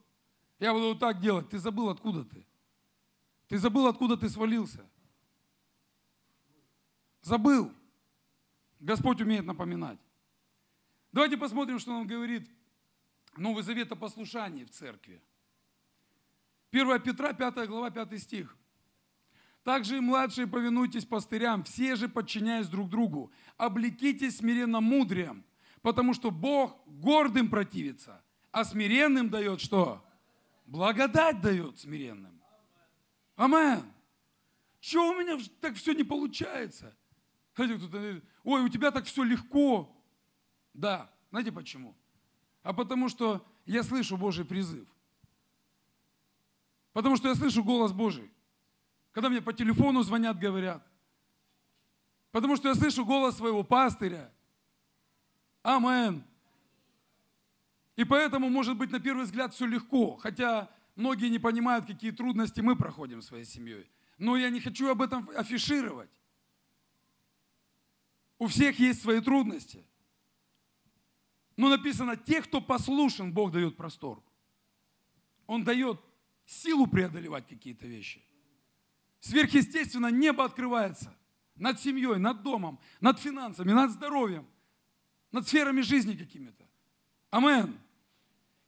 Я 0.58 0.72
буду 0.72 0.98
так 0.98 1.20
делать. 1.20 1.48
Ты 1.48 1.58
забыл, 1.58 1.88
откуда 1.88 2.24
ты. 2.24 2.44
Ты 3.46 3.58
забыл, 3.58 3.86
откуда 3.86 4.16
ты 4.16 4.28
свалился. 4.28 4.84
Забыл. 7.22 7.72
Господь 8.80 9.20
умеет 9.20 9.44
напоминать. 9.44 9.98
Давайте 11.12 11.36
посмотрим, 11.36 11.78
что 11.78 11.92
он 11.92 12.06
говорит 12.06 12.50
Новый 13.36 13.62
Завет 13.62 13.90
о 13.92 13.96
послушании 13.96 14.64
в 14.64 14.70
церкви. 14.70 15.22
1 16.72 17.00
Петра, 17.02 17.32
5 17.32 17.68
глава, 17.68 17.90
5 17.90 18.20
стих. 18.20 18.57
Также 19.68 19.98
и 19.98 20.00
младшие 20.00 20.46
повинуйтесь 20.46 21.04
пастырям, 21.04 21.62
все 21.62 21.94
же 21.94 22.08
подчиняясь 22.08 22.68
друг 22.68 22.88
другу. 22.88 23.30
Облекитесь 23.58 24.38
смиренно 24.38 24.80
мудрием, 24.80 25.44
потому 25.82 26.14
что 26.14 26.30
Бог 26.30 26.80
гордым 26.86 27.50
противится, 27.50 28.24
а 28.50 28.64
смиренным 28.64 29.28
дает 29.28 29.60
что? 29.60 30.02
Благодать 30.64 31.42
дает 31.42 31.78
смиренным. 31.78 32.40
Амен. 33.36 33.82
Что 34.80 35.10
у 35.10 35.20
меня 35.20 35.38
так 35.60 35.74
все 35.74 35.92
не 35.92 36.02
получается? 36.02 36.96
Говорит, 37.54 38.24
ой, 38.44 38.62
у 38.62 38.70
тебя 38.70 38.90
так 38.90 39.04
все 39.04 39.22
легко. 39.22 39.94
Да, 40.72 41.12
знаете 41.28 41.52
почему? 41.52 41.94
А 42.62 42.72
потому 42.72 43.10
что 43.10 43.46
я 43.66 43.82
слышу 43.82 44.16
Божий 44.16 44.46
призыв. 44.46 44.88
Потому 46.94 47.16
что 47.16 47.28
я 47.28 47.34
слышу 47.34 47.62
голос 47.62 47.92
Божий. 47.92 48.30
Когда 49.12 49.28
мне 49.28 49.40
по 49.40 49.52
телефону 49.52 50.02
звонят, 50.02 50.38
говорят. 50.38 50.86
Потому 52.30 52.56
что 52.56 52.68
я 52.68 52.74
слышу 52.74 53.04
голос 53.04 53.36
своего 53.36 53.64
пастыря. 53.64 54.32
Амен. 55.62 56.24
И 57.96 58.04
поэтому, 58.04 58.48
может 58.48 58.76
быть, 58.76 58.90
на 58.90 59.00
первый 59.00 59.24
взгляд 59.24 59.52
все 59.52 59.66
легко, 59.66 60.16
хотя 60.16 60.70
многие 60.94 61.30
не 61.30 61.38
понимают, 61.38 61.86
какие 61.86 62.12
трудности 62.12 62.60
мы 62.60 62.76
проходим 62.76 63.22
своей 63.22 63.44
семьей. 63.44 63.90
Но 64.18 64.36
я 64.36 64.50
не 64.50 64.60
хочу 64.60 64.88
об 64.88 65.02
этом 65.02 65.28
афишировать. 65.36 66.10
У 68.38 68.46
всех 68.46 68.78
есть 68.78 69.02
свои 69.02 69.20
трудности. 69.20 69.84
Но 71.56 71.68
написано, 71.68 72.16
те, 72.16 72.40
кто 72.40 72.60
послушен, 72.60 73.32
Бог 73.32 73.50
дает 73.50 73.76
простор. 73.76 74.22
Он 75.48 75.64
дает 75.64 76.00
силу 76.46 76.86
преодолевать 76.86 77.48
какие-то 77.48 77.86
вещи. 77.88 78.24
Сверхъестественно 79.20 80.08
небо 80.08 80.44
открывается 80.44 81.14
над 81.56 81.80
семьей, 81.80 82.18
над 82.18 82.42
домом, 82.42 82.78
над 83.00 83.18
финансами, 83.18 83.72
над 83.72 83.90
здоровьем, 83.90 84.46
над 85.32 85.46
сферами 85.46 85.80
жизни 85.80 86.14
какими-то. 86.14 86.68
Амен. 87.30 87.78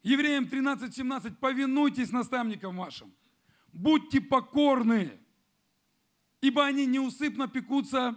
Евреям 0.03 0.45
13:17. 0.45 1.37
Повинуйтесь 1.37 2.11
наставникам 2.11 2.77
вашим. 2.77 3.13
Будьте 3.73 4.21
покорны, 4.21 5.13
ибо 6.41 6.65
они 6.65 6.87
неусыпно 6.87 7.49
пекутся 7.49 8.17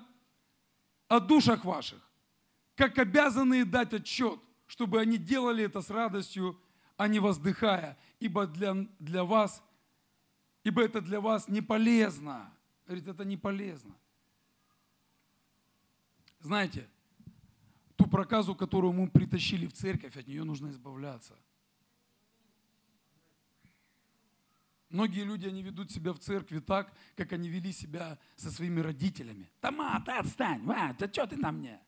о 1.08 1.20
душах 1.20 1.64
ваших, 1.66 2.02
как 2.76 2.98
обязанные 2.98 3.66
дать 3.66 3.94
отчет, 3.94 4.40
чтобы 4.66 5.00
они 5.00 5.18
делали 5.18 5.66
это 5.66 5.82
с 5.82 5.90
радостью, 5.90 6.60
а 6.98 7.08
не 7.08 7.20
воздыхая, 7.20 7.98
ибо 8.20 8.48
для, 8.48 8.74
для 9.00 9.24
вас, 9.24 9.62
ибо 10.64 10.84
это 10.84 11.02
для 11.02 11.20
вас 11.20 11.48
не 11.48 11.62
полезно. 11.62 12.52
Говорит, 12.86 13.08
это 13.08 13.26
не 13.26 13.38
полезно. 13.38 13.96
Знаете, 16.40 16.90
ту 17.96 18.08
проказу, 18.08 18.56
которую 18.56 18.94
мы 18.94 19.10
притащили 19.10 19.66
в 19.66 19.74
церковь, 19.74 20.18
от 20.18 20.28
нее 20.28 20.44
нужно 20.44 20.70
избавляться– 20.70 21.38
Многие 24.94 25.24
люди, 25.24 25.48
они 25.48 25.64
ведут 25.64 25.90
себя 25.90 26.14
в 26.14 26.20
церкви 26.20 26.60
так, 26.60 26.94
как 27.16 27.34
они 27.34 27.50
вели 27.50 27.72
себя 27.72 28.20
со 28.36 28.52
своими 28.52 28.80
родителями. 28.80 29.50
Тома, 29.60 30.00
ты 30.06 30.12
отстань, 30.12 30.62
Ва, 30.66 30.96
да 31.00 31.12
что 31.12 31.26
ты 31.26 31.36
там 31.36 31.58
мне? 31.58 31.82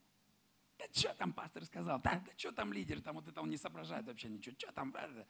Да 0.80 0.86
что 0.91 1.13
там 1.13 1.32
пастор 1.32 1.63
сказал? 1.65 2.01
Да, 2.01 2.19
да 2.26 2.32
что 2.36 2.51
там 2.51 2.73
лидер? 2.73 2.99
Там 3.01 3.13
вот 3.13 3.28
это 3.28 3.43
он 3.43 3.51
не 3.51 3.57
соображает 3.57 4.07
вообще 4.07 4.28
ничего. 4.28 4.55
Что 4.57 4.71
там? 4.71 4.91
То 4.91 5.28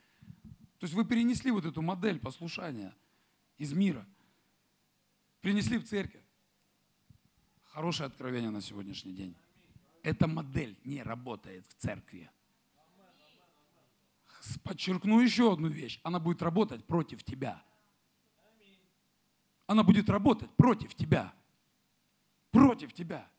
есть 0.84 0.94
вы 0.94 1.04
перенесли 1.04 1.52
вот 1.52 1.66
эту 1.66 1.82
модель 1.82 2.18
послушания 2.18 2.96
из 3.58 3.74
мира. 3.74 4.06
Принесли 5.42 5.78
в 5.78 5.86
церковь. 5.86 6.24
Хорошее 7.64 8.08
откровение 8.08 8.50
на 8.50 8.62
сегодняшний 8.62 9.14
день. 9.14 9.36
Эта 10.04 10.28
модель 10.28 10.78
не 10.84 11.04
работает 11.04 11.66
в 11.68 11.74
церкви 11.76 12.30
подчеркну 14.64 15.20
еще 15.20 15.54
одну 15.54 15.68
вещь. 15.68 16.00
Она 16.04 16.20
будет 16.20 16.42
работать 16.42 16.86
против 16.86 17.24
тебя. 17.24 17.64
Она 19.68 19.84
будет 19.84 20.10
работать 20.10 20.50
против 20.52 20.94
тебя. 20.94 21.34
Против 22.52 22.94
тебя. 22.94 23.30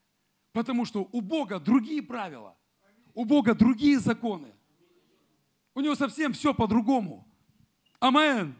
Потому 0.52 0.84
что 0.84 1.08
у 1.12 1.20
Бога 1.20 1.60
другие 1.60 2.02
правила. 2.02 2.56
У 3.14 3.24
Бога 3.24 3.54
другие 3.54 3.98
законы. 3.98 4.52
У 5.74 5.80
него 5.80 5.94
совсем 5.94 6.32
все 6.32 6.52
по-другому. 6.54 7.26
Амен. 8.00 8.56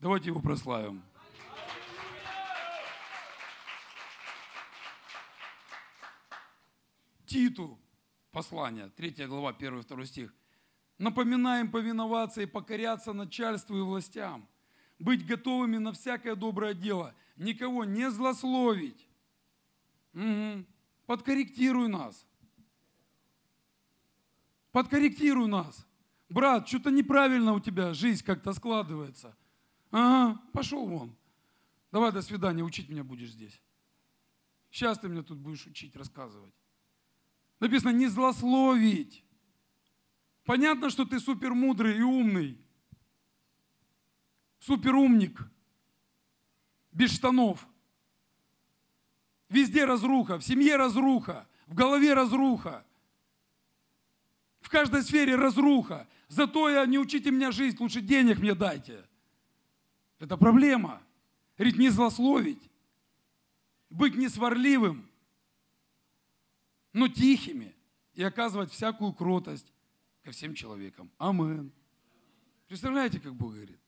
Давайте 0.00 0.28
его 0.28 0.40
прославим. 0.40 1.02
Титу, 7.26 7.78
послание, 8.30 8.90
3 8.90 9.26
глава, 9.26 9.52
1-2 9.52 10.06
стих. 10.06 10.34
Напоминаем 10.98 11.70
повиноваться 11.70 12.42
и 12.42 12.46
покоряться 12.46 13.12
начальству 13.12 13.76
и 13.76 13.82
властям, 13.82 14.48
быть 14.98 15.26
готовыми 15.26 15.78
на 15.78 15.92
всякое 15.92 16.36
доброе 16.36 16.74
дело, 16.74 17.14
никого 17.36 17.84
не 17.84 18.10
злословить. 18.10 19.06
Угу. 20.14 20.64
Подкорректируй 21.06 21.88
нас. 21.88 22.24
Подкорректируй 24.72 25.48
нас. 25.48 25.86
Брат, 26.28 26.68
что-то 26.68 26.90
неправильно 26.90 27.52
у 27.52 27.60
тебя 27.60 27.94
жизнь 27.94 28.24
как-то 28.24 28.52
складывается. 28.52 29.36
Ага, 29.90 30.40
пошел 30.52 30.86
вон. 30.86 31.16
Давай 31.90 32.12
до 32.12 32.22
свидания, 32.22 32.62
учить 32.62 32.88
меня 32.88 33.04
будешь 33.04 33.30
здесь. 33.30 33.60
Сейчас 34.70 34.98
ты 34.98 35.08
меня 35.08 35.22
тут 35.22 35.38
будешь 35.38 35.66
учить, 35.66 35.96
рассказывать. 35.96 36.54
Написано, 37.60 37.90
не 37.90 38.06
злословить. 38.06 39.24
Понятно, 40.44 40.90
что 40.90 41.04
ты 41.04 41.18
супер 41.18 41.54
мудрый 41.54 41.98
и 41.98 42.02
умный. 42.02 42.58
Супер 44.60 44.94
умник. 44.94 45.40
Без 46.92 47.12
штанов. 47.12 47.66
Везде 49.48 49.86
разруха, 49.86 50.38
в 50.38 50.44
семье 50.44 50.76
разруха, 50.76 51.48
в 51.66 51.74
голове 51.74 52.12
разруха. 52.12 52.84
В 54.60 54.68
каждой 54.68 55.02
сфере 55.02 55.36
разруха. 55.36 56.06
Зато 56.28 56.68
я 56.68 56.84
не 56.84 56.98
учите 56.98 57.30
меня 57.30 57.50
жить, 57.50 57.80
лучше 57.80 58.02
денег 58.02 58.38
мне 58.38 58.54
дайте. 58.54 59.06
Это 60.18 60.36
проблема. 60.36 61.02
Говорит, 61.56 61.78
не 61.78 61.88
злословить, 61.90 62.70
быть 63.90 64.14
не 64.14 64.28
сварливым, 64.28 65.08
но 66.92 67.08
тихими 67.08 67.74
и 68.14 68.22
оказывать 68.22 68.70
всякую 68.70 69.12
кротость 69.12 69.72
ко 70.22 70.30
всем 70.30 70.54
человекам. 70.54 71.10
Амен. 71.18 71.72
Представляете, 72.68 73.18
как 73.20 73.34
Бог 73.34 73.54
говорит? 73.54 73.78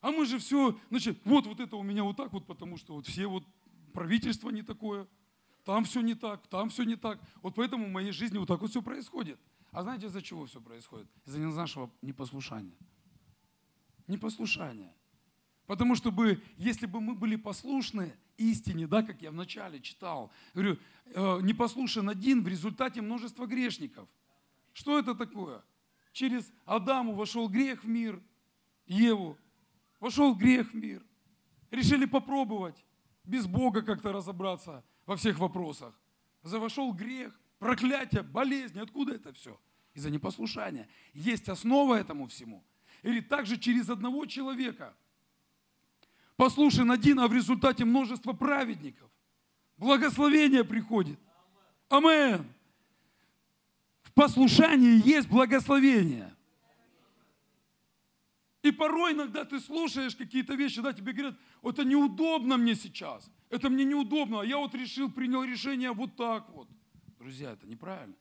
А 0.00 0.10
мы 0.10 0.26
же 0.26 0.38
все, 0.38 0.78
значит, 0.90 1.18
вот, 1.24 1.46
вот 1.46 1.60
это 1.60 1.76
у 1.76 1.82
меня 1.82 2.04
вот 2.04 2.16
так 2.16 2.32
вот, 2.32 2.46
потому 2.46 2.76
что 2.76 2.94
вот 2.94 3.06
все 3.06 3.26
вот 3.26 3.44
правительство 3.92 4.50
не 4.50 4.62
такое, 4.62 5.08
там 5.64 5.84
все 5.84 6.02
не 6.02 6.14
так, 6.14 6.46
там 6.48 6.68
все 6.68 6.84
не 6.84 6.96
так. 6.96 7.18
Вот 7.42 7.54
поэтому 7.54 7.86
в 7.86 7.90
моей 7.90 8.12
жизни 8.12 8.38
вот 8.38 8.48
так 8.48 8.60
вот 8.60 8.70
все 8.70 8.82
происходит. 8.82 9.40
А 9.72 9.82
знаете, 9.82 10.06
из-за 10.06 10.20
чего 10.22 10.44
все 10.46 10.60
происходит? 10.60 11.08
Из-за 11.24 11.38
нашего 11.38 11.90
непослушания. 12.02 12.76
Непослушания. 14.06 14.94
Потому 15.66 15.94
что 15.94 16.10
бы, 16.10 16.42
если 16.56 16.86
бы 16.86 17.00
мы 17.00 17.14
были 17.14 17.36
послушны 17.36 18.14
истине, 18.36 18.86
да, 18.86 19.02
как 19.02 19.22
я 19.22 19.30
вначале 19.30 19.80
читал, 19.80 20.30
говорю, 20.52 20.78
э, 21.06 21.40
непослушен 21.42 22.08
один 22.08 22.42
в 22.42 22.48
результате 22.48 23.00
множества 23.00 23.46
грешников– 23.46 24.08
что 24.74 24.98
это 24.98 25.14
такое? 25.14 25.62
Через 26.12 26.52
Адаму 26.66 27.14
вошел 27.14 27.48
грех 27.48 27.84
в 27.84 27.88
мир, 27.88 28.20
Еву. 28.86 29.38
Вошел 30.00 30.34
грех 30.34 30.72
в 30.72 30.74
мир. 30.74 31.02
Решили 31.70 32.04
попробовать 32.04 32.84
без 33.24 33.46
Бога 33.46 33.82
как-то 33.82 34.12
разобраться 34.12 34.84
во 35.06 35.16
всех 35.16 35.38
вопросах. 35.38 35.98
Завошел 36.42 36.92
грех, 36.92 37.38
проклятие, 37.58 38.22
болезни. 38.22 38.80
Откуда 38.80 39.14
это 39.14 39.32
все? 39.32 39.58
Из-за 39.94 40.10
непослушания. 40.10 40.88
Есть 41.14 41.48
основа 41.48 41.94
этому 41.94 42.26
всему. 42.26 42.64
Или 43.04 43.20
также 43.20 43.56
через 43.56 43.88
одного 43.88 44.26
человека. 44.26 44.92
Послушен 46.36 46.90
один, 46.90 47.20
а 47.20 47.28
в 47.28 47.32
результате 47.32 47.84
множество 47.84 48.32
праведников. 48.32 49.08
Благословение 49.76 50.64
приходит. 50.64 51.20
Амен 51.88 52.44
послушании 54.14 55.06
есть 55.06 55.28
благословение. 55.28 56.34
И 58.62 58.70
порой 58.70 59.12
иногда 59.12 59.44
ты 59.44 59.60
слушаешь 59.60 60.16
какие-то 60.16 60.54
вещи, 60.54 60.80
да, 60.80 60.92
тебе 60.94 61.12
говорят, 61.12 61.38
это 61.62 61.84
неудобно 61.84 62.56
мне 62.56 62.74
сейчас, 62.74 63.30
это 63.50 63.68
мне 63.68 63.84
неудобно, 63.84 64.40
а 64.40 64.44
я 64.44 64.56
вот 64.56 64.74
решил, 64.74 65.10
принял 65.10 65.44
решение 65.44 65.92
вот 65.92 66.16
так 66.16 66.48
вот. 66.50 66.66
Друзья, 67.18 67.52
это 67.52 67.66
неправильно. 67.66 68.14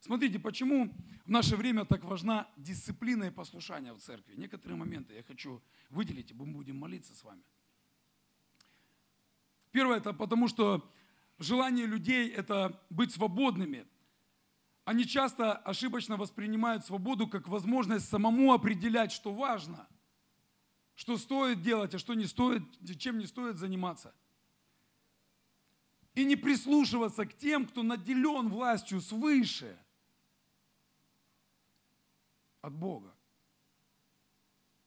Смотрите, 0.00 0.38
почему 0.38 0.94
в 1.24 1.30
наше 1.30 1.56
время 1.56 1.84
так 1.84 2.04
важна 2.04 2.48
дисциплина 2.56 3.24
и 3.24 3.30
послушание 3.30 3.92
в 3.92 3.98
церкви. 3.98 4.34
Некоторые 4.36 4.78
моменты 4.78 5.14
я 5.14 5.22
хочу 5.22 5.62
выделить, 5.90 6.30
и 6.30 6.34
мы 6.34 6.46
будем 6.46 6.78
молиться 6.78 7.14
с 7.14 7.24
вами. 7.24 7.42
Первое, 9.72 9.98
это 9.98 10.12
потому 10.12 10.48
что 10.48 10.90
желание 11.38 11.86
людей– 11.86 12.28
это 12.30 12.80
быть 12.90 13.12
свободными– 13.12 13.86
они 14.88 15.04
часто 15.04 15.52
ошибочно 15.52 16.16
воспринимают 16.16 16.86
свободу 16.86 17.26
как 17.26 17.46
возможность 17.46 18.08
самому 18.08 18.54
определять, 18.54 19.12
что 19.12 19.34
важно, 19.34 19.86
что 20.94 21.18
стоит 21.18 21.60
делать, 21.60 21.94
а 21.94 21.98
что 21.98 22.14
не 22.14 22.24
стоит, 22.24 22.62
чем 22.98 23.18
не 23.18 23.26
стоит 23.26 23.58
заниматься. 23.58 24.14
И 26.14 26.24
не 26.24 26.36
прислушиваться 26.36 27.26
к 27.26 27.36
тем, 27.36 27.66
кто 27.66 27.82
наделен 27.82 28.48
властью 28.48 29.02
свыше 29.02 29.78
от 32.68 32.74
Бога, 32.74 33.14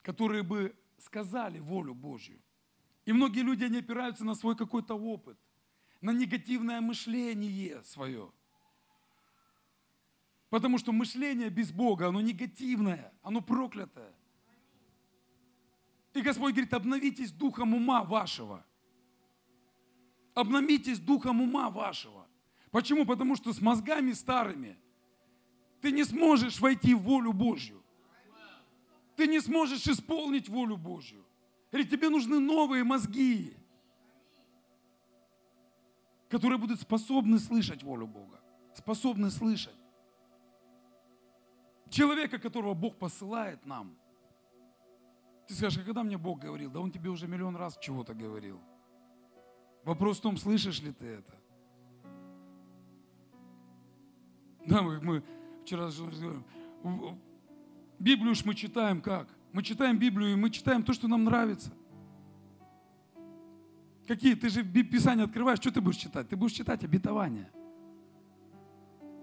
которые 0.02 0.44
бы 0.44 0.76
сказали 0.98 1.60
волю 1.60 1.94
Божью. 1.94 2.40
И 3.06 3.14
многие 3.14 3.42
люди, 3.42 3.64
они 3.64 3.80
опираются 3.80 4.24
на 4.24 4.36
свой 4.36 4.56
какой-то 4.56 4.96
опыт, 4.96 5.38
на 6.00 6.12
негативное 6.12 6.82
мышление 6.82 7.84
свое. 7.84 8.32
Потому 10.50 10.78
что 10.78 10.92
мышление 10.92 11.50
без 11.50 11.72
Бога, 11.72 12.08
оно 12.08 12.22
негативное, 12.22 13.14
оно 13.22 13.42
проклятое. 13.42 14.14
И 16.14 16.22
Господь 16.22 16.54
говорит, 16.54 16.74
обновитесь 16.74 17.32
духом 17.32 17.74
ума 17.74 18.04
вашего. 18.04 18.66
Обновитесь 20.34 21.00
духом 21.00 21.42
ума 21.42 21.70
вашего. 21.70 22.28
Почему? 22.70 23.06
Потому 23.06 23.36
что 23.36 23.54
с 23.54 23.62
мозгами 23.62 24.12
старыми 24.12 24.78
ты 25.82 25.92
не 25.92 26.04
сможешь 26.04 26.60
войти 26.60 26.94
в 26.94 27.02
волю 27.02 27.34
Божью. 27.34 27.82
Ты 29.16 29.28
не 29.28 29.40
сможешь 29.42 29.88
исполнить 29.88 30.48
волю 30.48 30.78
Божью. 30.78 31.26
Или 31.72 31.84
тебе 31.84 32.10
нужны 32.10 32.40
новые 32.40 32.84
мозги, 32.84 33.56
которые 36.30 36.58
будут 36.58 36.82
способны 36.82 37.40
слышать 37.40 37.84
волю 37.84 38.08
Бога. 38.08 38.40
Способны 38.74 39.32
слышать. 39.32 39.76
Человека, 41.90 42.40
которого 42.40 42.74
Бог 42.74 42.98
посылает 42.98 43.66
нам. 43.66 43.98
Ты 45.48 45.56
скажешь, 45.56 45.82
а 45.82 45.86
когда 45.86 46.04
мне 46.04 46.18
Бог 46.18 46.40
говорил? 46.40 46.72
Да 46.72 46.80
Он 46.80 46.92
тебе 46.92 47.10
уже 47.10 47.28
миллион 47.28 47.56
раз 47.56 47.78
чего-то 47.78 48.14
говорил. 48.14 48.62
Вопрос 49.84 50.20
в 50.20 50.22
том, 50.22 50.38
слышишь 50.38 50.82
ли 50.82 50.94
ты 50.94 51.06
это. 51.06 51.36
Да, 54.66 54.82
мы, 54.82 55.02
мы 55.02 55.24
вчера 55.64 55.90
Библию 58.00 58.32
уж 58.32 58.46
мы 58.46 58.56
читаем 58.56 59.02
как? 59.02 59.28
Мы 59.52 59.64
читаем 59.64 60.00
Библию, 60.00 60.34
и 60.34 60.36
мы 60.36 60.50
читаем 60.50 60.84
то, 60.84 60.94
что 60.94 61.08
нам 61.08 61.24
нравится. 61.24 61.72
Какие? 64.08 64.36
Ты 64.36 64.50
же 64.50 64.64
Писание 64.64 65.26
открываешь, 65.26 65.60
что 65.60 65.72
ты 65.72 65.82
будешь 65.82 65.98
читать? 65.98 66.28
Ты 66.28 66.36
будешь 66.36 66.54
читать 66.54 66.84
обетования. 66.84 67.50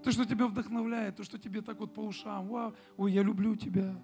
То, 0.03 0.13
что 0.13 0.25
тебя 0.25 0.47
вдохновляет, 0.47 1.17
то, 1.17 1.25
что 1.25 1.39
тебе 1.39 1.61
так 1.61 1.81
вот 1.81 1.93
по 1.93 2.01
ушам. 2.01 2.49
Вау, 2.49 2.75
ой, 2.97 3.13
я 3.13 3.23
люблю 3.23 3.57
тебя. 3.57 3.95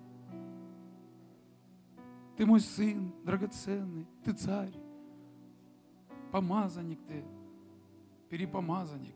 Ты 2.37 2.45
мой 2.47 2.61
сын, 2.61 3.15
драгоценный, 3.25 4.07
ты 4.25 4.33
царь. 4.33 4.75
Помазанник 6.33 6.99
ты, 7.07 7.25
перепомазанник. 8.29 9.15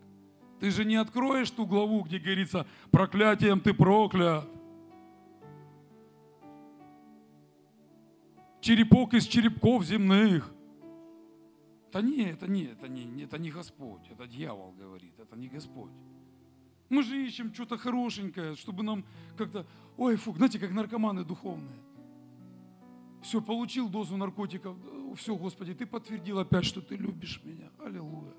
Ты 0.61 0.71
же 0.71 0.85
не 0.85 0.97
откроешь 0.97 1.51
ту 1.51 1.67
главу, 1.67 2.03
где 2.03 2.19
говорится, 2.19 2.67
проклятием 2.91 3.61
ты 3.61 3.73
проклят. 3.73 4.49
черепок 8.69 9.15
из 9.15 9.27
черепков 9.27 9.85
земных. 9.85 10.53
Да 11.91 12.03
не, 12.03 12.25
это 12.25 12.47
не, 12.47 12.65
это 12.65 12.87
не, 12.87 13.23
это 13.23 13.39
не 13.39 13.51
Господь, 13.51 14.03
это 14.11 14.27
дьявол 14.27 14.73
говорит, 14.73 15.19
это 15.19 15.37
не 15.37 15.49
Господь. 15.49 15.91
Мы 16.91 17.03
же 17.03 17.17
ищем 17.27 17.55
что-то 17.55 17.79
хорошенькое, 17.79 18.57
чтобы 18.57 18.83
нам 18.83 19.05
как-то, 19.39 19.67
ой, 19.97 20.17
фу, 20.17 20.35
знаете, 20.35 20.59
как 20.59 20.71
наркоманы 20.71 21.25
духовные. 21.25 21.81
Все, 23.23 23.41
получил 23.41 23.89
дозу 23.89 24.17
наркотиков, 24.17 24.77
все, 25.17 25.35
Господи, 25.35 25.73
ты 25.73 25.87
подтвердил 25.87 26.39
опять, 26.39 26.67
что 26.67 26.83
ты 26.83 26.97
любишь 26.97 27.41
меня. 27.45 27.71
Аллилуйя. 27.79 28.35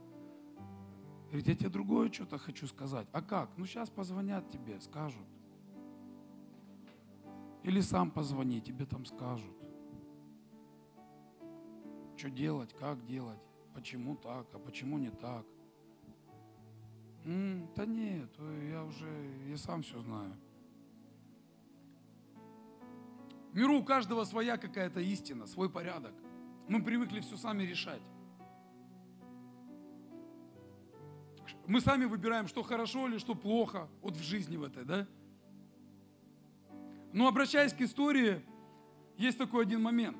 Говорит, 1.30 1.48
я 1.48 1.56
тебе 1.56 1.70
другое 1.70 2.12
что-то 2.12 2.38
хочу 2.38 2.68
сказать. 2.68 3.08
А 3.12 3.22
как? 3.22 3.50
Ну 3.58 3.66
сейчас 3.66 3.90
позвонят 3.90 4.50
тебе, 4.50 4.80
скажут. 4.82 5.26
Или 7.64 7.82
сам 7.82 8.12
позвони, 8.12 8.62
тебе 8.62 8.86
там 8.86 9.06
скажут 9.06 9.60
что 12.20 12.30
делать, 12.30 12.76
как 12.78 13.06
делать, 13.06 13.40
почему 13.74 14.16
так, 14.18 14.46
а 14.54 14.60
почему 14.60 14.98
не 14.98 15.10
так. 15.10 15.46
М, 17.24 17.70
да 17.76 17.86
нет, 17.86 18.30
я 18.70 18.84
уже, 18.84 19.08
я 19.48 19.58
сам 19.58 19.82
все 19.82 20.02
знаю. 20.02 20.36
В 23.52 23.56
миру 23.56 23.80
у 23.80 23.84
каждого 23.84 24.26
своя 24.26 24.58
какая-то 24.58 25.00
истина, 25.00 25.48
свой 25.48 25.70
порядок. 25.70 26.14
Мы 26.68 26.84
привыкли 26.84 27.22
все 27.22 27.38
сами 27.38 27.64
решать. 27.64 28.02
Мы 31.70 31.82
сами 31.82 32.06
выбираем, 32.06 32.48
что 32.48 32.64
хорошо 32.64 33.08
или 33.08 33.20
что 33.20 33.36
плохо, 33.36 33.88
вот 34.02 34.16
в 34.16 34.24
жизни 34.24 34.58
в 34.58 34.64
этой, 34.64 34.86
да? 34.86 35.08
Но 37.14 37.28
обращаясь 37.28 37.74
к 37.74 37.82
истории, 37.82 38.42
есть 39.18 39.38
такой 39.38 39.66
один 39.66 39.84
момент. 39.84 40.18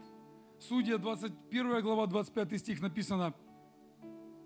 Судья 0.60 1.00
21 1.00 1.82
глава 1.82 2.06
25 2.06 2.60
стих 2.60 2.82
написано, 2.82 3.34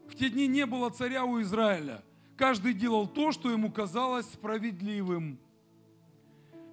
в 0.07 0.15
те 0.15 0.29
дни 0.29 0.47
не 0.47 0.65
было 0.65 0.89
царя 0.91 1.25
у 1.25 1.41
Израиля. 1.41 2.01
Каждый 2.37 2.73
делал 2.73 3.05
то, 3.05 3.33
что 3.33 3.51
ему 3.51 3.69
казалось 3.69 4.27
справедливым. 4.27 5.37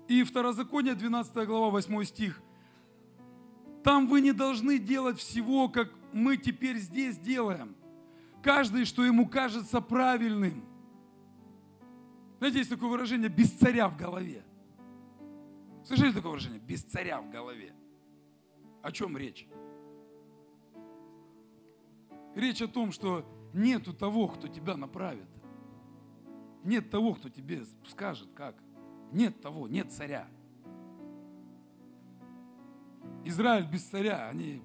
И 0.07 0.23
Второзаконие 0.23 0.95
12 0.95 1.45
глава 1.45 1.71
8 1.71 2.05
стих. 2.05 2.41
Там 3.83 4.07
вы 4.07 4.21
не 4.21 4.33
должны 4.33 4.79
делать 4.79 5.19
всего, 5.19 5.69
как 5.69 5.93
мы 6.13 6.37
теперь 6.37 6.79
здесь 6.79 7.19
делаем. 7.19 7.75
Каждый, 8.43 8.85
что 8.85 9.05
ему 9.05 9.29
кажется 9.29 9.81
правильным. 9.81 10.65
Знаете, 12.39 12.59
есть 12.59 12.71
такое 12.71 12.89
выражение 12.89 13.29
«без 13.29 13.51
царя 13.51 13.89
в 13.89 13.97
голове». 13.97 14.43
Слышали 15.85 16.13
такое 16.13 16.33
выражение? 16.33 16.61
«Без 16.61 16.83
царя 16.83 17.21
в 17.21 17.31
голове». 17.31 17.75
О 18.83 18.93
чем 18.93 19.17
речь? 19.17 19.47
Речь 22.35 22.63
о 22.63 22.69
том, 22.69 22.93
что 22.93 23.27
нету 23.53 23.93
того, 23.93 24.29
кто 24.29 24.49
тебя 24.49 24.77
направит. 24.77 25.29
Нет 26.65 26.91
того, 26.91 27.15
кто 27.15 27.29
тебе 27.29 27.65
скажет, 27.89 28.31
как. 28.35 28.57
Нет 29.13 29.41
того, 29.43 29.69
нет 29.69 29.93
царя. 29.93 30.29
Израиль 33.25 33.67
без 33.71 33.85
царя, 33.85 34.29
они... 34.29 34.63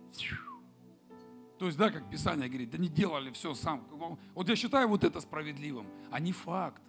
То 1.57 1.67
есть, 1.67 1.77
да, 1.77 1.89
как 1.89 2.09
Писание 2.09 2.49
говорит, 2.49 2.73
они 2.75 2.89
делали 2.89 3.31
все 3.31 3.53
сам. 3.53 3.87
Вот 4.33 4.49
я 4.49 4.55
считаю 4.55 4.89
вот 4.89 5.03
это 5.03 5.21
справедливым, 5.21 5.87
а 6.11 6.19
не 6.19 6.33
факт. 6.33 6.81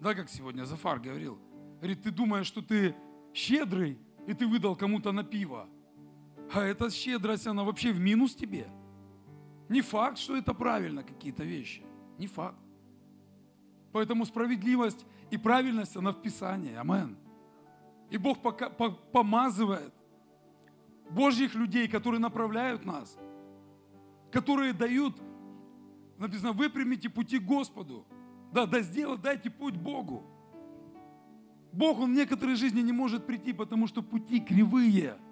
Да, 0.00 0.14
как 0.14 0.28
сегодня 0.28 0.64
Зафар 0.64 0.98
говорил. 0.98 1.38
Говорит, 1.78 2.02
ты 2.02 2.10
думаешь, 2.10 2.46
что 2.46 2.62
ты 2.62 2.96
щедрый, 3.32 3.98
и 4.26 4.34
ты 4.34 4.46
выдал 4.46 4.74
кому-то 4.74 5.12
на 5.12 5.22
пиво. 5.22 5.68
А 6.52 6.62
эта 6.62 6.90
щедрость, 6.90 7.46
она 7.46 7.62
вообще 7.62 7.92
в 7.92 8.00
минус 8.00 8.34
тебе. 8.34 8.66
Не 9.68 9.82
факт, 9.82 10.18
что 10.18 10.36
это 10.36 10.52
правильно 10.52 11.04
какие-то 11.04 11.44
вещи. 11.44 11.82
Не 12.18 12.26
факт. 12.26 12.58
Поэтому 13.92 14.26
справедливость 14.26 15.06
и 15.30 15.36
правильность, 15.36 15.96
она 15.96 16.12
в 16.12 16.20
Писании. 16.20 16.74
Амен. 16.74 17.16
И 18.10 18.18
Бог 18.18 18.42
пока, 18.42 18.68
по, 18.68 18.90
помазывает 18.90 19.94
Божьих 21.10 21.54
людей, 21.54 21.86
которые 21.88 22.20
направляют 22.20 22.84
нас, 22.84 23.16
которые 24.30 24.72
дают, 24.72 25.20
написано, 26.18 26.52
выпрямите 26.52 27.08
пути 27.08 27.38
Господу. 27.38 28.06
Да, 28.52 28.66
да 28.66 28.80
сделать, 28.80 29.20
дайте 29.20 29.50
путь 29.50 29.76
Богу. 29.76 30.24
Бог, 31.72 32.00
Он 32.00 32.12
в 32.12 32.14
некоторые 32.14 32.56
жизни 32.56 32.80
не 32.80 32.92
может 32.92 33.26
прийти, 33.26 33.52
потому 33.52 33.86
что 33.86 34.02
пути 34.02 34.40
кривые– 34.40 35.16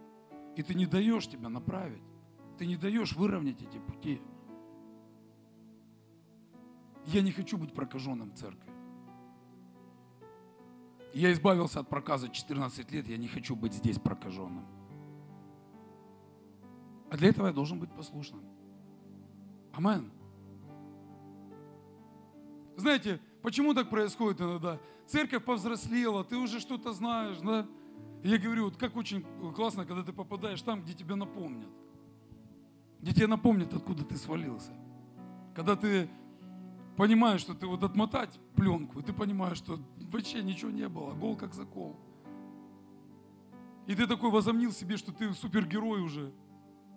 и 0.59 0.63
ты 0.65 0.75
не 0.75 0.87
даешь 0.87 1.29
тебя 1.29 1.49
направить. 1.49 2.03
Ты 2.59 2.67
не 2.67 2.77
даешь 2.77 3.15
выровнять 3.15 3.63
эти 3.63 3.79
пути. 3.79 4.21
Я 7.07 7.23
не 7.23 7.31
хочу 7.31 7.57
быть 7.57 7.73
прокаженным 7.73 8.35
церкви. 8.35 8.73
Я 11.15 11.33
избавился 11.33 11.79
от 11.79 11.89
проказа 11.89 12.29
14 12.29 12.91
лет, 12.91 13.07
я 13.07 13.17
не 13.19 13.29
хочу 13.29 13.55
быть 13.55 13.73
здесь 13.73 14.01
прокаженным. 14.01 14.67
А 17.09 17.17
для 17.17 17.29
этого 17.29 17.47
я 17.47 17.53
должен 17.53 17.79
быть 17.79 17.93
послушным. 17.93 18.43
Амен. 19.79 20.11
Знаете, 22.76 23.20
почему 23.43 23.74
так 23.74 23.89
происходит 23.89 24.41
иногда? 24.41 24.81
Церковь 25.07 25.45
повзрослела, 25.45 26.24
ты 26.24 26.37
уже 26.37 26.59
что-то 26.59 26.93
знаешь, 26.93 27.39
да? 27.39 27.64
я 28.24 28.39
говорю, 28.39 28.64
вот 28.64 28.76
как 28.76 28.97
очень 28.97 29.24
классно, 29.55 29.87
когда 29.87 30.03
ты 30.03 30.12
попадаешь 30.12 30.61
там, 30.62 30.83
где 30.83 30.95
тебя 30.95 31.14
напомнят. 31.14 31.68
Где 33.01 33.12
тебе 33.12 33.26
напомнят, 33.29 33.72
откуда 33.72 34.05
ты 34.05 34.16
свалился. 34.16 34.72
Когда 35.55 35.76
ты 35.76 36.11
понимаешь, 36.97 37.41
что 37.41 37.55
ты 37.55 37.68
вот 37.68 37.85
отмотать 37.85 38.37
пленку, 38.57 38.99
и 38.99 39.03
ты 39.05 39.12
понимаешь, 39.12 39.59
что 39.59 39.79
вообще 40.11 40.43
ничего 40.43 40.72
не 40.72 40.89
было, 40.89 41.12
гол 41.12 41.37
как 41.37 41.55
закол. 41.55 41.95
И 43.87 43.95
ты 43.95 44.09
такой 44.09 44.33
возомнил 44.33 44.72
себе, 44.72 44.97
что 44.97 45.12
ты 45.12 45.33
супергерой 45.35 46.01
уже, 46.01 46.33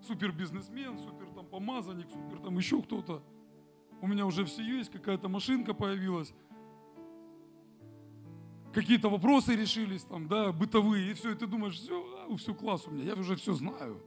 супер 0.02 0.32
бизнесмен, 0.32 0.97
супер 0.99 1.30
там 1.32 1.45
помазанник, 1.45 2.10
супер 2.10 2.39
там 2.39 2.58
еще 2.58 2.82
кто-то. 2.82 3.24
у 4.02 4.08
меня 4.08 4.26
уже 4.26 4.45
все 4.45 4.64
есть, 4.64 4.91
какая-то 4.91 5.30
машинка 5.30 5.74
появилась, 5.74 6.34
какие-то 8.74 9.10
вопросы 9.10 9.56
решились 9.56 10.04
там, 10.04 10.28
да, 10.28 10.52
бытовые, 10.52 11.12
и 11.12 11.14
все, 11.14 11.32
и 11.32 11.36
ты 11.36 11.47
думаешь, 11.47 11.76
все, 11.76 12.36
все 12.38 12.54
класс 12.54 12.88
у 12.88 12.91
меня, 12.91 13.04
я 13.04 13.14
уже 13.14 13.36
все 13.36 13.54
знаю. 13.54 14.02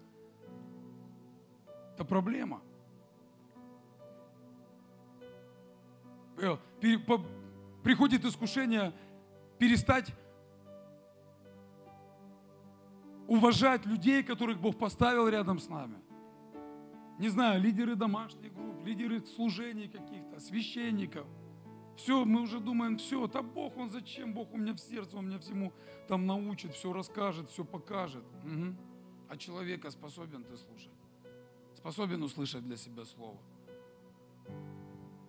Это 1.95 2.05
проблема. 2.05 2.61
Э, 6.39 6.57
приходит 7.85 8.25
искушение 8.25 8.93
перестать 9.59 10.13
уважать 13.29 13.87
людей, 13.87 14.23
которых 14.23 14.61
Бог 14.61 14.79
поставил 14.79 15.29
рядом 15.29 15.59
с 15.59 15.69
нами. 15.69 15.97
Не 17.19 17.29
знаю, 17.29 17.61
лидеры 17.61 17.95
домашних 17.95 18.53
групп, 18.55 18.85
лидеры 18.85 19.25
служений 19.25 19.89
каких-то, 19.89 20.41
священников. 20.41 21.27
Все, 21.97 22.25
мы 22.25 22.41
уже 22.43 22.59
думаем, 22.59 22.99
все, 22.99 23.27
да 23.29 23.41
Бог, 23.41 23.77
Он 23.77 23.89
зачем? 23.89 24.35
Бог 24.35 24.53
у 24.53 24.57
меня 24.57 24.75
в 24.75 24.81
сердце, 24.81 25.17
Он 25.17 25.29
меня 25.29 25.39
всему 25.39 25.73
там 26.09 26.27
научит, 26.27 26.75
все 26.75 26.93
расскажет, 26.93 27.49
все 27.51 27.65
покажет. 27.65 28.25
Угу. 28.45 28.75
А 29.29 29.37
человека 29.37 29.91
способен 29.91 30.43
ты 30.43 30.57
слушать? 30.57 30.91
Способен 31.77 32.23
услышать 32.23 32.65
для 32.65 32.77
себя 32.77 33.05
слово? 33.05 33.39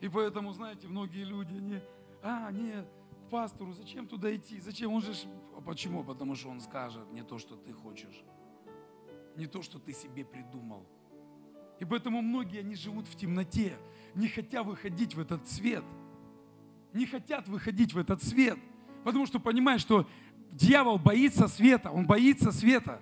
И 0.01 0.09
поэтому, 0.09 0.53
знаете, 0.53 0.87
многие 0.87 1.23
люди, 1.23 1.53
они, 1.53 1.79
а, 2.23 2.51
нет, 2.51 2.87
пастору, 3.30 3.73
зачем 3.73 4.07
туда 4.07 4.34
идти? 4.36 4.59
Зачем? 4.59 4.91
Он 4.93 5.01
же, 5.01 5.13
а 5.57 5.61
почему? 5.61 6.03
Потому 6.03 6.36
что 6.36 6.49
он 6.49 6.61
скажет 6.61 7.11
не 7.11 7.23
то, 7.23 7.38
что 7.38 7.55
ты 7.55 7.73
хочешь, 7.73 8.23
не 9.36 9.47
то, 9.47 9.61
что 9.61 9.80
ты 9.80 9.93
себе 9.93 10.23
придумал. 10.26 10.86
И 11.80 11.86
поэтому 11.86 12.21
многие, 12.21 12.59
они 12.59 12.76
живут 12.76 13.07
в 13.07 13.15
темноте, 13.15 13.78
не 14.13 14.28
хотя 14.28 14.63
выходить 14.63 15.15
в 15.15 15.19
этот 15.19 15.47
свет. 15.47 15.84
Не 16.93 17.05
хотят 17.05 17.47
выходить 17.47 17.93
в 17.93 17.97
этот 17.97 18.23
свет. 18.23 18.57
Потому 19.03 19.26
что 19.26 19.39
понимают, 19.39 19.82
что 19.82 20.07
дьявол 20.51 20.97
боится 20.97 21.47
света, 21.47 21.91
он 21.91 22.07
боится 22.07 22.51
света. 22.51 23.01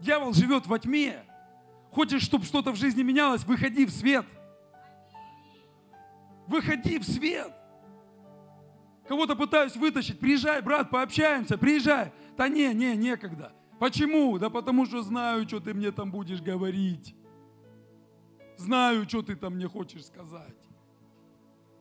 Дьявол 0.00 0.32
живет 0.32 0.66
во 0.66 0.78
тьме. 0.78 1.24
Хочешь, 1.90 2.22
чтобы 2.22 2.46
что-то 2.46 2.72
в 2.72 2.76
жизни 2.76 3.02
менялось, 3.02 3.44
выходи 3.44 3.84
в 3.84 3.90
свет– 3.90 4.24
Выходи 6.46 6.98
в 6.98 7.04
свет. 7.04 7.52
Кого-то 9.08 9.34
пытаюсь 9.36 9.76
вытащить. 9.76 10.18
Приезжай, 10.18 10.62
брат, 10.62 10.90
пообщаемся, 10.90 11.58
приезжай. 11.58 12.12
Да 12.36 12.48
не, 12.48 12.72
не, 12.72 12.96
некогда. 12.96 13.52
Почему? 13.78 14.38
Да 14.38 14.48
потому 14.48 14.86
что 14.86 15.02
знаю, 15.02 15.46
что 15.46 15.60
ты 15.60 15.74
мне 15.74 15.90
там 15.90 16.10
будешь 16.10 16.40
говорить. 16.40 17.14
Знаю, 18.56 19.08
что 19.08 19.22
ты 19.22 19.34
там 19.34 19.54
мне 19.54 19.68
хочешь 19.68 20.04
сказать. 20.04 20.56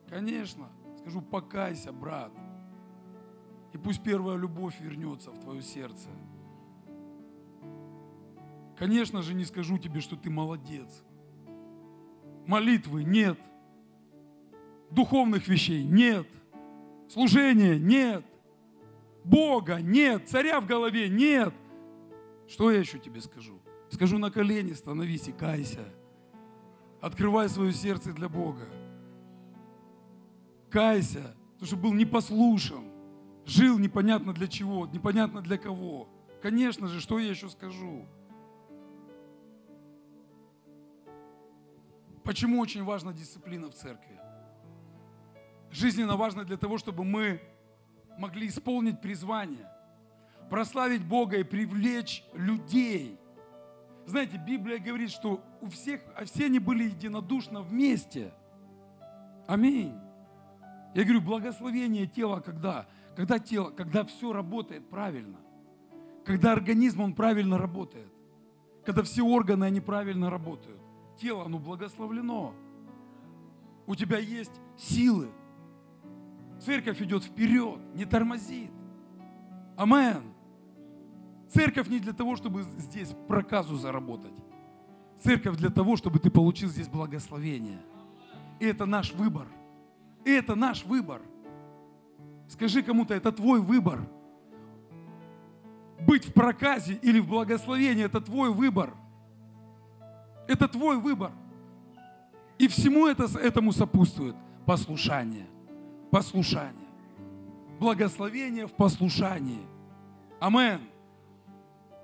Конечно, 0.09 0.69
скажу, 0.99 1.21
покайся, 1.21 1.91
брат. 1.91 2.31
И 3.73 3.77
пусть 3.77 4.03
первая 4.03 4.35
любовь 4.35 4.79
вернется 4.79 5.31
в 5.31 5.39
твое 5.39 5.61
сердце. 5.61 6.09
Конечно 8.77 9.21
же, 9.21 9.33
не 9.35 9.45
скажу 9.45 9.77
тебе, 9.77 10.01
что 10.01 10.15
ты 10.15 10.29
молодец. 10.29 11.03
Молитвы 12.47 13.03
нет 13.03 13.39
духовных 14.91 15.47
вещей 15.47 15.83
нет, 15.83 16.27
служения 17.11 17.77
нет, 17.77 18.25
Бога 19.23 19.81
нет, 19.81 20.29
царя 20.29 20.59
в 20.61 20.65
голове 20.65 21.09
нет. 21.09 21.53
Что 22.47 22.71
я 22.71 22.79
еще 22.79 22.99
тебе 22.99 23.21
скажу? 23.21 23.61
Скажу 23.89 24.17
на 24.17 24.31
колени, 24.31 24.73
становись 24.73 25.27
и 25.27 25.31
кайся. 25.31 25.85
Открывай 27.01 27.49
свое 27.49 27.73
сердце 27.73 28.13
для 28.13 28.29
Бога. 28.29 28.67
Кайся, 30.69 31.35
потому 31.53 31.67
что 31.67 31.75
был 31.75 31.93
непослушен, 31.93 32.85
жил 33.45 33.77
непонятно 33.77 34.33
для 34.33 34.47
чего, 34.47 34.87
непонятно 34.87 35.41
для 35.41 35.57
кого. 35.57 36.07
Конечно 36.41 36.87
же, 36.87 37.01
что 37.01 37.19
я 37.19 37.29
еще 37.29 37.49
скажу? 37.49 38.05
Почему 42.23 42.59
очень 42.59 42.83
важна 42.83 43.13
дисциплина 43.13 43.69
в 43.69 43.73
церкви? 43.73 44.20
Жизненно 45.71 46.15
важно 46.15 46.43
для 46.43 46.57
того, 46.57 46.77
чтобы 46.77 47.03
мы 47.03 47.41
могли 48.17 48.47
исполнить 48.47 49.01
призвание, 49.01 49.67
прославить 50.49 51.03
Бога 51.03 51.37
и 51.37 51.43
привлечь 51.43 52.23
людей. 52.33 53.17
Знаете, 54.05 54.37
Библия 54.37 54.79
говорит, 54.79 55.11
что 55.11 55.43
у 55.61 55.69
всех, 55.69 56.01
а 56.15 56.25
все 56.25 56.45
они 56.45 56.59
были 56.59 56.83
единодушно 56.85 57.61
вместе. 57.61 58.33
Аминь. 59.47 59.95
Я 60.93 61.03
говорю, 61.03 61.21
благословение 61.21 62.05
тела 62.05 62.39
когда? 62.41 62.87
Когда 63.15 63.39
тело, 63.39 63.69
когда 63.69 64.03
все 64.03 64.33
работает 64.33 64.89
правильно. 64.89 65.37
Когда 66.25 66.53
организм, 66.53 67.01
он 67.01 67.13
правильно 67.13 67.57
работает. 67.57 68.11
Когда 68.85 69.03
все 69.03 69.23
органы, 69.23 69.65
они 69.65 69.79
правильно 69.79 70.29
работают. 70.29 70.79
Тело, 71.19 71.45
оно 71.45 71.59
благословлено. 71.59 72.53
У 73.87 73.95
тебя 73.95 74.17
есть 74.17 74.51
силы, 74.77 75.29
Церковь 76.63 77.01
идет 77.01 77.23
вперед, 77.23 77.79
не 77.95 78.05
тормозит. 78.05 78.71
Амен. 79.75 80.21
Церковь 81.49 81.89
не 81.89 81.99
для 81.99 82.13
того, 82.13 82.35
чтобы 82.35 82.63
здесь 82.77 83.09
проказу 83.27 83.77
заработать. 83.77 84.33
Церковь 85.23 85.57
для 85.57 85.69
того, 85.69 85.97
чтобы 85.97 86.19
ты 86.19 86.29
получил 86.29 86.69
здесь 86.69 86.87
благословение. 86.87 87.81
И 88.59 88.65
это 88.65 88.85
наш 88.85 89.11
выбор. 89.13 89.47
И 90.23 90.29
это 90.29 90.53
наш 90.53 90.85
выбор. 90.85 91.21
Скажи 92.47 92.83
кому-то, 92.83 93.15
это 93.15 93.31
твой 93.31 93.59
выбор. 93.59 94.07
Быть 95.99 96.25
в 96.25 96.33
проказе 96.33 96.93
или 97.01 97.19
в 97.19 97.27
благословении, 97.27 98.05
это 98.05 98.21
твой 98.21 98.53
выбор. 98.53 98.93
Это 100.47 100.67
твой 100.67 100.97
выбор. 100.97 101.31
И 102.59 102.67
всему 102.67 103.07
это, 103.07 103.25
этому 103.39 103.71
сопутствует 103.71 104.35
послушание 104.65 105.47
послушание. 106.11 106.87
Благословение 107.79 108.67
в 108.67 108.73
послушании. 108.73 109.65
Амен. 110.39 110.81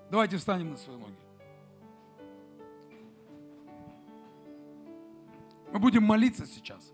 Давайте 0.09 0.37
встанем 0.37 0.71
на 0.71 0.77
свои 0.77 0.97
ноги. 0.97 1.13
Мы 5.71 5.79
будем 5.79 6.03
молиться 6.03 6.45
сейчас. 6.47 6.91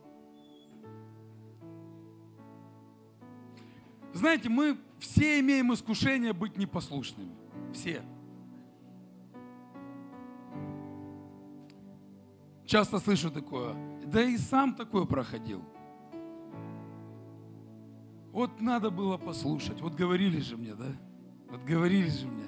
Знаете, 4.14 4.50
мы 4.50 4.78
все 5.00 5.40
имеем 5.40 5.74
искушение 5.74 6.34
быть 6.34 6.58
непослушными. 6.58 7.36
Все. 7.74 8.04
Часто 12.66 13.00
слышу 13.00 13.32
такое. 13.32 13.76
Да 14.06 14.22
и 14.24 14.38
сам 14.38 14.74
такое 14.76 15.06
проходил. 15.06 15.64
Вот 18.34 18.60
надо 18.60 18.90
было 18.90 19.18
послушать. 19.18 19.80
Вот 19.80 19.94
говорили 19.94 20.40
же 20.40 20.58
мне, 20.58 20.74
да? 20.74 20.88
Вот 21.52 21.64
говорили 21.64 22.10
же 22.10 22.28
мне. 22.28 22.48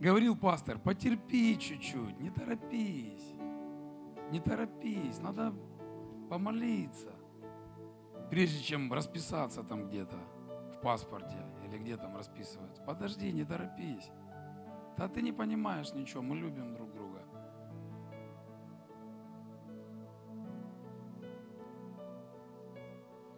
Говорил 0.00 0.34
пастор, 0.34 0.78
потерпи 0.78 1.58
чуть-чуть, 1.58 2.18
не 2.18 2.30
торопись. 2.30 3.34
Не 4.30 4.40
торопись, 4.40 5.20
надо 5.20 5.52
помолиться. 6.30 7.12
Прежде 8.30 8.62
чем 8.62 8.90
расписаться 8.90 9.62
там 9.62 9.86
где-то 9.86 10.16
в 10.74 10.80
паспорте 10.80 11.36
или 11.66 11.76
где 11.76 11.98
там 11.98 12.16
расписываются. 12.16 12.82
Подожди, 12.82 13.30
не 13.30 13.44
торопись. 13.44 14.10
Да 14.96 15.08
ты 15.08 15.20
не 15.20 15.32
понимаешь 15.32 15.92
ничего, 15.92 16.22
мы 16.22 16.36
любим 16.36 16.72
друг 16.72 16.91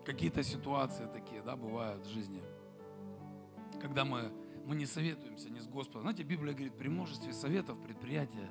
какие-то 0.05 0.43
ситуации 0.43 1.09
такие, 1.13 1.43
да, 1.43 1.57
бывают 1.57 2.07
в 2.07 2.11
жизни, 2.11 2.43
когда 3.81 4.05
мы, 4.05 4.33
мы 4.65 4.77
не 4.77 4.87
советуемся 4.87 5.51
не 5.51 5.61
с 5.61 5.67
Господом. 5.67 6.03
Знаете, 6.03 6.23
Библия 6.23 6.53
говорит, 6.53 6.77
при 6.77 6.89
множестве 6.89 7.33
советов 7.33 7.79
предприятия 7.83 8.51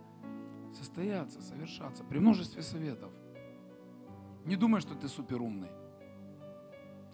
состоятся, 0.73 1.41
совершаться. 1.41 2.03
При 2.03 2.19
множестве 2.19 2.61
советов. 2.61 3.11
Не 4.45 4.55
думай, 4.55 4.81
что 4.81 4.95
ты 4.95 5.07
суперумный. 5.07 5.69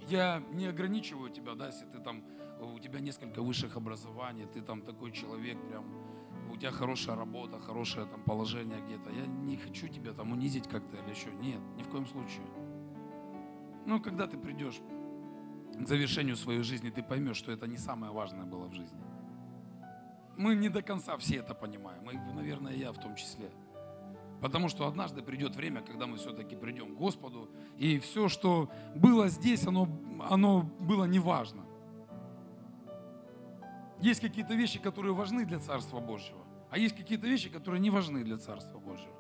Я 0.08 0.44
не 0.54 0.66
ограничиваю 0.66 1.30
тебя, 1.30 1.54
да, 1.54 1.68
если 1.68 1.86
ты 1.86 2.00
там, 2.00 2.24
у 2.62 2.80
тебя 2.80 3.00
несколько 3.00 3.42
высших 3.42 3.76
образований, 3.76 4.46
ты 4.46 4.62
там 4.62 4.82
такой 4.82 5.12
человек, 5.12 5.58
прям, 5.68 5.86
у 6.52 6.58
тебя 6.58 6.72
хорошая 6.72 7.16
работа, 7.16 7.60
хорошее 7.60 8.08
там 8.08 8.24
положение 8.24 8.82
где-то. 8.82 9.12
Я 9.12 9.28
не 9.28 9.58
хочу 9.58 9.88
тебя 9.88 10.14
там 10.14 10.32
унизить 10.32 10.68
как-то 10.68 10.98
или 10.98 11.10
еще. 11.12 11.32
Нет, 11.34 11.62
ни 11.78 11.84
в 11.84 11.90
коем 11.90 12.08
случае. 12.08 12.46
Но 13.86 14.00
когда 14.00 14.28
ты 14.28 14.38
придешь 14.38 14.80
к 15.74 15.88
завершению 15.88 16.36
своей 16.36 16.64
жизни, 16.64 16.90
ты 16.90 17.02
поймешь, 17.02 17.38
что 17.38 17.52
это 17.52 17.68
не 17.68 17.78
самое 17.78 18.12
важное 18.12 18.46
было 18.46 18.68
в 18.68 18.74
жизни. 18.74 19.00
Мы 20.38 20.56
не 20.56 20.70
до 20.70 20.82
конца 20.82 21.18
все 21.18 21.38
это 21.38 21.54
понимаем, 21.54 22.10
и, 22.10 22.16
наверное, 22.34 22.74
я 22.74 22.92
в 22.92 22.98
том 22.98 23.16
числе. 23.16 23.52
Потому 24.42 24.70
что 24.70 24.88
однажды 24.88 25.22
придет 25.22 25.56
время, 25.56 25.82
когда 25.82 26.08
мы 26.08 26.18
все-таки 26.18 26.56
придем 26.56 26.96
к 26.96 26.98
Господу, 26.98 27.50
и 27.78 28.00
все, 28.00 28.30
что 28.30 28.72
было 28.96 29.28
здесь, 29.28 29.68
оно, 29.68 29.90
оно 30.30 30.62
было 30.80 31.04
неважно. 31.04 31.66
Есть 34.00 34.22
какие-то 34.22 34.54
вещи, 34.54 34.80
которые 34.80 35.14
важны 35.14 35.46
для 35.46 35.60
Царства 35.60 36.00
Божьего, 36.00 36.46
а 36.70 36.78
есть 36.78 36.96
какие-то 36.96 37.28
вещи, 37.28 37.50
которые 37.50 37.82
не 37.82 37.90
важны 37.90 38.24
для 38.24 38.38
Царства 38.38 38.80
Божьего. 38.80 39.19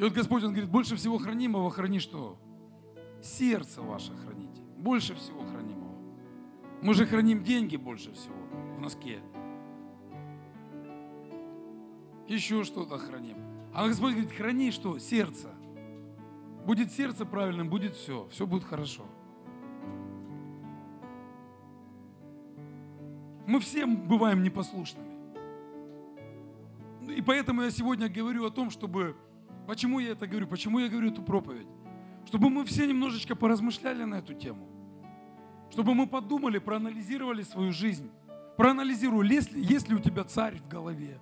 И 0.00 0.02
вот 0.02 0.14
Господь, 0.14 0.42
Он 0.44 0.52
говорит, 0.52 0.70
больше 0.70 0.96
всего 0.96 1.18
хранимого 1.18 1.70
храни 1.70 1.98
что? 1.98 2.38
Сердце 3.22 3.82
ваше 3.82 4.16
храните. 4.16 4.62
Больше 4.78 5.14
всего 5.14 5.42
хранимого. 5.42 5.94
Мы 6.80 6.94
же 6.94 7.04
храним 7.04 7.44
деньги 7.44 7.76
больше 7.76 8.10
всего 8.14 8.34
в 8.78 8.80
носке. 8.80 9.20
Еще 12.26 12.64
что-то 12.64 12.96
храним. 12.96 13.36
А 13.74 13.86
Господь 13.88 14.12
говорит, 14.12 14.32
храни 14.32 14.70
что? 14.70 14.98
Сердце. 14.98 15.50
Будет 16.64 16.90
сердце 16.92 17.26
правильным, 17.26 17.68
будет 17.68 17.94
все. 17.94 18.26
Все 18.30 18.46
будет 18.46 18.64
хорошо. 18.64 19.04
Мы 23.46 23.60
все 23.60 23.84
бываем 23.84 24.42
непослушными. 24.42 25.10
И 27.14 27.20
поэтому 27.20 27.60
я 27.60 27.70
сегодня 27.70 28.08
говорю 28.08 28.46
о 28.46 28.50
том, 28.50 28.70
чтобы... 28.70 29.14
Почему 29.70 30.00
я 30.00 30.10
это 30.10 30.26
говорю? 30.26 30.48
Почему 30.48 30.80
я 30.80 30.88
говорю 30.88 31.12
эту 31.12 31.22
проповедь? 31.22 31.68
Чтобы 32.26 32.50
мы 32.50 32.64
все 32.64 32.88
немножечко 32.88 33.36
поразмышляли 33.36 34.02
на 34.02 34.16
эту 34.16 34.34
тему. 34.34 34.66
Чтобы 35.70 35.94
мы 35.94 36.08
подумали, 36.08 36.58
проанализировали 36.58 37.42
свою 37.42 37.70
жизнь. 37.70 38.10
Проанализируй, 38.56 39.28
есть 39.28 39.52
ли, 39.52 39.62
есть 39.62 39.88
ли 39.88 39.94
у 39.94 40.00
тебя 40.00 40.24
царь 40.24 40.56
в 40.56 40.66
голове. 40.66 41.20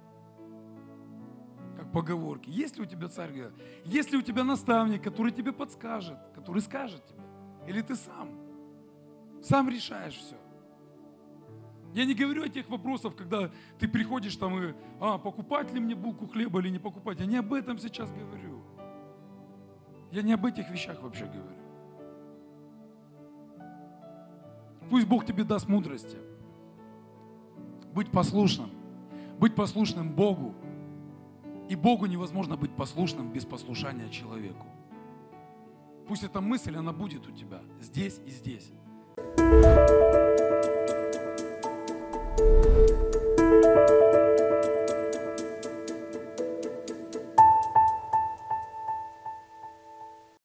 Как 1.76 1.92
поговорки. 1.92 2.48
Есть 2.48 2.78
ли 2.78 2.84
у 2.84 2.86
тебя 2.86 3.08
царь 3.08 3.32
в 3.32 3.36
голове? 3.36 3.54
Есть 3.84 4.12
ли 4.12 4.16
у 4.16 4.22
тебя 4.22 4.44
наставник, 4.44 5.02
который 5.02 5.30
тебе 5.30 5.52
подскажет, 5.52 6.16
который 6.34 6.62
скажет 6.62 7.06
тебе? 7.06 7.24
Или 7.66 7.82
ты 7.82 7.96
сам? 7.96 8.30
Сам 9.42 9.68
решаешь 9.68 10.14
все. 10.14 10.37
Я 11.94 12.04
не 12.04 12.14
говорю 12.14 12.44
о 12.44 12.48
тех 12.48 12.68
вопросах, 12.68 13.16
когда 13.16 13.50
ты 13.78 13.88
приходишь 13.88 14.36
там 14.36 14.62
и, 14.62 14.74
а, 15.00 15.18
покупать 15.18 15.72
ли 15.72 15.80
мне 15.80 15.94
булку 15.94 16.26
хлеба 16.26 16.60
или 16.60 16.68
не 16.68 16.78
покупать. 16.78 17.18
Я 17.20 17.26
не 17.26 17.36
об 17.36 17.52
этом 17.52 17.78
сейчас 17.78 18.10
говорю. 18.10 18.62
Я 20.10 20.22
не 20.22 20.32
об 20.32 20.44
этих 20.44 20.70
вещах 20.70 21.02
вообще 21.02 21.24
говорю. 21.24 21.58
Пусть 24.90 25.06
Бог 25.06 25.24
тебе 25.26 25.44
даст 25.44 25.68
мудрости. 25.68 26.16
Быть 27.94 28.10
послушным. 28.10 28.70
Быть 29.38 29.54
послушным 29.54 30.12
Богу. 30.12 30.54
И 31.68 31.76
Богу 31.76 32.06
невозможно 32.06 32.56
быть 32.56 32.74
послушным 32.74 33.30
без 33.30 33.44
послушания 33.44 34.08
человеку. 34.08 34.66
Пусть 36.06 36.22
эта 36.22 36.40
мысль, 36.40 36.74
она 36.74 36.92
будет 36.92 37.26
у 37.26 37.30
тебя 37.30 37.60
здесь 37.80 38.18
и 38.24 38.30
здесь. 38.30 38.72